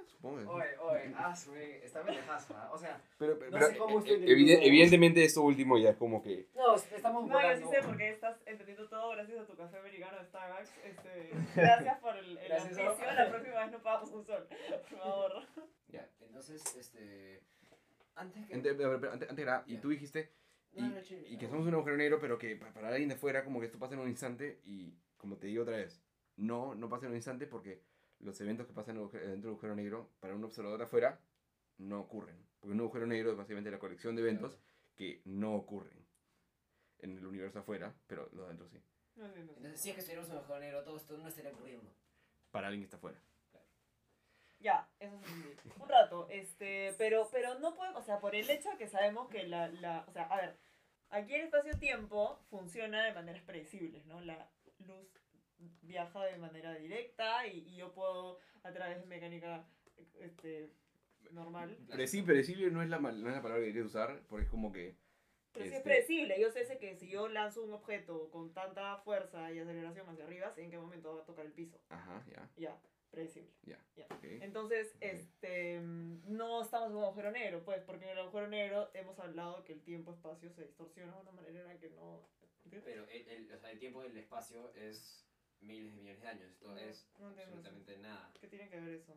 Supongo. 0.08 0.52
Oye, 0.54 0.78
oye, 0.78 1.14
hazme. 1.18 1.78
Está 1.86 2.04
pendejazo, 2.04 2.54
¿ah? 2.56 2.70
O 2.74 2.78
sea, 2.78 3.02
Pero, 3.18 3.40
pero, 3.40 3.52
No 3.52 3.58
pero, 3.58 3.72
sé 3.72 3.78
cómo 3.78 4.00
estoy 4.00 4.16
eh, 4.24 4.28
evide- 4.28 4.60
evidentemente 4.68 5.24
esto 5.24 5.42
último 5.42 5.78
ya 5.78 5.92
es 5.92 5.98
como 5.98 6.22
que... 6.22 6.48
no, 6.56 6.76
estamos 6.76 7.28
No, 7.28 7.34
yo 7.34 7.40
sí 7.56 7.64
volando. 7.64 7.72
sé 7.72 7.82
porque 7.88 8.10
estás 8.10 8.38
entendiendo 8.46 8.88
todo 8.90 9.10
gracias 9.12 9.40
a 9.40 9.46
tu 9.48 9.56
café 9.56 9.78
americano 9.78 10.18
de 10.20 10.26
Starbucks. 10.26 10.72
Este, 10.84 11.32
gracias 11.56 12.00
por 12.00 12.18
el, 12.18 12.38
el 12.38 12.48
Gracias 12.48 12.78
la 12.78 13.30
próxima 13.30 13.60
vez 13.64 13.72
no 13.72 13.82
pagamos 13.82 14.12
un 14.12 14.26
sol, 14.26 14.48
por 14.90 15.00
favor. 15.00 15.34
Ya, 15.88 16.08
entonces, 16.22 16.76
este. 16.76 17.42
Antes 18.16 18.46
que. 18.46 18.54
Ante- 18.54 18.76
pero- 18.76 19.00
pero 19.00 19.14
Antes, 19.14 19.30
antes 19.30 19.44
era, 19.44 19.64
y 19.66 19.76
Ya. 19.76 19.82
tú 19.82 19.90
dijiste, 19.90 20.32
y, 20.74 20.82
No, 20.82 20.90
no, 20.90 21.02
chévere. 21.02 21.30
y 21.30 21.38
que 21.38 21.48
somos 21.48 21.66
un 21.66 21.74
agujero 21.74 21.98
negro, 21.98 22.20
pero 22.20 22.38
que 22.38 22.56
pa- 22.58 22.72
para 22.74 22.90
alguien 22.90 23.10
de 23.10 23.16
fuera, 23.16 23.44
como 23.44 23.60
que 23.60 23.66
esto 23.68 23.80
pasa 23.80 23.94
en 23.96 24.02
un 24.02 24.08
instante, 24.10 24.60
y 24.66 24.94
como 25.18 25.38
te 25.38 25.48
digo 25.48 25.64
otra 25.64 25.78
vez, 25.78 26.04
no, 26.38 26.76
no 26.76 26.90
pasa 26.90 27.06
en 27.06 27.12
un 27.12 27.16
instante 27.18 27.48
porque 27.48 27.82
los 28.22 28.40
eventos 28.42 28.68
que 28.68 28.74
pasan 28.74 28.96
dentro 28.96 29.20
del 29.20 29.46
agujero 29.46 29.76
negro, 29.76 30.10
para 30.20 30.36
un 30.36 30.44
observador 30.44 30.82
afuera, 30.82 31.20
no 31.78 32.00
ocurren. 32.02 32.38
Porque 32.60 32.74
un 32.74 32.80
agujero 32.80 33.08
negro 33.08 33.32
es 33.32 33.38
básicamente 33.38 33.72
la 33.72 33.80
colección 33.80 34.16
de 34.16 34.22
eventos 34.22 34.60
que 34.96 35.22
no 35.26 35.56
ocurren 35.56 36.06
en 37.00 37.18
el 37.18 37.26
universo 37.26 37.60
afuera, 37.60 37.94
pero 38.08 38.30
los 38.34 38.46
adentro 38.46 38.68
sí. 38.70 38.82
Entonces, 39.16 39.82
si 39.82 39.90
es 39.90 39.96
que 39.96 40.02
estuviéramos 40.02 40.30
en 40.30 40.36
un 40.36 40.44
agujero 40.44 40.60
negro, 40.60 40.84
todo 40.84 40.98
esto 40.98 41.18
no 41.18 41.28
estaría 41.28 41.52
ocurriendo. 41.52 41.90
para 42.52 42.68
alguien 42.68 42.82
que 42.82 42.86
está 42.86 42.98
afuera. 42.98 43.20
Ya, 44.60 44.88
eso 45.00 45.20
sí. 45.26 45.72
Un 45.80 45.90
rato, 45.90 46.28
este, 46.30 46.94
pero, 47.00 47.28
pero 47.32 47.58
no 47.60 47.74
podemos, 47.74 48.04
o 48.04 48.06
sea, 48.06 48.20
por 48.20 48.36
el 48.36 48.48
hecho 48.48 48.70
de 48.70 48.78
que 48.78 48.88
sabemos 48.88 49.28
que 49.30 49.48
la, 49.48 49.70
la, 49.70 50.06
o 50.08 50.12
sea, 50.12 50.24
a 50.26 50.36
ver, 50.36 50.56
aquí 51.10 51.34
el 51.34 51.42
espacio-tiempo 51.42 52.40
funciona 52.50 53.04
de 53.04 53.14
maneras 53.14 53.42
predecibles, 53.42 54.06
¿no? 54.06 54.22
La 54.22 54.52
luz 54.86 55.21
viaja 55.82 56.24
de 56.26 56.38
manera 56.38 56.74
directa 56.76 57.46
y, 57.48 57.60
y 57.68 57.76
yo 57.78 57.92
puedo, 57.94 58.40
a 58.64 58.72
través 58.72 59.00
de 59.00 59.06
mecánica, 59.06 59.66
este, 60.20 60.70
normal. 61.32 61.78
Predecible, 61.88 62.26
predecible 62.34 62.72
no 62.72 62.82
es, 62.84 62.90
la, 62.90 63.00
mal- 63.00 63.22
no 63.22 63.30
es 63.30 63.36
la 63.36 63.42
palabra 63.42 63.62
que 63.64 63.70
quería 63.72 63.86
usar, 63.86 64.22
porque 64.28 64.46
es 64.46 64.50
como 64.52 64.72
que 64.72 64.96
Pero 65.54 65.66
sí 65.66 65.72
es 65.72 65.78
Este- 65.78 65.84
predecible. 65.90 66.40
Yo 66.40 66.52
sé 66.52 66.78
que 66.80 66.96
si 66.96 67.10
yo 67.10 67.28
lanzo 67.28 67.64
un 67.64 67.74
objeto 67.74 68.30
con 68.32 68.54
tanta 68.54 68.98
fuerza 68.98 69.52
y 69.52 69.60
aceleración 69.60 70.08
hacia 70.10 70.24
arriba, 70.26 70.52
sé 70.52 70.64
en 70.64 70.72
qué 70.72 70.78
momento 70.78 71.16
va 71.16 71.22
a 71.22 71.26
tocar 71.26 71.46
el 71.46 71.52
piso. 71.54 71.78
Ajá, 71.90 72.24
ya, 72.30 72.50
Ya, 72.58 72.82
predecible. 73.12 73.52
ok. 74.10 74.24
Entonces, 74.42 74.94
Ok. 74.96 75.04
este, 75.04 75.80
mm, 75.80 76.22
no 76.36 76.62
estamos 76.64 76.90
en 76.90 76.96
un 76.98 77.04
agujero 77.04 77.32
negro, 77.32 77.64
pues, 77.64 77.82
porque 77.84 78.06
en 78.06 78.12
el 78.12 78.20
agujero 78.20 78.48
negro 78.48 78.90
hemos 78.94 79.20
hablado 79.20 79.64
que 79.64 79.74
el 79.74 79.82
tiempo-espacio 79.84 80.50
se 80.52 80.64
distorsiona 80.66 81.14
de 81.16 81.22
una 81.22 81.32
manera 81.32 81.60
en 81.62 81.68
la 81.68 81.78
que 81.80 81.90
no... 81.92 82.28
¿entiendes? 82.64 82.84
Pero 82.94 83.06
el, 83.10 83.28
el- 83.28 83.52
o 83.54 83.58
sea, 83.60 83.72
el 83.72 83.80
tiempo 83.80 84.02
del 84.04 84.18
espacio 84.18 84.74
es 84.76 85.28
miles 85.62 85.94
de 85.96 86.02
millones 86.02 86.22
de 86.22 86.28
años. 86.28 86.50
Esto 86.52 86.68
No, 86.70 86.78
es 86.78 87.08
no 87.20 87.28
absolutamente 87.28 87.98
nada. 87.98 88.32
¿Qué 88.40 88.48
tiene 88.48 88.70
que 88.70 88.80
ver 88.80 88.94
eso? 88.96 89.14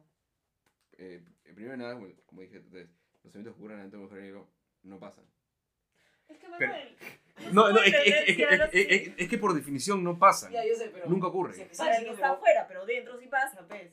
Eh, 0.93 1.23
primero 1.43 1.73
de 1.73 1.79
nada, 1.79 1.95
como 2.27 2.41
dije 2.43 2.59
antes, 2.59 2.89
los 3.23 3.35
eventos 3.35 3.55
que 3.55 3.59
ocurren 3.61 3.81
dentro 3.81 3.99
del 4.01 4.07
agujero 4.07 4.23
negro 4.23 4.49
no 4.83 4.99
pasan. 5.01 5.25
Es 6.29 6.39
que 6.39 6.47
Pero- 6.59 6.73
Manuel, 6.73 6.97
No, 7.53 7.71
no, 7.73 7.83
es 7.83 7.93
que, 7.93 8.09
es, 8.09 8.15
es 8.15 8.29
es 8.29 8.71
que- 8.71 9.15
es 9.25 9.29
que 9.29 9.39
por 9.39 9.55
definición 9.55 10.05
no 10.05 10.19
pasan. 10.19 10.53
Ya, 10.53 10.65
yo 10.65 10.75
sé, 10.77 10.89
pero. 10.91 11.07
Nunca 11.07 11.27
ocurre. 11.29 11.55
si 11.55 11.65
Para 11.77 11.97
el 11.97 12.03
que 12.05 12.09
no, 12.11 12.15
está 12.15 12.31
afuera, 12.31 12.67
pero 12.69 12.87
dentro 12.87 13.19
sí 13.19 13.27
pasa, 13.27 13.67
pues. 13.67 13.93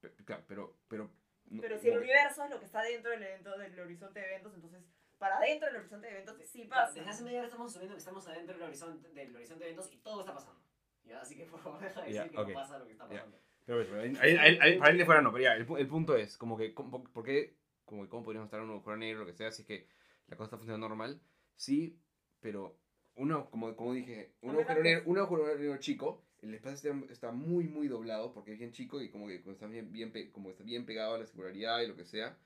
Pe- 0.00 0.12
Claro, 0.24 0.44
pero... 0.46 0.76
Pero, 0.88 1.10
no- 1.50 1.60
Pero 1.60 1.78
si 1.78 1.88
el 1.88 1.98
universo 1.98 2.44
es 2.44 2.50
lo 2.50 2.58
que 2.60 2.66
está 2.66 2.82
dentro 2.82 3.10
del 3.10 3.22
evento 3.22 3.56
del 3.58 3.80
horizonte 3.80 4.20
de 4.20 4.26
eventos, 4.26 4.54
entonces 4.54 4.84
para 5.18 5.38
adentro 5.38 5.66
del 5.66 5.76
horizonte 5.78 6.06
de 6.06 6.12
eventos 6.12 6.36
sí 6.48 6.64
pasa. 6.64 6.92
Desde 6.92 7.10
hace 7.10 7.24
media 7.24 7.38
hora 7.38 7.46
estamos 7.48 7.70
asumiendo 7.72 7.94
que 7.96 7.98
estamos 7.98 8.28
adentro 8.28 8.54
del 8.54 8.62
horizonte, 8.62 9.08
del 9.08 9.34
horizonte 9.34 9.64
de 9.64 9.70
eventos 9.70 9.92
y 9.92 9.96
todo 9.96 10.20
está 10.20 10.32
pasando. 10.34 10.60
¿Ya? 11.08 11.20
Así 11.20 11.36
que 11.36 11.44
por 11.46 11.60
favor 11.60 11.80
deja 11.80 12.00
de 12.02 12.06
decir 12.08 12.22
Ya, 12.22 12.28
que 12.44 12.52
no 12.52 12.54
pasa 12.60 12.78
lo 12.78 12.86
que 12.86 12.92
está 12.92 13.04
Ya. 13.08 13.10
pasando. 13.14 13.38
Pero, 13.66 13.84
pero, 13.84 14.00
ahí- 14.00 14.16
ahí- 14.20 14.36
ahí- 14.36 14.58
ahí- 14.60 14.78
para 14.78 14.90
él 14.90 14.98
de 14.98 15.04
fuera 15.04 15.20
no, 15.22 15.30
pero 15.32 15.44
ya, 15.44 15.54
el, 15.54 15.66
el 15.78 15.86
punto 15.88 16.16
es, 16.16 16.36
como 16.38 16.56
que, 16.56 16.72
¿cómo- 16.74 17.04
¿por 17.04 17.24
qué, 17.24 17.56
como 17.84 18.02
que, 18.02 18.08
cómo 18.08 18.22
podríamos 18.22 18.46
estar 18.46 18.60
en 18.60 18.66
un 18.66 18.72
agujero 18.72 18.96
negro, 18.96 19.20
lo 19.20 19.26
que 19.26 19.34
sea, 19.34 19.50
si 19.52 19.62
es 19.62 19.68
que 19.68 19.88
la 20.28 20.36
cosa 20.36 20.46
está 20.46 20.56
funcionando 20.56 20.88
normal? 20.88 21.20
Sí, 21.54 21.98
pero 22.40 22.78
uno, 23.16 23.50
como, 23.50 23.74
como 23.76 23.92
dije, 23.92 24.32
un 24.42 24.50
agujero, 24.52 24.82
negro, 24.82 25.02
un 25.06 25.18
agujero 25.18 25.56
negro 25.58 25.76
chico, 25.78 26.24
el 26.40 26.54
espacio 26.54 26.92
está, 26.92 27.12
está 27.12 27.32
muy, 27.32 27.64
muy 27.68 27.88
doblado, 27.88 28.32
porque 28.32 28.52
es 28.52 28.58
bien 28.58 28.72
chico 28.72 29.02
y 29.02 29.10
como 29.10 29.26
que 29.28 29.40
como 29.42 29.52
está 29.52 29.66
bien, 29.66 29.90
bien, 29.92 30.12
como 30.32 30.50
está 30.50 30.62
bien 30.64 30.86
pegado 30.86 31.14
a 31.14 31.18
la 31.18 31.26
singularidad 31.26 31.80
y 31.80 31.88
lo 31.88 31.96
que 31.96 32.04
sea, 32.04 32.38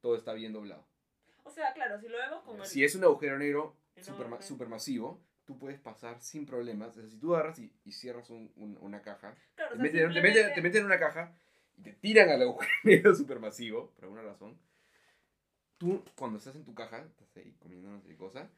todo 0.00 0.16
está 0.16 0.32
bien 0.34 0.52
doblado. 0.52 0.86
O 1.44 1.50
sea, 1.50 1.72
claro, 1.72 1.98
si 1.98 2.08
lo 2.08 2.18
vemos 2.18 2.42
como 2.44 2.62
el... 2.62 2.68
Si 2.68 2.84
es 2.84 2.94
un 2.94 3.04
agujero 3.04 3.38
negro 3.38 3.74
supermasivo, 4.40 5.20
tú 5.48 5.58
puedes 5.58 5.80
pasar 5.80 6.20
sin 6.20 6.44
problemas. 6.46 6.90
O 6.96 7.00
sea, 7.00 7.10
si 7.10 7.16
tú 7.18 7.34
agarras 7.34 7.58
y, 7.58 7.72
y 7.84 7.90
cierras 7.92 8.28
un- 8.30 8.52
un- 8.56 8.78
una 8.82 9.02
caja, 9.02 9.34
claro, 9.56 9.74
o 9.74 9.78
te 9.78 9.82
sea, 9.82 9.82
meten, 9.82 9.92
te, 9.92 10.12
simplemente- 10.12 10.40
meten, 10.42 10.54
te 10.54 10.62
meten 10.62 10.80
en 10.82 10.86
una 10.86 10.98
caja 11.00 11.34
y 11.76 11.82
te 11.82 11.92
tiran 11.94 12.28
al 12.28 12.42
agujero 12.42 13.14
supermasivo, 13.16 13.90
por 13.96 14.04
alguna 14.04 14.22
razón. 14.22 14.56
Tú, 15.78 16.04
cuando 16.16 16.38
estás 16.38 16.54
en 16.56 16.64
tu 16.64 16.74
caja, 16.74 16.98
estás 16.98 17.36
ahí 17.36 17.54
comiendo 17.60 17.88
no 17.88 18.00
sé 18.00 18.08
qué 18.08 18.16
cosa, 18.16 18.50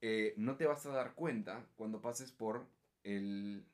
eh, 0.00 0.34
no 0.36 0.56
te 0.56 0.66
vas 0.66 0.84
a 0.86 0.90
dar 0.90 1.14
cuenta 1.14 1.64
cuando 1.76 2.00
pases 2.00 2.30
por 2.30 2.64
el, 3.04 3.64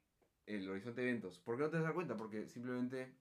el 0.46 0.70
horizonte 0.70 1.03
de 1.03 1.11
eventos. 1.11 1.38
¿Por 1.40 1.57
qué 1.57 1.62
no 1.64 1.70
te 1.70 1.77
vas 1.77 1.83
a 1.83 1.87
dar 1.88 1.94
cuenta? 1.94 2.16
Porque 2.16 2.48
simplemente 2.48 3.12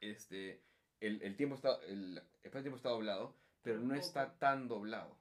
este, 0.00 0.60
el, 1.00 1.22
el 1.22 1.36
tiempo 1.36 1.54
está, 1.56 1.76
el, 1.88 2.18
el 2.18 2.22
espacio-tiempo 2.42 2.76
está 2.76 2.90
doblado, 2.90 3.34
pero 3.62 3.80
no 3.80 3.94
está 3.94 4.34
tan 4.38 4.68
doblado. 4.68 5.16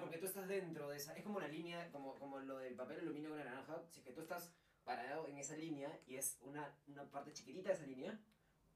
Porque 0.00 0.18
tú 0.18 0.26
estás 0.26 0.48
dentro 0.48 0.88
de 0.88 0.96
esa. 0.96 1.16
Es 1.16 1.24
como 1.24 1.40
la 1.40 1.48
línea, 1.48 1.90
como, 1.90 2.18
como 2.18 2.38
lo 2.38 2.58
del 2.58 2.74
papel 2.74 3.00
aluminio 3.00 3.30
con 3.30 3.38
la 3.38 3.44
naranja. 3.44 3.82
Si 3.90 4.00
es 4.00 4.06
que 4.06 4.12
tú 4.12 4.20
estás 4.20 4.52
parado 4.84 5.26
en 5.26 5.38
esa 5.38 5.56
línea 5.56 5.90
y 6.06 6.16
es 6.16 6.38
una, 6.42 6.72
una 6.86 7.04
parte 7.10 7.32
chiquitita 7.32 7.70
de 7.70 7.74
esa 7.74 7.86
línea, 7.86 8.18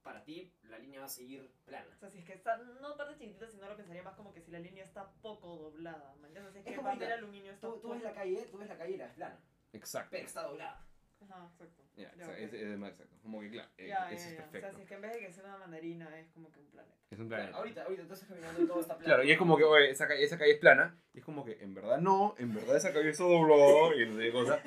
para 0.03 0.25
ti 0.25 0.53
la 0.65 0.79
línea 0.79 1.01
va 1.01 1.07
a 1.07 1.11
seguir 1.11 1.53
plana. 1.65 1.89
O 1.95 1.99
sea, 1.99 2.11
si 2.11 2.19
es 2.19 2.25
que 2.25 2.33
está, 2.33 2.57
no 2.57 2.97
parte 2.97 3.15
chiquitita, 3.15 3.47
sino 3.47 3.69
lo 3.69 3.77
pensaría 3.77 4.03
más 4.03 4.17
como 4.17 4.33
que 4.33 4.41
si 4.41 4.51
la 4.51 4.59
línea 4.59 4.85
está 4.85 5.13
poco 5.23 5.57
doblada. 5.57 6.15
¿me 6.21 6.29
entiendes? 6.29 6.55
Es 6.57 6.61
Es 6.61 6.65
que 6.65 6.75
el 6.75 6.81
papel 6.81 7.13
aluminio 7.13 7.53
está 7.53 7.69
Tú, 7.69 7.81
tú 7.81 7.91
ves 7.91 8.03
la 8.03 8.13
calle, 8.13 8.49
tú 8.51 8.59
ves 8.59 8.69
la 8.69 8.77
calle 8.77 8.95
y 8.95 8.97
la 8.97 9.07
ves 9.07 9.15
plana, 9.15 9.41
Exacto. 9.73 10.09
pero 10.11 10.27
está 10.27 10.43
doblada. 10.43 10.87
Ajá, 11.23 11.49
exacto. 11.53 11.83
Ya, 11.97 12.13
Ya, 12.17 12.25
o 12.25 12.27
sea, 12.27 12.35
ok. 12.35 12.41
es, 12.41 12.53
es 12.55 12.79
más 12.79 12.91
exacto. 12.93 13.17
Como 13.23 13.41
que, 13.41 13.51
claro, 13.51 13.69
eh, 13.79 13.87
Ya, 13.89 14.11
eso 14.11 14.29
es 14.29 14.37
ya. 14.37 14.41
O 14.47 14.51
perfecto. 14.51 14.67
sea, 14.69 14.77
si 14.77 14.83
es 14.83 14.89
que 14.89 14.95
en 14.95 15.01
vez 15.03 15.13
de 15.13 15.19
que 15.21 15.33
sea 15.33 15.45
una 15.45 15.59
mandarina, 15.59 16.19
es 16.19 16.29
como 16.31 16.51
que 16.51 16.59
un 16.61 16.67
planeta. 16.71 16.95
Es 17.11 17.19
un 17.19 17.29
Claro, 17.29 17.43
planeta. 17.43 17.59
ahorita, 17.59 17.83
ahorita 17.85 18.07
tú 18.07 18.13
estás 18.15 18.29
caminando 18.29 18.63
y 18.63 18.67
todo 18.67 18.81
está 18.81 18.95
plano. 18.97 19.05
Claro, 19.07 19.25
y 19.25 19.31
es 19.33 19.39
como 19.39 19.57
que, 19.57 19.65
oye, 19.65 19.91
esa 19.91 20.09
calle, 20.09 20.25
esa 20.25 20.39
calle 20.39 20.53
es 20.53 20.59
plana. 20.59 20.97
Y 21.13 21.19
es 21.19 21.25
como 21.25 21.45
que, 21.45 21.59
en 21.63 21.75
verdad 21.75 21.99
no, 21.99 22.35
en 22.39 22.55
verdad 22.55 22.77
esa 22.77 22.93
calle 22.93 23.11
está 23.11 23.25
doblada 23.25 23.95
y 23.97 24.07
no 24.07 24.15
sé 24.17 24.21
qué 24.23 24.33
cosa. 24.33 24.63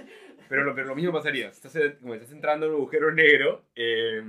Pero 0.50 0.64
lo, 0.64 0.76
pero 0.76 0.88
lo 0.90 0.96
mismo 0.96 1.12
pasaría. 1.12 1.52
Si 1.54 1.66
estás, 1.66 1.96
como 2.00 2.14
estás 2.14 2.32
entrando 2.32 2.66
en 2.68 2.74
un 2.74 2.78
agujero 2.78 3.12
negro, 3.12 3.66
eh, 3.76 4.22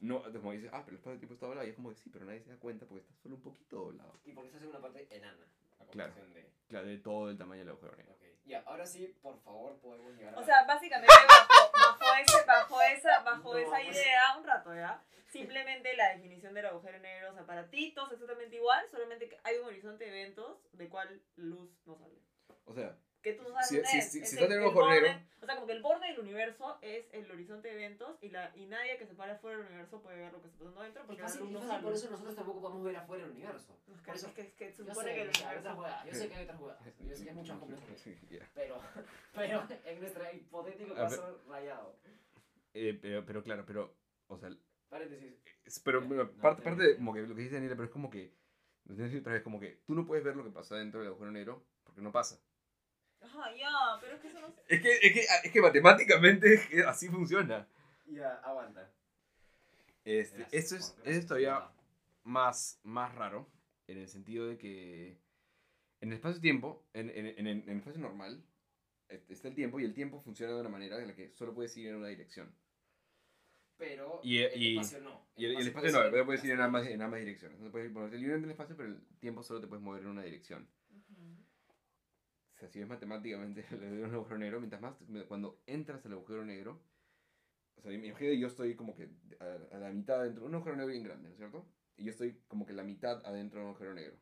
no, 0.00 0.22
como 0.32 0.52
dices, 0.52 0.70
ah, 0.72 0.82
pero 0.84 0.96
el 0.96 1.00
espacio 1.00 1.18
tiempo 1.18 1.34
está 1.34 1.46
doblado. 1.46 1.66
Y 1.66 1.70
es 1.70 1.76
como 1.76 1.90
que 1.90 1.96
sí, 1.96 2.08
pero 2.10 2.24
nadie 2.24 2.40
se 2.40 2.50
da 2.50 2.56
cuenta 2.56 2.86
porque 2.86 3.00
está 3.02 3.14
solo 3.22 3.34
un 3.36 3.42
poquito 3.42 3.76
doblado. 3.76 4.18
Y 4.24 4.32
porque 4.32 4.48
estás 4.48 4.62
en 4.62 4.68
una 4.68 4.80
parte 4.80 5.06
enana. 5.10 5.46
A 5.80 5.84
Claro. 5.86 6.12
de. 6.34 6.46
Claro, 6.68 6.86
de 6.86 6.98
todo 6.98 7.30
el 7.30 7.36
tamaño 7.36 7.60
del 7.60 7.70
agujero 7.70 7.94
negro. 7.96 8.12
Ok. 8.14 8.23
Ya, 8.44 8.62
ahora 8.66 8.86
sí, 8.86 9.06
por 9.22 9.40
favor, 9.42 9.78
podemos 9.80 10.12
llegar 10.16 10.34
a. 10.34 10.38
O 10.38 10.44
sea, 10.44 10.64
básicamente 10.64 11.12
bajo, 11.28 11.72
bajo, 11.72 12.14
ese, 12.20 12.44
bajo 12.46 12.82
esa, 12.82 13.20
bajo 13.20 13.52
No, 13.54 13.58
esa 13.58 13.70
pues. 13.70 13.96
idea, 13.96 14.36
un 14.38 14.44
rato, 14.44 14.74
¿ya? 14.74 15.02
Simplemente 15.30 15.96
la 15.96 16.10
definición 16.10 16.54
del 16.54 16.66
agujero 16.66 16.98
negro, 17.00 17.30
o 17.30 17.34
sea, 17.34 17.44
para 17.44 17.68
ti 17.68 17.92
todo 17.92 18.06
es 18.06 18.12
exactamente 18.12 18.54
igual, 18.56 18.86
solamente 18.90 19.28
que 19.28 19.38
hay 19.42 19.56
un 19.56 19.66
horizonte 19.66 20.04
de 20.04 20.10
eventos 20.10 20.58
de 20.72 20.88
cual 20.88 21.22
luz 21.36 21.70
no 21.86 21.96
sale. 21.96 22.14
O 22.66 22.74
sea, 22.74 22.96
Que 23.24 23.32
tú 23.32 23.42
no 23.42 23.48
sabes 23.50 23.68
Si- 23.68 23.74
dónde 23.76 23.88
si- 23.90 23.98
es. 23.98 24.12
si- 24.12 24.20
Es 24.20 24.28
si 24.30 24.36
el- 24.36 24.42
borde- 24.44 25.00
negro- 25.00 25.20
O 25.40 25.46
sea, 25.46 25.54
como 25.56 25.66
que 25.66 25.72
el 25.72 25.82
borde 25.82 26.06
del 26.08 26.20
universo 26.20 26.78
es 26.82 27.06
el 27.12 27.30
horizonte 27.30 27.68
de 27.68 27.74
eventos 27.74 28.16
y, 28.20 28.28
la, 28.28 28.52
y 28.54 28.66
nadie 28.66 28.98
que 28.98 29.06
se 29.06 29.14
pare 29.14 29.34
fuera 29.36 29.56
del 29.58 29.66
universo 29.66 30.00
puede 30.02 30.18
ver 30.18 30.32
lo 30.32 30.40
que 30.42 30.48
está 30.48 30.58
pasando 30.58 30.82
dentro 30.82 31.06
porque 31.06 31.22
la 31.22 31.28
fácil, 31.28 31.52
no 31.52 31.60
fácil, 31.62 31.84
por 31.84 31.92
eso 31.94 32.10
nosotros 32.10 32.34
tampoco 32.36 32.60
podemos 32.60 32.84
ver 32.84 32.96
afuera 32.96 33.24
el 33.24 33.30
universo. 33.30 33.78
No, 33.88 33.94
es 33.96 34.00
por 34.02 34.14
eso- 34.14 34.26
es 34.28 34.34
que, 34.34 34.42
es 34.42 34.52
que 34.54 34.72
se 34.72 34.84
Yo 34.84 34.88
supone 34.90 35.08
sé 35.08 35.14
que 35.16 35.22
el 35.22 35.46
hay 35.48 35.56
otras 35.58 35.74
jugadas, 35.74 36.04
yo 36.06 36.14
sé 36.14 36.28
que 36.28 36.34
hay 36.34 36.44
otras 36.44 36.58
jugadas, 36.58 36.82
yo 36.84 37.16
sé 37.16 37.24
que 37.24 37.30
es 37.30 37.34
mucho 37.36 37.52
más 37.54 37.60
complejo. 37.60 37.82
Ya. 38.30 38.50
Pero, 38.54 38.78
pero 39.34 39.68
en 39.86 40.00
nuestro 40.00 40.32
hipotético 40.32 40.94
caso 40.94 41.40
rayado. 41.48 41.96
Eh, 42.74 42.98
pero, 43.00 43.24
pero 43.24 43.42
claro, 43.42 43.64
pero, 43.66 43.96
o 44.28 44.36
sea, 44.38 44.50
Paréntesis. 44.90 45.32
Es- 45.64 45.80
Pero 45.80 46.02
bueno, 46.02 46.24
no, 46.24 46.30
parte, 46.42 46.60
te- 46.62 46.64
parte 46.68 46.82
de 46.84 46.96
como 46.96 47.14
que 47.14 47.22
lo 47.22 47.34
que 47.34 47.40
dice 47.42 47.54
Daniela, 47.54 47.74
pero 47.74 47.86
es 47.86 47.90
como 47.90 48.10
que, 48.10 48.34
lo 48.84 48.94
decir 48.94 49.20
otra 49.20 49.32
vez, 49.32 49.42
como 49.42 49.58
que 49.58 49.80
tú 49.86 49.94
no 49.94 50.04
puedes 50.06 50.22
ver 50.24 50.36
lo 50.36 50.44
que 50.44 50.50
pasa 50.50 50.76
dentro 50.76 51.00
del 51.00 51.08
agujero 51.08 51.30
negro 51.32 51.64
porque 51.84 52.00
no 52.02 52.12
pasa. 52.12 52.38
Ajá, 53.24 53.54
ya, 53.56 53.70
pero 54.00 54.14
es 54.16 54.20
que 54.20 54.28
eso 54.28 54.40
no... 54.40 54.54
Es 54.68 54.80
que, 54.80 54.92
es 55.02 55.12
que, 55.12 55.26
es 55.44 55.52
que 55.52 55.60
matemáticamente 55.62 56.54
es 56.54 56.66
que 56.68 56.82
así 56.84 57.08
funciona. 57.08 57.66
Ya, 58.06 58.34
aguanta. 58.44 58.90
Este, 60.04 60.42
esto 60.52 60.76
es, 60.76 60.90
esto 60.90 61.02
es 61.04 61.26
todavía 61.26 61.68
más, 62.24 62.78
más 62.82 63.14
raro 63.14 63.48
en 63.86 63.98
el 63.98 64.08
sentido 64.08 64.46
de 64.46 64.58
que 64.58 65.18
en 66.00 66.10
el 66.10 66.14
espacio-tiempo, 66.16 66.84
en, 66.92 67.08
en, 67.10 67.26
en, 67.26 67.46
en 67.46 67.68
el 67.70 67.76
espacio 67.78 68.00
normal, 68.00 68.44
eh, 69.08 69.24
está 69.30 69.48
el 69.48 69.54
tiempo 69.54 69.80
y 69.80 69.84
el 69.84 69.94
tiempo 69.94 70.20
funciona 70.20 70.52
de 70.52 70.60
una 70.60 70.68
manera 70.68 71.00
en 71.00 71.08
la 71.08 71.14
que 71.14 71.32
solo 71.32 71.54
puedes 71.54 71.74
ir 71.78 71.88
en 71.88 71.96
una 71.96 72.08
dirección. 72.08 72.54
Pero 73.78 74.20
Y- 74.22 74.38
el 74.38 74.62
y- 74.62 74.76
espacio 74.78 75.00
no. 75.00 75.26
Y 75.36 75.46
el, 75.46 75.52
y 75.52 75.56
el 75.56 75.66
espacio 75.68 75.80
puede 75.80 75.92
no, 75.92 75.98
ser 76.02 76.10
pero 76.12 76.26
puedes 76.26 76.44
ir 76.44 76.50
en 76.52 76.60
ambas, 76.60 76.86
en 76.86 77.02
ambas 77.02 77.20
direcciones. 77.20 77.58
No 77.58 77.70
puedes 77.70 77.90
ponerte 77.90 78.18
libre 78.18 78.36
en 78.36 78.44
el 78.44 78.50
espacio, 78.50 78.76
pero 78.76 78.90
el 78.90 79.00
tiempo 79.18 79.42
solo 79.42 79.60
te 79.60 79.66
puedes 79.66 79.82
mover 79.82 80.02
en 80.02 80.08
una 80.08 80.22
dirección. 80.22 80.68
O 82.54 82.58
sea, 82.58 82.68
si 82.68 82.78
ves 82.78 82.88
matemáticamente 82.88 83.64
un 84.04 84.14
agujero 84.14 84.38
negro, 84.38 84.60
mientras 84.60 84.80
más, 84.80 84.96
cuando 85.28 85.60
entras 85.66 86.04
al 86.06 86.12
agujero 86.12 86.44
negro, 86.44 86.80
o 87.76 87.82
sea, 87.82 87.92
imagínate 87.92 88.38
yo 88.38 88.46
estoy 88.46 88.76
como 88.76 88.94
que 88.94 89.10
a, 89.40 89.76
a 89.76 89.78
la 89.78 89.90
mitad 89.90 90.20
adentro, 90.20 90.46
un 90.46 90.54
agujero 90.54 90.76
negro 90.76 90.92
bien 90.92 91.02
grande, 91.02 91.28
¿no 91.28 91.32
es 91.34 91.38
cierto? 91.38 91.66
Y 91.96 92.04
yo 92.04 92.10
estoy 92.10 92.40
como 92.48 92.66
que 92.66 92.72
la 92.72 92.84
mitad 92.84 93.24
adentro 93.26 93.58
de 93.58 93.64
un 93.64 93.70
agujero 93.70 93.94
negro. 93.94 94.16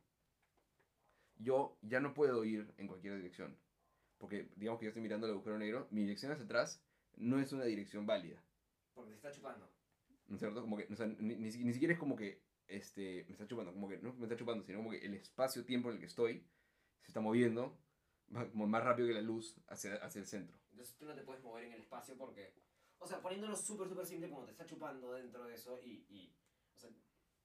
Yo 1.36 1.78
ya 1.82 2.00
no 2.00 2.14
puedo 2.14 2.44
ir 2.44 2.72
en 2.76 2.86
cualquier 2.86 3.16
dirección. 3.16 3.58
Porque 4.18 4.50
digamos 4.56 4.78
que 4.78 4.86
yo 4.86 4.90
estoy 4.90 5.02
mirando 5.02 5.26
el 5.26 5.32
agujero 5.32 5.58
negro, 5.58 5.88
mi 5.90 6.02
dirección 6.02 6.32
hacia 6.32 6.44
atrás 6.44 6.82
no 7.16 7.40
es 7.40 7.52
una 7.52 7.64
dirección 7.64 8.06
válida. 8.06 8.42
Porque 8.94 9.10
te 9.10 9.16
está 9.16 9.32
chupando. 9.32 9.68
¿no 10.28 10.36
es 10.36 10.40
cierto? 10.40 10.60
Como 10.62 10.76
que, 10.76 10.86
o 10.90 10.96
sea, 10.96 11.06
ni, 11.06 11.36
ni, 11.36 11.50
ni 11.50 11.72
siquiera 11.72 11.92
es 11.92 11.98
como 11.98 12.16
que 12.16 12.42
este, 12.68 13.24
me 13.26 13.32
está 13.32 13.46
chupando, 13.46 13.72
como 13.72 13.88
que 13.88 13.98
no 13.98 14.14
me 14.14 14.24
está 14.24 14.36
chupando, 14.36 14.64
sino 14.64 14.78
como 14.78 14.90
que 14.90 15.04
el 15.04 15.14
espacio-tiempo 15.14 15.88
en 15.88 15.96
el 15.96 16.00
que 16.00 16.06
estoy 16.06 16.46
se 17.02 17.08
está 17.08 17.20
moviendo 17.20 17.78
más 18.54 18.82
rápido 18.84 19.08
que 19.08 19.14
la 19.14 19.20
luz 19.20 19.56
hacia, 19.68 19.94
hacia 19.96 20.20
el 20.20 20.26
centro. 20.26 20.58
Entonces 20.70 20.96
tú 20.96 21.04
no 21.06 21.14
te 21.14 21.22
puedes 21.22 21.42
mover 21.42 21.64
en 21.64 21.72
el 21.74 21.80
espacio 21.80 22.16
porque. 22.16 22.54
O 22.98 23.06
sea, 23.06 23.20
poniéndolo 23.20 23.56
súper, 23.56 23.88
súper 23.88 24.06
simple, 24.06 24.30
como 24.30 24.44
te 24.44 24.52
está 24.52 24.64
chupando 24.64 25.12
dentro 25.12 25.44
de 25.44 25.54
eso 25.54 25.80
y. 25.82 26.06
y 26.08 26.34
o 26.74 26.78
sea, 26.78 26.90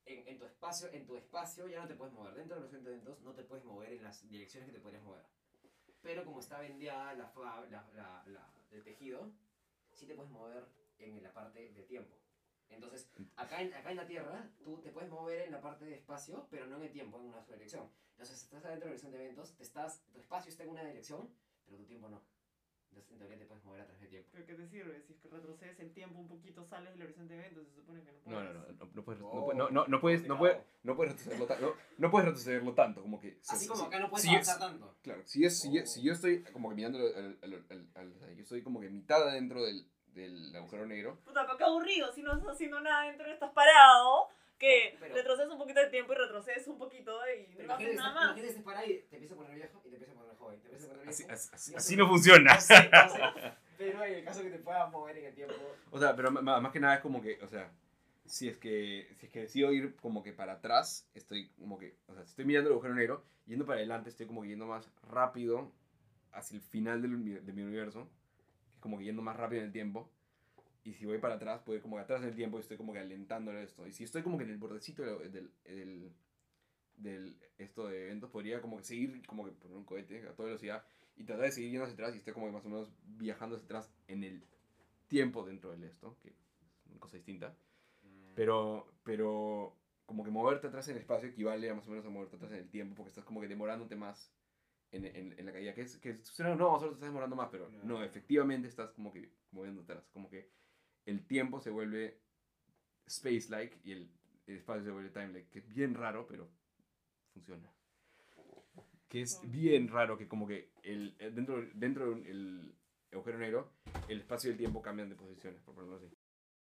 en, 0.06 0.26
en 0.28 0.38
tu 0.38 0.44
espacio, 0.46 0.88
en 0.92 1.04
tu 1.06 1.16
espacio 1.16 1.68
ya 1.68 1.80
no 1.82 1.88
te 1.88 1.94
puedes 1.94 2.14
mover. 2.14 2.34
Dentro 2.34 2.56
de 2.56 2.62
los 2.62 2.72
eventos 2.72 3.20
no 3.20 3.34
te 3.34 3.42
puedes 3.44 3.64
mover 3.64 3.92
en 3.92 4.02
las 4.04 4.26
direcciones 4.28 4.68
que 4.68 4.76
te 4.76 4.80
podrías 4.80 5.02
mover. 5.02 5.24
Pero 6.00 6.24
como 6.24 6.40
está 6.40 6.60
vendeada 6.60 7.12
la, 7.14 7.32
la, 7.70 7.90
la, 7.94 8.22
la- 8.26 8.54
el 8.70 8.82
tejido, 8.84 9.32
sí 9.92 10.06
te 10.06 10.14
puedes 10.14 10.30
mover 10.30 10.64
en 10.98 11.22
la 11.22 11.32
parte 11.32 11.70
de 11.72 11.82
tiempo. 11.82 12.16
Entonces, 12.70 13.08
acá 13.36 13.60
en, 13.62 13.72
acá 13.74 13.90
en 13.90 13.96
la 13.96 14.06
Tierra, 14.06 14.50
tú 14.62 14.78
te 14.82 14.90
puedes 14.90 15.10
mover 15.10 15.42
en 15.42 15.52
la 15.52 15.60
parte 15.60 15.84
de 15.84 15.94
espacio, 15.94 16.46
pero 16.50 16.66
no 16.66 16.76
en 16.76 16.84
el 16.84 16.92
tiempo, 16.92 17.18
en 17.18 17.26
una 17.26 17.42
sola 17.42 17.56
dirección. 17.56 17.88
Entonces, 18.12 18.42
estás 18.42 18.64
adentro 18.64 18.86
del 18.86 18.94
horizonte 18.94 19.16
de 19.18 19.24
eventos, 19.24 19.54
te 19.56 19.62
estás, 19.62 20.02
tu 20.12 20.18
espacio 20.20 20.50
está 20.50 20.64
en 20.64 20.70
una 20.70 20.84
dirección, 20.84 21.28
pero 21.64 21.78
tu 21.78 21.84
tiempo 21.84 22.08
no. 22.08 22.22
Entonces, 22.90 23.12
en 23.12 23.18
teoría 23.18 23.38
te 23.38 23.44
puedes 23.44 23.64
mover 23.64 23.82
a 23.82 23.84
través 23.84 24.00
del 24.00 24.10
tiempo. 24.10 24.28
¿Pero 24.32 24.46
qué 24.46 24.54
te 24.54 24.66
sirve? 24.66 25.00
Si 25.02 25.12
es 25.12 25.18
que 25.20 25.28
retrocedes 25.28 25.78
el 25.80 25.92
tiempo 25.92 26.18
un 26.20 26.28
poquito, 26.28 26.64
sales 26.64 26.92
del 26.94 27.02
horizonte 27.02 27.34
de 27.34 27.40
eventos, 27.40 27.68
se 27.68 27.74
supone 27.74 28.02
que 28.02 28.12
no 28.12 28.18
No, 28.18 28.24
puedes. 28.24 28.54
no, 28.54 28.60
no, 28.60 28.72
no, 28.86 28.90
no 28.94 29.04
puedes, 29.04 29.20
no, 29.20 29.28
Oh, 29.28 29.44
puedes- 29.44 29.58
no, 29.58 29.70
no, 29.70 29.86
no 29.86 30.00
puedes, 30.00 30.26
no 30.26 30.38
puedes, 30.38 30.58
no 30.82 30.96
puedes 30.96 31.12
retrocederlo, 31.12 31.46
ta- 31.46 31.60
no, 31.60 31.74
no 31.98 32.10
puedes 32.10 32.28
retrocederlo 32.28 32.74
tanto, 32.74 33.02
como 33.02 33.20
que... 33.20 33.38
Así 33.48 33.64
si- 33.64 33.68
como 33.68 33.80
si- 33.82 33.86
acá 33.88 34.00
no 34.00 34.08
puedes 34.10 34.22
si 34.24 34.30
avanzar 34.30 34.54
es- 34.54 34.60
tanto. 34.60 34.96
Claro, 35.02 35.22
si, 35.26 35.44
es, 35.44 35.58
si, 35.60 35.78
Oh. 35.78 35.86
si 35.86 36.02
yo 36.02 36.12
estoy 36.14 36.42
como 36.44 36.70
que 36.70 36.74
mirando 36.76 36.98
al, 36.98 38.34
yo 38.36 38.42
estoy 38.42 38.62
como 38.62 38.80
que 38.80 38.88
mitad 38.90 39.22
adentro 39.28 39.64
del, 39.64 39.86
del 40.14 40.54
agujero 40.56 40.86
negro, 40.86 41.18
Puta, 41.24 41.44
pero 41.46 41.56
qué 41.58 41.64
aburrido, 41.64 42.12
si 42.12 42.22
no 42.22 42.34
estás 42.34 42.54
haciendo 42.54 42.80
nada 42.80 43.04
dentro, 43.06 43.26
estás 43.26 43.50
parado, 43.52 44.28
que 44.58 44.96
Pero- 44.98 45.14
retrocedes 45.14 45.50
un 45.52 45.58
poquito 45.58 45.78
de 45.80 45.86
tiempo 45.86 46.12
y 46.12 46.16
retrocedes 46.16 46.66
un 46.66 46.78
poquito 46.78 47.16
y 47.28 47.62
no 47.64 47.74
haces 47.74 47.94
nada 47.96 48.12
más. 48.14 48.36
imagínate 48.36 48.60
parado 48.64 48.86
y 48.86 48.98
te 49.08 49.16
empieza 49.16 49.34
a 49.34 49.36
poner 49.38 49.54
viejo 49.54 49.78
y 49.84 49.88
te 49.88 49.94
empieza 49.96 50.12
a 50.12 50.16
poner 50.16 50.36
joven. 50.36 50.60
Te 50.60 50.66
empieza 50.66 50.86
a 50.86 50.90
poner 50.90 51.08
así, 51.08 51.22
viejo. 51.22 51.34
así- 51.34 51.50
así- 51.54 51.74
así 51.76 51.96
no 51.96 52.08
funciona. 52.08 52.52
No 52.54 52.60
sé, 52.60 52.90
no 52.90 53.08
sé. 53.10 53.52
Pero 53.78 54.02
en 54.02 54.14
el 54.14 54.24
caso 54.24 54.42
que 54.42 54.50
te 54.50 54.58
puedas 54.58 54.90
mover 54.90 55.18
en 55.18 55.26
el 55.26 55.34
tiempo. 55.36 55.54
O 55.92 55.98
sea, 56.00 56.16
pero 56.16 56.32
más 56.32 56.72
que 56.72 56.80
nada 56.80 56.94
es 56.96 57.00
como 57.00 57.22
que, 57.22 57.38
o 57.42 57.46
sea, 57.46 57.70
si 58.24 58.48
es 58.48 58.58
que, 58.58 59.08
si 59.20 59.26
es 59.26 59.32
que 59.32 59.40
decido 59.42 59.72
ir 59.72 59.94
como 59.96 60.24
que 60.24 60.32
para 60.32 60.54
atrás, 60.54 61.08
estoy 61.14 61.50
como 61.60 61.78
que, 61.78 61.94
o 62.08 62.14
sea, 62.14 62.24
si 62.24 62.30
estoy 62.30 62.44
mirando 62.44 62.68
el 62.70 62.72
agujero 62.74 62.94
negro, 62.96 63.24
yendo 63.46 63.64
para 63.64 63.76
adelante, 63.78 64.10
estoy 64.10 64.26
como 64.26 64.42
que 64.42 64.48
yendo 64.48 64.66
más 64.66 64.90
rápido 65.08 65.70
hacia 66.32 66.56
el 66.56 66.60
final 66.62 67.00
del, 67.00 67.46
de 67.46 67.52
mi 67.52 67.62
universo, 67.62 68.08
como 68.88 68.98
que 68.98 69.04
yendo 69.04 69.22
más 69.22 69.36
rápido 69.36 69.60
en 69.62 69.66
el 69.68 69.72
tiempo. 69.72 70.10
Y 70.84 70.94
si 70.94 71.06
voy 71.06 71.18
para 71.18 71.34
atrás, 71.36 71.60
puedo 71.64 71.76
ir 71.76 71.82
como 71.82 71.96
que 71.96 72.02
atrás 72.02 72.22
en 72.22 72.28
el 72.30 72.34
tiempo 72.36 72.58
y 72.58 72.60
estoy 72.62 72.76
como 72.78 72.92
que 72.92 73.00
alentándole 73.00 73.62
esto. 73.62 73.86
Y 73.86 73.92
si 73.92 74.04
estoy 74.04 74.22
como 74.22 74.38
que 74.38 74.44
en 74.44 74.50
el 74.50 74.58
bordecito 74.58 75.02
del, 75.02 75.32
del, 75.32 75.52
del, 75.64 76.12
del- 76.96 77.36
esto 77.58 77.88
de 77.88 78.04
eventos, 78.04 78.30
podría 78.30 78.60
como 78.62 78.78
que 78.78 78.84
seguir 78.84 79.26
como 79.26 79.44
que 79.44 79.52
poner 79.52 79.76
un 79.76 79.84
cohete 79.84 80.26
a 80.28 80.34
toda 80.34 80.48
velocidad 80.48 80.84
y 81.16 81.24
tratar 81.24 81.46
de 81.46 81.52
seguir 81.52 81.70
yendo 81.72 81.84
hacia 81.84 81.94
atrás 81.94 82.14
y 82.14 82.18
estoy 82.18 82.32
como 82.34 82.46
que 82.46 82.52
más 82.52 82.64
o 82.66 82.68
menos 82.70 82.92
viajando 83.04 83.56
hacia 83.56 83.66
atrás 83.66 83.90
en 84.08 84.24
el 84.24 84.44
tiempo 85.08 85.44
dentro 85.44 85.76
de 85.76 85.86
esto, 85.88 86.16
que 86.22 86.30
es 86.30 86.36
una 86.90 87.00
cosa 87.00 87.16
distinta. 87.16 87.54
Pero, 88.34 88.92
pero 89.04 89.76
como 90.06 90.24
que 90.24 90.30
moverte 90.30 90.68
atrás 90.68 90.88
en 90.88 90.94
el 90.96 91.00
espacio 91.02 91.28
equivale 91.28 91.70
a 91.70 91.74
más 91.74 91.86
o 91.88 91.90
menos 91.90 92.06
a 92.06 92.10
moverte 92.10 92.36
atrás 92.36 92.52
en 92.52 92.58
el 92.58 92.70
tiempo, 92.70 92.94
porque 92.96 93.10
estás 93.10 93.24
como 93.24 93.40
que 93.40 93.48
demorándote 93.48 93.96
más 93.96 94.32
en, 94.92 95.04
en, 95.04 95.38
en 95.38 95.46
la 95.46 95.52
caída. 95.52 95.74
Que 95.74 95.82
es, 95.82 95.98
que 95.98 96.18
suena, 96.24 96.54
no, 96.54 96.78
solo 96.78 96.90
te 96.90 96.94
estás 96.94 97.08
demorando 97.08 97.36
más, 97.36 97.48
pero 97.50 97.68
no, 97.70 97.84
No. 97.84 98.02
efectivamente 98.02 98.68
estás 98.68 98.90
como 98.92 99.12
que 99.12 99.32
moviendo 99.50 99.82
atrás. 99.82 100.04
Como 100.12 100.28
que 100.28 100.50
el 101.06 101.26
tiempo 101.26 101.60
se 101.60 101.70
vuelve 101.70 102.20
space-like 103.06 103.78
y 103.84 103.92
el, 103.92 104.10
el 104.46 104.56
espacio 104.58 104.84
se 104.84 104.90
vuelve 104.90 105.10
time-like, 105.10 105.48
que 105.50 105.58
es 105.60 105.68
bien 105.68 105.94
raro, 105.94 106.26
pero 106.26 106.48
funciona. 107.32 107.70
Que 109.08 109.22
es 109.22 109.40
bien 109.44 109.88
raro 109.88 110.18
que 110.18 110.28
como 110.28 110.46
que 110.46 110.70
el, 110.82 111.16
el- 111.18 111.34
dentro, 111.34 111.62
dentro 111.74 112.14
del 112.14 112.74
agujero 113.10 113.38
negro, 113.38 113.72
el 114.08 114.20
espacio 114.20 114.50
y 114.50 114.52
el 114.52 114.58
tiempo 114.58 114.82
cambian 114.82 115.08
de 115.08 115.14
posiciones, 115.16 115.62
por 115.62 115.74
ponerlo 115.74 115.96
así. 115.96 116.10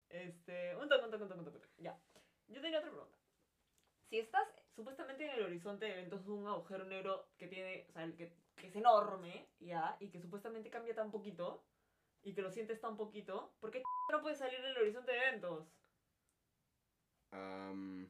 Este, 0.09 0.75
un 0.75 0.89
toque, 0.89 1.05
un 1.05 1.11
toque, 1.11 1.23
un 1.23 1.29
toque, 1.29 1.39
un 1.39 1.45
toque. 1.53 1.67
Ya. 1.77 1.97
Yo 2.49 2.61
tenía 2.61 2.79
otra 2.79 2.91
pregunta. 2.91 3.17
Si 4.09 4.19
estás 4.19 4.45
supuestamente 4.75 5.25
en 5.25 5.31
el 5.31 5.43
horizonte 5.43 5.85
de 5.85 5.93
eventos 5.93 6.25
de 6.25 6.31
un 6.31 6.47
agujero 6.47 6.85
negro 6.85 7.25
que 7.37 7.47
tiene, 7.47 7.85
o 7.89 7.91
sea, 7.91 8.03
el 8.03 8.15
que, 8.15 8.31
que 8.55 8.67
es 8.67 8.75
enorme, 8.75 9.45
ya, 9.59 9.97
y 9.99 10.09
que 10.09 10.19
supuestamente 10.21 10.69
cambia 10.69 10.95
tan 10.95 11.11
poquito, 11.11 11.63
y 12.23 12.33
que 12.33 12.41
lo 12.41 12.51
sientes 12.51 12.79
tan 12.81 12.95
poquito, 12.97 13.51
¿por 13.59 13.71
qué 13.71 13.83
no 14.11 14.21
puedes 14.21 14.39
salir 14.39 14.61
del 14.61 14.77
horizonte 14.77 15.11
de 15.11 15.17
eventos? 15.27 15.67
Am, 17.31 18.07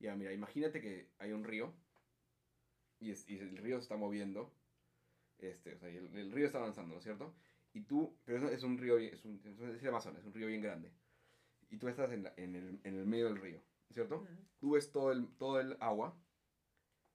ya, 0.00 0.14
mira, 0.16 0.32
imagínate 0.32 0.80
que 0.80 1.06
hay 1.18 1.32
un 1.32 1.44
río 1.44 1.72
y, 3.00 3.10
es- 3.10 3.28
y 3.28 3.38
el 3.38 3.56
río 3.56 3.76
se 3.78 3.82
está 3.82 3.96
moviendo. 3.96 4.50
Este, 5.38 5.74
o 5.74 5.78
sea, 5.78 5.88
el, 5.88 6.14
el 6.16 6.32
río 6.32 6.46
está 6.46 6.58
avanzando, 6.58 6.92
¿no 6.94 6.98
es 6.98 7.04
cierto? 7.04 7.34
Y 7.72 7.82
tú, 7.82 8.18
pero 8.24 8.38
es, 8.48 8.54
es 8.58 8.62
un 8.64 8.78
río, 8.78 8.98
es, 8.98 9.24
un, 9.24 9.40
es 9.44 9.82
el 9.82 9.88
Amazonas, 9.88 10.20
es 10.20 10.26
un 10.26 10.34
río 10.34 10.48
bien 10.48 10.62
grande. 10.62 10.90
Y 11.70 11.78
tú 11.78 11.88
estás 11.88 12.12
en, 12.12 12.24
la- 12.24 12.34
en, 12.36 12.56
el, 12.56 12.80
en 12.84 12.98
el 12.98 13.06
medio 13.06 13.26
del 13.26 13.40
río, 13.40 13.60
¿no 13.90 13.92
es 13.92 13.94
cierto? 13.94 14.16
Ujú. 14.22 14.28
Tú 14.60 14.70
ves 14.72 14.92
todo 14.92 15.10
el, 15.12 15.26
todo 15.36 15.58
el 15.60 15.76
agua 15.80 16.16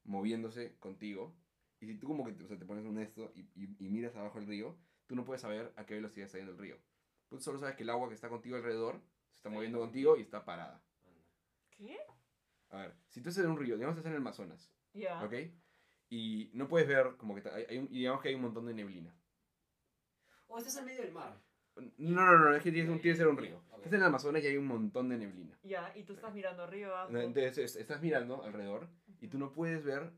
moviéndose 0.04 0.76
contigo. 0.80 1.34
Y 1.80 1.88
si 1.88 1.96
tú 1.98 2.08
como 2.08 2.26
que 2.26 2.34
te, 2.34 2.44
o 2.44 2.48
sea, 2.48 2.58
te 2.58 2.66
pones 2.66 2.86
un 2.86 2.98
esto 3.00 3.32
y, 3.36 3.42
y- 3.56 3.76
y 3.80 3.90
miras 3.90 4.16
abajo 4.16 4.40
el 4.40 4.48
río, 4.48 4.78
tú 5.08 5.16
no 5.16 5.24
puedes 5.26 5.42
saber 5.42 5.72
a 5.76 5.86
qué 5.86 5.96
velocidad 5.96 6.26
está 6.26 6.38
yendo 6.38 6.54
el 6.54 6.58
río. 6.58 6.78
Tú 7.30 7.40
solo 7.40 7.60
sabes 7.60 7.76
que 7.76 7.84
el 7.84 7.90
agua 7.90 8.08
que 8.10 8.16
está 8.16 8.30
contigo 8.30 8.56
alrededor 8.56 9.02
se 9.32 9.38
está 9.38 9.50
moviendo 9.50 9.80
contigo 9.80 10.18
y 10.18 10.22
está 10.22 10.44
parada. 10.46 10.82
¿Qué? 11.72 11.98
A 12.70 12.78
ver, 12.78 12.96
si 13.10 13.22
tú 13.22 13.30
estás 13.30 13.46
en 13.46 13.52
un 13.52 13.58
río, 13.60 13.76
digamos 13.76 13.96
que 13.96 14.00
estás 14.00 14.10
en 14.12 14.16
el 14.16 14.22
Amazonas, 14.22 14.72
Ya. 14.94 15.24
¿ok? 15.24 15.34
Y 16.10 16.50
no 16.54 16.68
puedes 16.68 16.88
ver 16.88 17.16
como 17.18 17.36
que 17.36 17.48
hay, 17.50 17.66
hay 17.70 17.78
un- 17.78 17.88
y 17.90 18.00
digamos 18.00 18.22
que 18.22 18.30
hay 18.30 18.36
un 18.36 18.42
montón 18.42 18.66
de 18.66 18.74
neblina. 18.74 19.14
O 20.48 20.58
estás 20.58 20.78
en 20.78 20.86
medio 20.86 21.02
del 21.02 21.12
mar. 21.12 21.42
No, 21.98 22.26
no, 22.26 22.38
no, 22.38 22.56
es 22.56 22.64
que 22.64 22.72
tiene, 22.72 22.88
tiene 23.00 23.02
que 23.02 23.16
ser 23.16 23.28
un 23.28 23.38
río. 23.38 23.62
Estás 23.86 23.94
en 23.94 24.02
el 24.02 24.08
Amazonas 24.08 24.44
y 24.44 24.48
hay 24.48 24.58
un 24.58 24.66
montón 24.68 25.10
de 25.10 25.18
neblina. 25.18 25.58
Ya, 25.64 25.92
y 25.96 26.04
tú 26.04 26.14
estás 26.14 26.34
mirando 26.34 26.64
arriba, 26.64 27.02
abajo. 27.04 27.18
Entonces 27.18 27.58
es- 27.60 27.76
estás 27.76 28.02
mirando 28.02 28.44
alrededor 28.44 28.88
y 29.22 29.28
tú 29.28 29.38
no 29.38 29.52
puedes 29.52 29.84
ver 29.84 30.12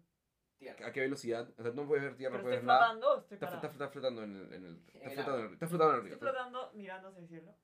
Tierra. 0.57 0.87
a 0.87 0.91
qué 0.93 1.01
velocidad, 1.01 1.49
o 1.57 1.63
sea, 1.63 1.71
no 1.73 1.85
puedes 1.85 2.03
ver 2.03 2.15
tierra, 2.15 2.37
no 2.37 2.37
¿Pero 2.37 2.43
puedes 2.43 2.59
estoy 2.59 2.67
ver 2.67 2.75
nada. 2.75 2.79
flotando 2.93 3.13
o 3.15 3.19
estoy 3.19 3.35
Está, 3.35 3.45
parada? 3.47 3.67
está- 3.67 3.71
está 3.73 3.89
flotando 3.89 4.23
en 4.23 4.35
el, 4.37 4.53
en 4.53 4.65
el- 4.65 4.81
está 4.93 5.09
el 5.09 5.11
flotando 5.15 5.39
en 5.39 5.45
el, 5.47 5.53
está 5.53 5.67
flotando 5.67 5.93
en 5.93 5.97
el 5.99 6.03
río. 6.05 6.13
Estoy 6.13 6.29
flotando 6.29 6.71
mirando 6.73 7.07
hacia 7.09 7.19
el 7.21 7.27
cielo. 7.27 7.55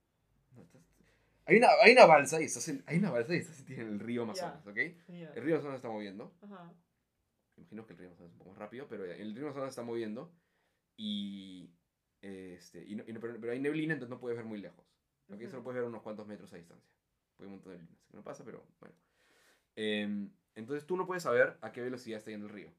No, 0.54 0.62
estás- 0.62 0.82
Hay 1.46 1.56
una, 1.56 1.68
hay 1.82 1.92
una 1.92 2.06
balsa 2.06 2.40
y 2.40 2.44
estás 2.44 2.68
en, 2.68 2.84
hay 2.86 2.98
una 2.98 3.10
balsa 3.10 3.34
y 3.34 3.38
estás 3.38 3.60
en 3.70 3.80
el 3.80 3.98
río 4.00 4.22
Amazonas, 4.22 4.66
¿ok? 4.66 4.76
Ya. 5.08 5.30
El 5.34 5.42
río 5.42 5.54
Amazonas 5.56 5.72
se 5.72 5.76
está 5.76 5.88
moviendo. 5.88 6.32
Ajá. 6.42 6.72
Imagino 7.56 7.86
que 7.86 7.92
el 7.94 7.98
río 7.98 8.08
Amazonas 8.08 8.28
es 8.30 8.32
un 8.34 8.38
poco 8.38 8.50
más 8.50 8.58
rápido, 8.58 8.86
pero 8.88 9.04
el 9.04 9.34
río 9.34 9.44
Amazonas 9.46 9.66
se 9.74 9.80
está 9.80 9.82
moviendo 9.82 10.30
y, 10.96 11.70
este, 12.22 12.84
y 12.84 12.94
no- 12.94 13.04
y 13.06 13.12
no- 13.12 13.20
pero, 13.20 13.38
pero 13.40 13.52
hay 13.52 13.60
neblina, 13.60 13.94
entonces 13.94 14.10
no 14.10 14.20
puedes 14.20 14.36
ver 14.36 14.46
muy 14.46 14.60
lejos. 14.60 14.84
¿Ok? 15.28 15.40
Ujú. 15.40 15.50
Solo 15.50 15.62
puedes 15.62 15.80
ver 15.80 15.88
unos 15.88 16.02
cuantos 16.02 16.26
metros 16.26 16.52
a 16.52 16.56
distancia. 16.56 16.90
Hay 17.38 17.46
un 17.46 17.52
montón 17.52 17.72
de 17.72 17.78
así 17.78 17.96
que 18.10 18.16
no 18.16 18.22
pasa, 18.22 18.44
pero 18.44 18.64
bueno. 18.80 18.94
Em, 19.76 20.30
entonces 20.54 20.86
tú 20.86 20.96
no 20.96 21.06
puedes 21.06 21.22
saber 21.22 21.58
a 21.60 21.72
qué 21.72 21.80
velocidad 21.80 22.18
está 22.18 22.30
yendo 22.30 22.46
el 22.46 22.52
río. 22.52 22.70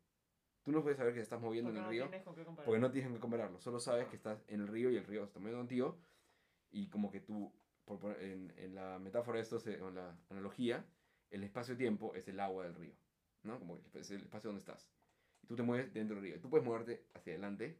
Tú 0.63 0.71
no 0.71 0.81
puedes 0.81 0.97
saber 0.97 1.13
que 1.13 1.19
te 1.19 1.23
estás 1.23 1.41
moviendo 1.41 1.69
Porque 1.69 1.79
en 1.79 1.83
el 1.83 1.87
no 1.87 1.91
río 1.91 2.03
con 2.03 2.11
qué 2.11 2.43
porque 2.65 2.79
no 2.79 2.91
tienes 2.91 3.11
que 3.11 3.19
compararlo. 3.19 3.59
Solo 3.59 3.79
sabes 3.79 4.07
que 4.07 4.15
estás 4.15 4.43
en 4.47 4.61
el 4.61 4.67
río 4.67 4.89
y 4.89 4.97
el 4.97 5.03
río 5.05 5.21
se 5.21 5.27
está 5.27 5.39
moviendo 5.39 5.59
contigo. 5.59 5.99
Y 6.71 6.87
como 6.89 7.11
que 7.11 7.19
tú, 7.19 7.53
por 7.85 7.99
poner- 7.99 8.21
en, 8.23 8.53
en 8.57 8.73
la 8.75 8.97
metáfora 8.97 9.37
de 9.37 9.43
esto, 9.43 9.59
se- 9.59 9.75
en 9.75 9.93
la 9.95 10.17
analogía, 10.29 10.83
el 11.29 11.43
espacio-tiempo 11.43 12.15
es 12.15 12.27
el 12.27 12.39
agua 12.39 12.63
del 12.63 12.73
río. 12.75 12.95
¿no? 13.43 13.59
Como 13.59 13.79
que 13.91 13.99
es 13.99 14.09
el 14.09 14.21
espacio 14.23 14.47
donde 14.49 14.59
estás. 14.61 14.89
Y 15.43 15.47
tú 15.47 15.55
te 15.55 15.61
mueves 15.61 15.93
dentro 15.93 16.15
del 16.15 16.23
río. 16.23 16.35
Y 16.37 16.39
tú 16.39 16.49
puedes 16.49 16.65
moverte 16.65 17.05
hacia 17.13 17.33
adelante 17.33 17.77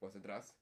o 0.00 0.06
hacia 0.08 0.20
atrás. 0.20 0.54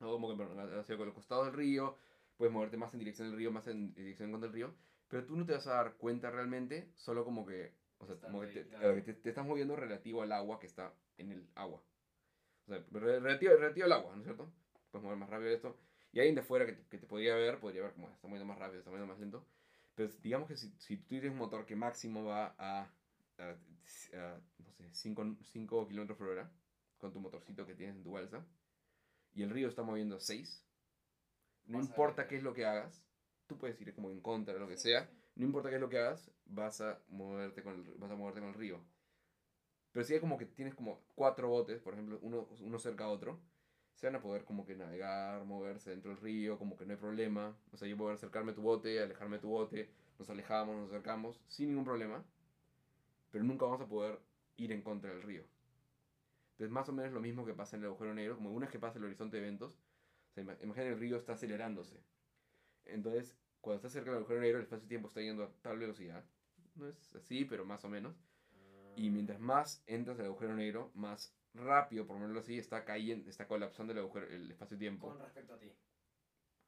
O 0.00 0.12
como 0.12 0.36
que 0.36 0.44
hacia 0.78 0.96
los 0.96 1.14
costados 1.14 1.46
del 1.46 1.54
río. 1.54 1.96
Puedes 2.36 2.52
moverte 2.52 2.76
más 2.76 2.92
en 2.92 3.00
dirección 3.00 3.28
del 3.28 3.36
río, 3.38 3.50
más 3.50 3.66
en 3.68 3.94
dirección 3.94 4.30
contra 4.30 4.48
el 4.48 4.54
río. 4.54 4.74
Pero 5.08 5.24
tú 5.24 5.36
no 5.36 5.46
te 5.46 5.52
vas 5.52 5.66
a 5.66 5.74
dar 5.74 5.94
cuenta 5.96 6.30
realmente, 6.30 6.90
solo 6.96 7.24
como 7.24 7.46
que, 7.46 7.72
o 7.98 8.06
sea, 8.06 8.16
como 8.16 8.40
que 8.40 8.46
ahí, 8.48 8.54
te, 8.54 8.66
claro. 8.66 8.90
eh, 8.96 9.02
te- 9.02 9.14
te 9.14 9.28
estás 9.30 9.46
moviendo 9.46 9.76
relativo 9.76 10.22
al 10.22 10.32
agua 10.32 10.58
que 10.58 10.66
está 10.66 10.92
en 11.18 11.32
el 11.32 11.48
agua. 11.54 11.82
O 12.66 12.70
sea, 12.70 12.84
re- 12.92 13.20
relativo, 13.20 13.54
relativo 13.54 13.86
al 13.86 13.92
agua, 13.92 14.12
¿no 14.14 14.20
es 14.20 14.24
cierto? 14.24 14.52
Puedes 14.90 15.04
mover 15.04 15.18
más 15.18 15.30
rápido 15.30 15.50
esto. 15.50 15.78
Y 16.12 16.18
alguien 16.20 16.34
de 16.34 16.42
fuera 16.42 16.66
que 16.66 16.72
te, 16.72 16.86
que 16.88 16.98
te 16.98 17.06
podría 17.06 17.34
ver, 17.36 17.58
podría 17.60 17.82
ver 17.82 17.92
como 17.92 18.08
está 18.10 18.26
moviendo 18.28 18.46
más 18.46 18.58
rápido, 18.58 18.78
está 18.80 18.90
moviendo 18.90 19.12
más 19.12 19.20
lento. 19.20 19.46
Pero 19.94 20.10
digamos 20.22 20.48
que 20.48 20.56
si, 20.56 20.72
si 20.78 20.96
tú 20.98 21.06
tienes 21.08 21.30
un 21.30 21.38
motor 21.38 21.64
que 21.66 21.76
máximo 21.76 22.24
va 22.24 22.54
a, 22.58 22.82
a, 23.38 23.50
a, 23.50 24.40
no 24.58 24.72
sé, 24.72 24.88
5 24.92 25.86
kilómetros 25.88 26.18
por 26.18 26.28
hora, 26.28 26.50
con 26.98 27.12
tu 27.12 27.20
motorcito 27.20 27.66
que 27.66 27.74
tienes 27.74 27.96
en 27.96 28.02
tu 28.02 28.12
balsa, 28.12 28.44
y 29.34 29.42
el 29.44 29.50
río 29.50 29.68
está 29.68 29.82
moviendo 29.84 30.18
6, 30.20 30.65
no 31.66 31.78
Vas 31.78 31.88
importa 31.88 32.26
qué 32.28 32.36
es 32.36 32.42
lo 32.42 32.54
que 32.54 32.64
hagas, 32.66 33.04
tú 33.46 33.58
puedes 33.58 33.80
ir 33.80 33.94
como 33.94 34.10
en 34.10 34.20
contra 34.20 34.54
de 34.54 34.60
lo 34.60 34.68
que 34.68 34.76
Sí, 34.76 34.88
sea, 34.90 35.08
sí. 35.08 35.16
no 35.36 35.44
importa 35.46 35.68
qué 35.70 35.76
es 35.76 35.80
lo 35.80 35.88
que 35.88 35.98
hagas, 35.98 36.30
vas 36.46 36.80
a 36.80 37.00
moverte 37.08 37.62
con 37.62 37.74
el, 37.74 37.94
vas 37.98 38.10
a 38.10 38.16
moverte 38.16 38.40
con 38.40 38.48
el 38.50 38.54
río. 38.54 38.80
Pero 39.92 40.04
si 40.04 40.14
hay 40.14 40.20
como 40.20 40.36
que 40.38 40.46
tienes 40.46 40.74
como 40.74 41.00
cuatro 41.14 41.48
botes, 41.48 41.80
por 41.80 41.94
ejemplo, 41.94 42.18
uno, 42.22 42.48
uno 42.60 42.78
cerca 42.78 43.04
a 43.04 43.08
otro, 43.08 43.40
se 43.94 44.06
van 44.06 44.16
a 44.16 44.20
poder 44.22 44.44
como 44.44 44.64
que 44.66 44.74
navegar, 44.76 45.44
moverse 45.44 45.90
dentro 45.90 46.10
del 46.10 46.20
río, 46.20 46.58
como 46.58 46.76
que 46.76 46.84
no 46.86 46.92
hay 46.92 46.98
problema. 46.98 47.56
O 47.72 47.76
sea, 47.76 47.88
yo 47.88 47.96
puedo 47.96 48.10
acercarme 48.12 48.52
a 48.52 48.54
tu 48.54 48.62
bote, 48.62 49.00
alejarme 49.02 49.36
de 49.36 49.42
tu 49.42 49.48
bote, 49.48 49.90
nos 50.18 50.28
alejamos, 50.30 50.76
nos 50.76 50.90
acercamos, 50.90 51.40
sin 51.48 51.68
ningún 51.68 51.84
problema. 51.84 52.24
Pero 53.30 53.44
nunca 53.44 53.64
vamos 53.66 53.80
a 53.80 53.86
poder 53.88 54.18
ir 54.56 54.72
en 54.72 54.82
contra 54.82 55.10
del 55.10 55.22
río. 55.22 55.44
Entonces, 56.52 56.70
más 56.72 56.88
o 56.88 56.92
menos 56.92 57.12
lo 57.12 57.20
mismo 57.20 57.44
que 57.46 57.54
pasa 57.54 57.76
en 57.76 57.82
el 57.82 57.88
agujero 57.88 58.14
negro, 58.14 58.36
como 58.36 58.50
una 58.50 58.66
vez 58.66 58.72
que 58.72 58.78
pasa 58.78 58.98
el 58.98 59.04
horizonte 59.04 59.36
de 59.36 59.42
eventos, 59.44 59.78
sea, 60.36 60.44
ima- 60.44 60.56
imagina 60.62 60.86
el 60.86 60.98
río 60.98 61.16
está 61.16 61.32
acelerándose. 61.32 62.00
Entonces, 62.84 63.36
cuando 63.60 63.76
estás 63.78 63.92
cerca 63.92 64.10
del 64.10 64.18
agujero 64.20 64.40
negro, 64.40 64.58
el 64.58 64.64
espacio-tiempo 64.64 65.08
está 65.08 65.20
yendo 65.20 65.42
a 65.44 65.50
tal 65.62 65.78
velocidad. 65.78 66.24
No 66.76 66.86
es 66.88 67.14
así, 67.16 67.44
pero 67.44 67.64
más 67.64 67.84
o 67.84 67.88
menos. 67.88 68.14
Y 68.96 69.10
mientras 69.10 69.40
más 69.40 69.82
entras 69.86 70.18
al 70.20 70.26
agujero 70.26 70.54
negro, 70.54 70.90
más 70.94 71.34
rápido, 71.54 72.06
por 72.06 72.16
ponerlo 72.16 72.40
así, 72.40 72.58
está 72.58 72.84
cayendo, 72.84 73.28
está 73.28 73.46
colapsando 73.46 73.92
el, 73.92 73.98
agujero, 73.98 74.26
el 74.28 74.50
espacio-tiempo. 74.50 75.08
Con 75.08 75.18
respecto 75.18 75.54
a 75.54 75.58
ti. 75.58 75.72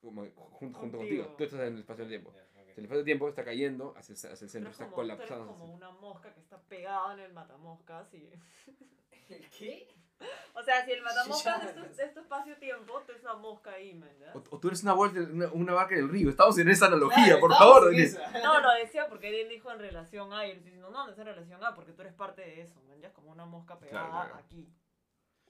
Como 0.00 0.22
junto, 0.22 0.42
junto 0.56 0.78
Contigo. 0.80 0.98
contigo. 0.98 1.34
Tú 1.36 1.44
estás 1.44 1.60
en 1.60 1.74
el 1.74 1.78
espacio-tiempo. 1.80 2.30
Ok. 2.30 2.36
El 2.76 2.84
espacio-tiempo 2.84 3.28
está 3.28 3.44
cayendo 3.44 3.94
hacia, 3.96 4.14
hacia 4.14 4.44
el 4.44 4.50
centro, 4.50 4.70
está 4.70 4.84
como, 4.84 4.96
colapsando. 4.96 5.46
como 5.46 5.74
una 5.74 5.90
mosca 5.90 6.32
que 6.32 6.40
está 6.40 6.60
pegada 6.62 7.14
en 7.14 7.20
el 7.20 7.32
matamoscas 7.32 8.12
y... 8.14 8.30
¿El 9.28 9.50
qué? 9.50 9.88
O 10.54 10.62
sea, 10.62 10.84
si 10.84 10.90
el 10.92 11.02
matamoscas 11.02 11.62
es 11.64 11.74
tu, 11.74 12.02
es 12.02 12.14
tu 12.14 12.20
espacio-tiempo, 12.20 13.00
tú 13.06 13.12
eres 13.12 13.22
una 13.22 13.34
mosca 13.34 13.70
ahí, 13.72 13.94
man. 13.94 14.10
O, 14.34 14.38
o 14.50 14.58
tú 14.58 14.66
eres 14.68 14.82
una, 14.82 14.92
vuelta, 14.92 15.20
una, 15.20 15.46
una 15.52 15.72
vaca 15.74 15.94
en 15.94 16.00
el 16.00 16.08
río. 16.08 16.28
Estamos 16.30 16.58
en 16.58 16.68
esa 16.68 16.86
analogía, 16.86 17.24
Claro, 17.24 17.40
por 17.40 17.54
favor. 17.54 17.84
en 17.84 17.96
Denise. 17.96 18.20
esa. 18.20 18.38
No, 18.42 18.60
lo 18.60 18.72
decía 18.74 19.08
porque 19.08 19.40
él 19.40 19.48
dijo 19.48 19.70
en 19.70 19.78
relación 19.78 20.32
A 20.32 20.46
y 20.46 20.56
diciendo, 20.58 20.90
no, 20.90 21.06
no 21.06 21.12
es 21.12 21.18
en 21.18 21.26
relación 21.26 21.62
A 21.64 21.74
porque 21.74 21.92
tú 21.92 22.02
eres 22.02 22.14
parte 22.14 22.42
de 22.42 22.62
eso, 22.62 22.80
man. 22.88 23.00
Ya 23.00 23.08
es 23.08 23.14
como 23.14 23.30
una 23.30 23.44
mosca 23.46 23.78
pegada 23.78 24.08
Claro, 24.08 24.24
claro. 24.28 24.44
aquí. 24.44 24.68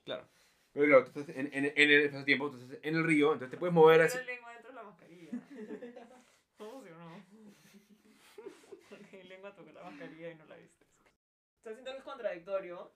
Claro. 0.04 0.28
Pero 0.72 0.86
claro, 0.86 1.04
tú 1.10 1.20
estás 1.20 1.34
en, 1.36 1.46
en, 1.54 1.64
en 1.64 1.90
el 1.90 2.00
espacio-tiempo, 2.04 2.50
tú 2.50 2.58
estás 2.58 2.78
en 2.82 2.94
el 2.94 3.04
río, 3.04 3.32
entonces 3.32 3.50
te 3.50 3.56
puedes 3.56 3.72
mover 3.74 4.02
así. 4.02 4.18
Lengua 4.26 4.52
dentro 4.52 4.70
de 4.70 4.74
la 4.76 4.82
mascarilla. 4.82 5.30
¿Cómo 6.58 6.70
funcionó? 6.72 7.24
Porque 8.90 9.16
mi 9.16 9.22
lengua 9.24 9.54
tocó 9.54 9.72
la 9.72 9.82
mascarilla 9.84 10.30
y 10.30 10.34
no 10.34 10.44
la 10.44 10.56
viste. 10.56 10.84
O 10.84 11.62
sea, 11.62 11.72
siento 11.72 11.90
que 11.92 11.98
es 11.98 12.04
contradictorio 12.04 12.92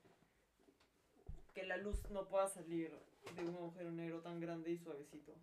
que 1.54 1.64
la 1.64 1.76
luz 1.76 2.08
no 2.10 2.28
pueda 2.28 2.48
salir 2.48 2.92
de 3.36 3.44
un 3.44 3.54
agujero 3.56 3.90
negro 3.92 4.20
tan 4.20 4.40
grande 4.40 4.70
y 4.70 4.78
suavecito. 4.78 5.34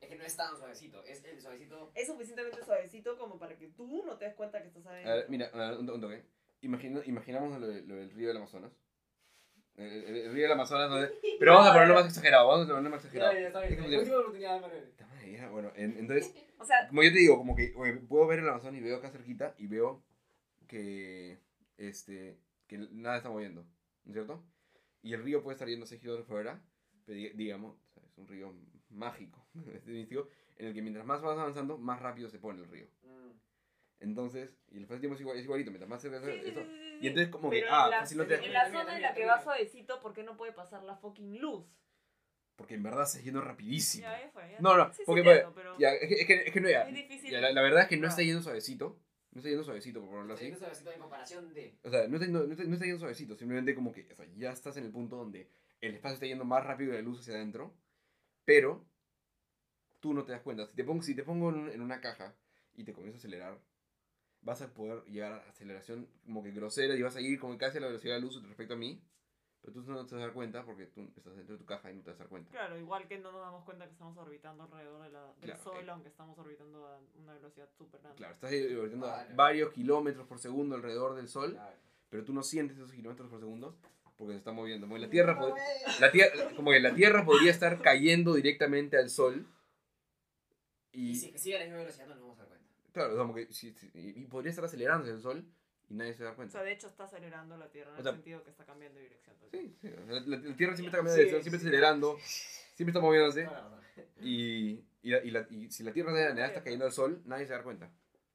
Es 0.00 0.08
que 0.08 0.16
no 0.16 0.24
es 0.24 0.34
tan 0.36 0.56
suavecito, 0.56 1.04
es 1.04 1.22
el 1.24 1.40
suavecito. 1.40 1.92
Es 1.94 2.06
suficientemente 2.06 2.64
suavecito 2.64 3.18
como 3.18 3.38
para 3.38 3.56
que 3.58 3.68
tú 3.68 4.02
no 4.06 4.16
te 4.16 4.24
des 4.24 4.34
cuenta 4.34 4.62
que 4.62 4.68
estás 4.68 4.86
A 4.86 4.90
adentro. 4.90 5.12
ver, 5.14 5.26
mira, 5.28 5.50
a 5.52 5.70
ver, 5.70 5.78
un, 5.78 5.90
un 5.90 6.00
toque. 6.00 6.24
Imagina, 6.62 7.02
imaginamos 7.04 7.60
lo, 7.60 7.66
lo 7.66 7.94
del 7.96 8.10
río 8.10 8.28
del 8.28 8.38
Amazonas. 8.38 8.72
El, 9.76 9.86
el- 9.86 10.16
el 10.16 10.32
río 10.32 10.42
del 10.44 10.52
Amazonas, 10.52 10.90
¿no? 10.90 10.96
pero 11.38 11.52
vamos 11.52 11.68
a 11.68 11.72
ponerlo 11.72 11.94
más 11.94 12.06
exagerado, 12.06 12.48
vamos 12.48 12.64
a 12.64 12.68
ponerlo 12.68 12.90
más 12.90 13.00
exagerado. 13.04 13.32
Ya, 13.34 13.40
ya, 13.40 13.46
está 13.48 13.60
bien. 13.60 13.72
Es 13.74 13.78
como 13.80 13.98
Última 13.98 14.16
oportunidad, 14.18 14.60
Manuel. 14.60 14.84
Puta 14.90 15.06
madre, 15.06 15.32
ya, 15.32 15.48
Bueno, 15.50 15.72
en- 15.76 15.98
entonces, 15.98 16.34
O 16.58 16.64
sea, 16.64 16.88
como 16.88 17.02
yo 17.02 17.12
te 17.12 17.18
digo, 17.18 17.36
como 17.36 17.54
que 17.54 17.72
oye, 17.76 17.92
puedo 17.94 18.26
ver 18.26 18.38
el 18.40 18.48
Amazonas 18.48 18.80
y 18.80 18.82
veo 18.82 18.96
acá 18.96 19.10
cerquita 19.10 19.54
y 19.58 19.66
veo 19.66 20.02
que, 20.66 21.38
este, 21.78 22.38
que 22.66 22.78
nada 22.78 23.18
está 23.18 23.28
moviendo, 23.30 23.62
¿no 24.04 24.10
es 24.10 24.14
cierto? 24.14 24.42
Y 25.02 25.14
el 25.14 25.22
río 25.22 25.42
puede 25.42 25.54
estar 25.54 25.68
yendo 25.68 25.86
6 25.86 26.00
kilómetros 26.00 26.26
por 26.28 26.38
hora, 26.38 26.62
pero 27.06 27.16
di- 27.16 27.30
digamos, 27.30 27.76
o 27.76 27.90
sea, 27.92 28.02
es 28.04 28.18
un 28.18 28.26
río 28.28 28.54
mágico, 28.90 29.46
en 29.54 30.66
el 30.66 30.74
que 30.74 30.82
mientras 30.82 31.06
más 31.06 31.22
vas 31.22 31.38
avanzando, 31.38 31.78
más 31.78 32.00
rápido 32.00 32.28
se 32.28 32.38
pone 32.38 32.60
el 32.62 32.68
río. 32.68 32.86
Mm. 33.02 33.30
Entonces, 34.00 34.56
y 34.70 34.76
el 34.78 34.82
espacio-tiempo 34.82 35.14
es, 35.14 35.20
igual, 35.20 35.38
es 35.38 35.44
igualito, 35.44 35.70
mientras 35.70 35.88
más 35.88 36.00
se 36.02 36.08
ve 36.08 36.18
sí, 36.20 36.40
sí, 36.42 36.50
eso. 36.50 36.60
sí, 36.60 36.66
sí, 36.66 36.98
Y 37.02 37.06
entonces 37.08 37.28
como 37.30 37.50
que, 37.50 37.60
Pero 37.60 37.68
ah, 37.74 37.84
en 37.84 37.90
la, 37.90 38.00
no 38.00 38.26
te 38.26 38.44
en 38.46 38.52
la 38.52 38.66
zona 38.70 38.96
en 38.96 39.02
la 39.02 39.14
que 39.14 39.26
va 39.26 39.42
suavecito, 39.42 40.00
¿por 40.00 40.12
qué 40.14 40.22
no 40.22 40.36
puede 40.36 40.52
pasar 40.52 40.82
la 40.84 40.96
fucking 40.96 41.38
luz? 41.38 41.66
Porque 42.56 42.74
en 42.74 42.82
verdad 42.82 43.06
se 43.06 43.22
yendo 43.22 43.40
rapidísimo. 43.40 44.02
Ya, 44.02 44.20
ya 44.20 44.28
fue, 44.30 44.50
ya. 44.50 44.60
No, 44.60 44.76
no, 44.76 44.88
Sí, 44.92 44.96
sí 44.98 45.02
porque 45.06 45.20
entiendo, 45.20 45.52
pues, 45.52 45.64
pero 45.64 45.78
ya, 45.78 45.92
es, 45.94 46.08
que, 46.08 46.14
es, 46.14 46.26
que, 46.26 46.34
es 46.48 46.52
que 46.52 46.60
no 46.60 46.68
ya. 46.70 46.82
es 46.88 46.94
difícil. 46.94 47.30
ya, 47.30 47.40
la, 47.40 47.52
la 47.52 47.62
verdad 47.62 47.82
es 47.82 47.88
que 47.88 47.96
no 47.96 48.06
Ah. 48.06 48.10
está 48.10 48.22
yendo 48.22 48.42
suavecito. 48.42 48.98
No 49.32 49.38
está 49.38 49.48
yendo 49.48 49.64
suavecito, 49.64 50.00
por 50.00 50.10
ponerlo 50.10 50.36
Sí, 50.36 50.44
así. 50.44 50.52
no 50.52 50.58
suavecito 50.58 50.92
en 50.92 51.00
comparación 51.00 51.54
de. 51.54 51.78
O 51.84 51.90
sea, 51.90 52.08
no 52.08 52.16
está, 52.16 52.26
yendo, 52.26 52.46
no, 52.46 52.52
está, 52.52 52.64
no 52.64 52.72
está 52.74 52.84
yendo 52.84 52.98
suavecito. 52.98 53.36
Simplemente 53.36 53.74
como 53.74 53.92
que 53.92 54.08
o 54.12 54.16
sea, 54.16 54.26
ya 54.36 54.50
estás 54.52 54.76
en 54.76 54.84
el 54.84 54.90
punto 54.90 55.16
donde 55.16 55.48
el 55.80 55.94
espacio 55.94 56.14
está 56.14 56.26
yendo 56.26 56.44
más 56.44 56.64
rápido 56.64 56.90
que 56.90 56.96
la 56.96 57.02
luz 57.02 57.20
hacia 57.20 57.34
adentro. 57.34 57.74
Pero 58.44 58.84
tú 60.00 60.14
no 60.14 60.24
te 60.24 60.32
das 60.32 60.42
cuenta. 60.42 60.66
Si 60.66 60.74
te 60.74 60.84
pongo, 60.84 61.02
si 61.02 61.14
te 61.14 61.22
pongo 61.24 61.50
en, 61.50 61.56
un- 61.56 61.70
en 61.70 61.80
una 61.80 62.00
caja 62.00 62.34
y 62.74 62.84
te 62.84 62.92
comienzo 62.92 63.16
a 63.16 63.20
acelerar, 63.20 63.60
vas 64.42 64.62
a 64.62 64.72
poder 64.72 65.04
llegar 65.04 65.32
a 65.32 65.48
aceleración 65.50 66.08
como 66.24 66.42
que 66.42 66.50
grosera 66.52 66.94
y 66.94 67.02
vas 67.02 67.16
a 67.16 67.20
ir 67.20 67.38
como 67.38 67.52
que 67.54 67.58
casi 67.58 67.78
a 67.78 67.80
la 67.82 67.86
velocidad 67.88 68.14
de 68.14 68.20
la 68.20 68.26
luz 68.26 68.42
respecto 68.46 68.74
a 68.74 68.78
mí. 68.78 69.02
Pero 69.62 69.74
tú 69.74 69.82
no 69.82 70.06
te 70.06 70.14
vas 70.14 70.22
a 70.22 70.26
dar 70.26 70.32
cuenta 70.32 70.64
porque 70.64 70.86
tú 70.86 71.02
estás 71.16 71.36
dentro 71.36 71.54
de 71.54 71.58
tu 71.58 71.66
caja 71.66 71.90
y 71.90 71.94
no 71.96 72.02
te 72.02 72.10
vas 72.10 72.16
a 72.20 72.22
dar 72.22 72.28
cuenta. 72.28 72.50
Claro, 72.50 72.78
igual 72.78 73.06
que 73.06 73.18
no 73.18 73.30
nos 73.30 73.42
damos 73.42 73.64
cuenta 73.64 73.84
que 73.86 73.92
estamos 73.92 74.16
orbitando 74.16 74.62
alrededor 74.64 75.02
de 75.02 75.10
la, 75.10 75.26
del 75.34 75.34
Claro, 75.50 75.62
Sol, 75.62 75.84
eh. 75.86 75.90
aunque 75.90 76.08
estamos 76.08 76.38
orbitando 76.38 76.86
a 76.86 76.98
una 77.22 77.34
velocidad 77.34 77.68
súper 77.76 78.00
grande. 78.00 78.16
Claro, 78.16 78.34
estás 78.34 78.50
orbitando 78.52 79.06
a 79.06 79.16
Vale. 79.16 79.34
varios 79.34 79.72
kilómetros 79.72 80.26
por 80.26 80.38
segundo 80.38 80.76
alrededor 80.76 81.14
del 81.14 81.28
Sol, 81.28 81.52
Claro. 81.52 81.76
pero 82.08 82.24
tú 82.24 82.32
no 82.32 82.42
sientes 82.42 82.78
esos 82.78 82.92
kilómetros 82.92 83.28
por 83.28 83.38
segundo 83.40 83.76
porque 84.16 84.32
se 84.32 84.38
está 84.38 84.52
moviendo. 84.52 84.86
Como 84.86 84.96
que 84.96 85.02
la 85.02 85.10
Tierra, 85.10 85.38
pod- 85.38 85.56
la 86.00 86.10
tierra, 86.10 86.32
como 86.56 86.70
que 86.70 86.80
la 86.80 86.94
Tierra 86.94 87.24
podría 87.24 87.50
estar 87.50 87.80
cayendo 87.82 88.32
directamente 88.34 88.96
al 88.96 89.10
Sol. 89.10 89.46
Y 90.92 91.10
Y, 91.10 91.14
si 91.16 91.38
sigue 91.38 91.56
a 91.56 91.58
la 91.60 91.64
misma 91.66 91.78
velocidad, 91.80 92.06
no 92.06 92.14
nos 92.14 92.22
vamos 92.22 92.38
a 92.38 92.42
dar 92.42 92.48
cuenta. 92.48 92.66
claro, 92.92 93.16
como 93.16 93.34
que 93.34 93.46
sí, 93.52 93.74
y 93.94 94.22
y 94.22 94.26
podría 94.26 94.50
estar 94.50 94.64
acelerándose 94.64 95.12
el 95.12 95.20
Sol 95.20 95.44
y 95.90 95.94
nadie 95.94 96.14
se 96.14 96.24
da 96.24 96.30
O 96.30 96.36
cuenta. 96.36 96.52
sea, 96.52 96.62
de 96.62 96.72
hecho 96.72 96.86
está 96.86 97.04
acelerando 97.04 97.56
la 97.58 97.68
Tierra 97.70 97.90
en 97.90 97.96
O 97.96 97.98
el 97.98 98.02
sea, 98.04 98.12
sentido 98.12 98.42
que 98.42 98.50
está 98.50 98.64
cambiando 98.64 98.96
de 98.98 99.04
dirección. 99.04 99.36
Sí, 99.50 99.76
sí, 99.80 99.88
o 99.88 100.06
sea, 100.06 100.20
la, 100.20 100.36
la 100.38 100.56
Tierra 100.56 100.74
siempre 100.76 100.86
está 100.86 100.96
cambiando 100.98 101.10
de 101.10 101.16
Sí, 101.16 101.20
dirección, 101.20 101.42
siempre 101.42 101.60
sí. 101.60 101.66
acelerando, 101.66 102.18
siempre 102.74 102.90
está 102.90 103.00
moviéndose. 103.00 103.44
La. 103.44 103.80
Y, 104.22 104.84
y, 105.02 105.10
la- 105.10 105.22
y 105.24 105.30
la- 105.30 105.46
y 105.50 105.70
si 105.70 105.82
la 105.82 105.92
Tierra 105.92 106.12
de 106.12 106.24
la 106.24 106.34
nada 106.34 106.46
está 106.48 106.62
cayendo 106.64 106.86
al 106.86 106.92
Sol, 106.92 107.20
nadie 107.26 107.46
se 107.46 107.52
da 107.52 107.62
cuenta. 107.62 107.90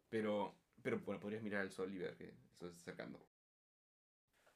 Pero, 0.10 0.54
pero 0.84 1.00
bueno, 1.00 1.20
podrías 1.20 1.42
mirar 1.42 1.62
al 1.62 1.72
Sol 1.72 1.92
y 1.94 1.98
ver 1.98 2.16
que 2.16 2.26
eso 2.54 2.68
se 2.70 2.78
está 2.78 2.92
acercando. 2.92 3.20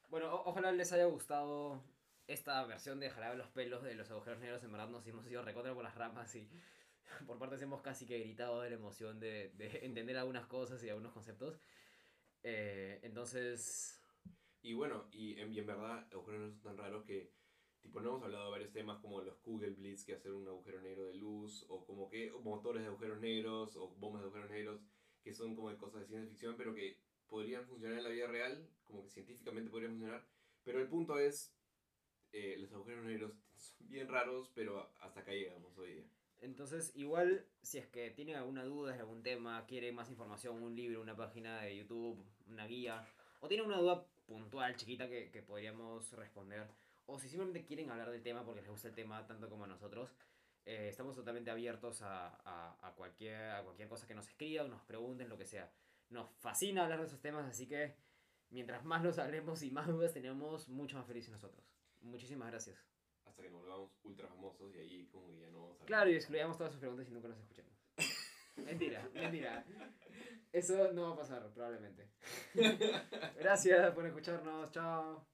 Bueno, 0.08 0.32
o- 0.34 0.48
ojalá 0.50 0.72
les 0.72 0.92
haya 0.92 1.06
gustado 1.06 1.82
esta 2.26 2.64
versión 2.64 3.00
de 3.00 3.10
Jarabe 3.10 3.36
los 3.36 3.48
pelos 3.48 3.82
de 3.82 3.94
los 3.94 4.10
agujeros 4.10 4.40
negros. 4.40 4.62
En 4.62 4.72
verdad 4.72 4.88
nos 4.88 5.06
hemos 5.06 5.26
ido 5.26 5.42
recontra 5.42 5.74
por 5.74 5.84
las 5.84 5.94
ramas 5.94 6.34
y 6.34 6.48
por 7.26 7.38
partes 7.38 7.62
hemos 7.62 7.80
casi 7.82 8.06
que 8.06 8.18
gritado 8.18 8.60
de 8.60 8.70
la 8.70 8.76
emoción 8.76 9.18
de, 9.20 9.50
de 9.56 9.84
entender 9.86 10.16
algunas 10.16 10.46
cosas 10.46 10.82
y 10.82 10.88
algunos 10.88 11.12
conceptos. 11.12 11.58
Eh, 12.42 13.00
entonces, 13.02 13.96
Y 14.62 14.74
bueno, 14.74 15.08
y 15.12 15.38
en, 15.40 15.52
y 15.52 15.60
en 15.60 15.66
verdad, 15.66 16.08
agujeros 16.12 16.40
negros 16.42 16.54
son 16.62 16.76
tan 16.76 16.78
raros 16.78 17.04
que, 17.04 17.32
tipo, 17.82 18.00
no 18.00 18.10
hemos 18.10 18.24
hablado 18.24 18.46
de 18.46 18.52
varios 18.52 18.72
temas 18.72 19.00
como 19.00 19.22
los 19.22 19.42
Google 19.42 19.72
Blitz, 19.72 20.04
que 20.04 20.14
hacer 20.14 20.32
un 20.32 20.48
agujero 20.48 20.80
negro 20.82 21.06
de 21.06 21.14
luz, 21.16 21.66
o 21.68 21.84
como 21.86 22.08
que 22.10 22.32
o 22.32 22.40
motores 22.40 22.82
de 22.82 22.88
agujeros 22.88 23.20
negros, 23.20 23.76
o 23.76 23.90
bombas 23.96 24.22
de 24.22 24.26
agujeros 24.28 24.50
negros, 24.50 24.82
que 25.22 25.34
son 25.34 25.56
como 25.56 25.76
cosas 25.78 26.02
de 26.02 26.08
ciencia 26.08 26.30
ficción, 26.30 26.56
pero 26.58 26.74
que 26.74 26.98
podrían 27.28 27.66
funcionar 27.66 27.98
en 27.98 28.04
la 28.04 28.10
vida 28.10 28.28
real, 28.28 28.68
como 28.84 29.04
que 29.04 29.10
científicamente 29.10 29.70
podrían 29.70 29.92
funcionar. 29.92 30.26
Pero 30.64 30.80
el 30.80 30.88
punto 30.88 31.18
es, 31.18 31.54
eh, 32.32 32.56
los 32.58 32.72
agujeros 32.72 33.04
negros 33.06 33.32
son 33.56 33.88
bien 33.90 34.08
raros, 34.08 34.50
pero 34.54 34.90
hasta 35.00 35.20
acá 35.20 35.32
llegamos 35.32 35.76
hoy 35.78 35.94
día. 35.94 36.06
Entonces 36.40 36.92
igual 36.94 37.44
si 37.62 37.78
es 37.78 37.86
que 37.86 38.10
tienen 38.10 38.36
alguna 38.36 38.64
duda 38.64 38.92
de 38.92 39.00
algún 39.00 39.22
tema, 39.22 39.64
quieren 39.66 39.94
más 39.94 40.08
información, 40.10 40.62
un 40.62 40.74
libro, 40.74 41.00
una 41.02 41.16
página 41.16 41.60
de 41.62 41.76
YouTube, 41.76 42.24
una 42.48 42.66
guía, 42.66 43.04
o 43.40 43.48
tienen 43.48 43.66
una 43.66 43.78
duda 43.78 44.04
puntual, 44.26 44.76
chiquita, 44.76 45.08
que, 45.08 45.30
que 45.30 45.42
podríamos 45.42 46.10
responder, 46.12 46.66
o 47.06 47.18
si 47.18 47.28
simplemente 47.28 47.64
quieren 47.64 47.90
hablar 47.90 48.10
del 48.10 48.22
tema 48.22 48.44
porque 48.44 48.60
les 48.60 48.70
gusta 48.70 48.88
el 48.88 48.94
tema 48.94 49.26
tanto 49.26 49.48
como 49.48 49.64
a 49.64 49.66
nosotros, 49.66 50.10
eh, 50.66 50.88
estamos 50.88 51.16
totalmente 51.16 51.50
abiertos 51.50 52.02
a, 52.02 52.28
a- 52.44 52.76
a 52.88 52.92
cualquier, 52.94 53.50
a 53.50 53.62
cualquier 53.62 53.88
cosa 53.88 54.06
que 54.06 54.14
nos 54.14 54.28
escriban, 54.28 54.70
nos 54.70 54.82
pregunten, 54.82 55.28
lo 55.28 55.38
que 55.38 55.46
sea. 55.46 55.70
Nos 56.10 56.30
fascina 56.38 56.84
hablar 56.84 57.00
de 57.00 57.06
esos 57.06 57.20
temas, 57.20 57.46
así 57.48 57.66
que 57.66 57.94
mientras 58.50 58.84
más 58.84 59.02
los 59.02 59.18
hablemos 59.18 59.62
y 59.62 59.70
más 59.70 59.86
dudas 59.88 60.12
tenemos, 60.12 60.68
mucho 60.68 60.96
más 60.98 61.06
felices 61.06 61.30
nosotros. 61.32 61.64
Muchísimas 62.02 62.48
gracias. 62.50 62.99
Hasta 63.30 63.44
que 63.44 63.50
nos 63.50 63.60
volvamos 63.60 63.92
ultra 64.02 64.26
famosos 64.26 64.74
y 64.74 64.78
ahí 64.78 65.06
como 65.06 65.28
que 65.28 65.38
ya 65.38 65.50
no 65.50 65.62
vamos 65.62 65.80
a... 65.80 65.84
Claro, 65.84 66.10
y 66.10 66.16
excluyamos 66.16 66.56
todas 66.58 66.72
sus 66.72 66.80
preguntas 66.80 67.08
y 67.08 67.12
nunca 67.12 67.28
nos 67.28 67.38
escuchemos. 67.38 67.72
mentira, 68.56 69.08
mentira. 69.14 69.64
Eso 70.52 70.92
no 70.92 71.02
va 71.02 71.10
a 71.10 71.16
pasar, 71.16 71.48
probablemente. 71.54 72.08
Gracias 73.38 73.94
por 73.94 74.04
escucharnos. 74.04 74.72
Chao. 74.72 75.24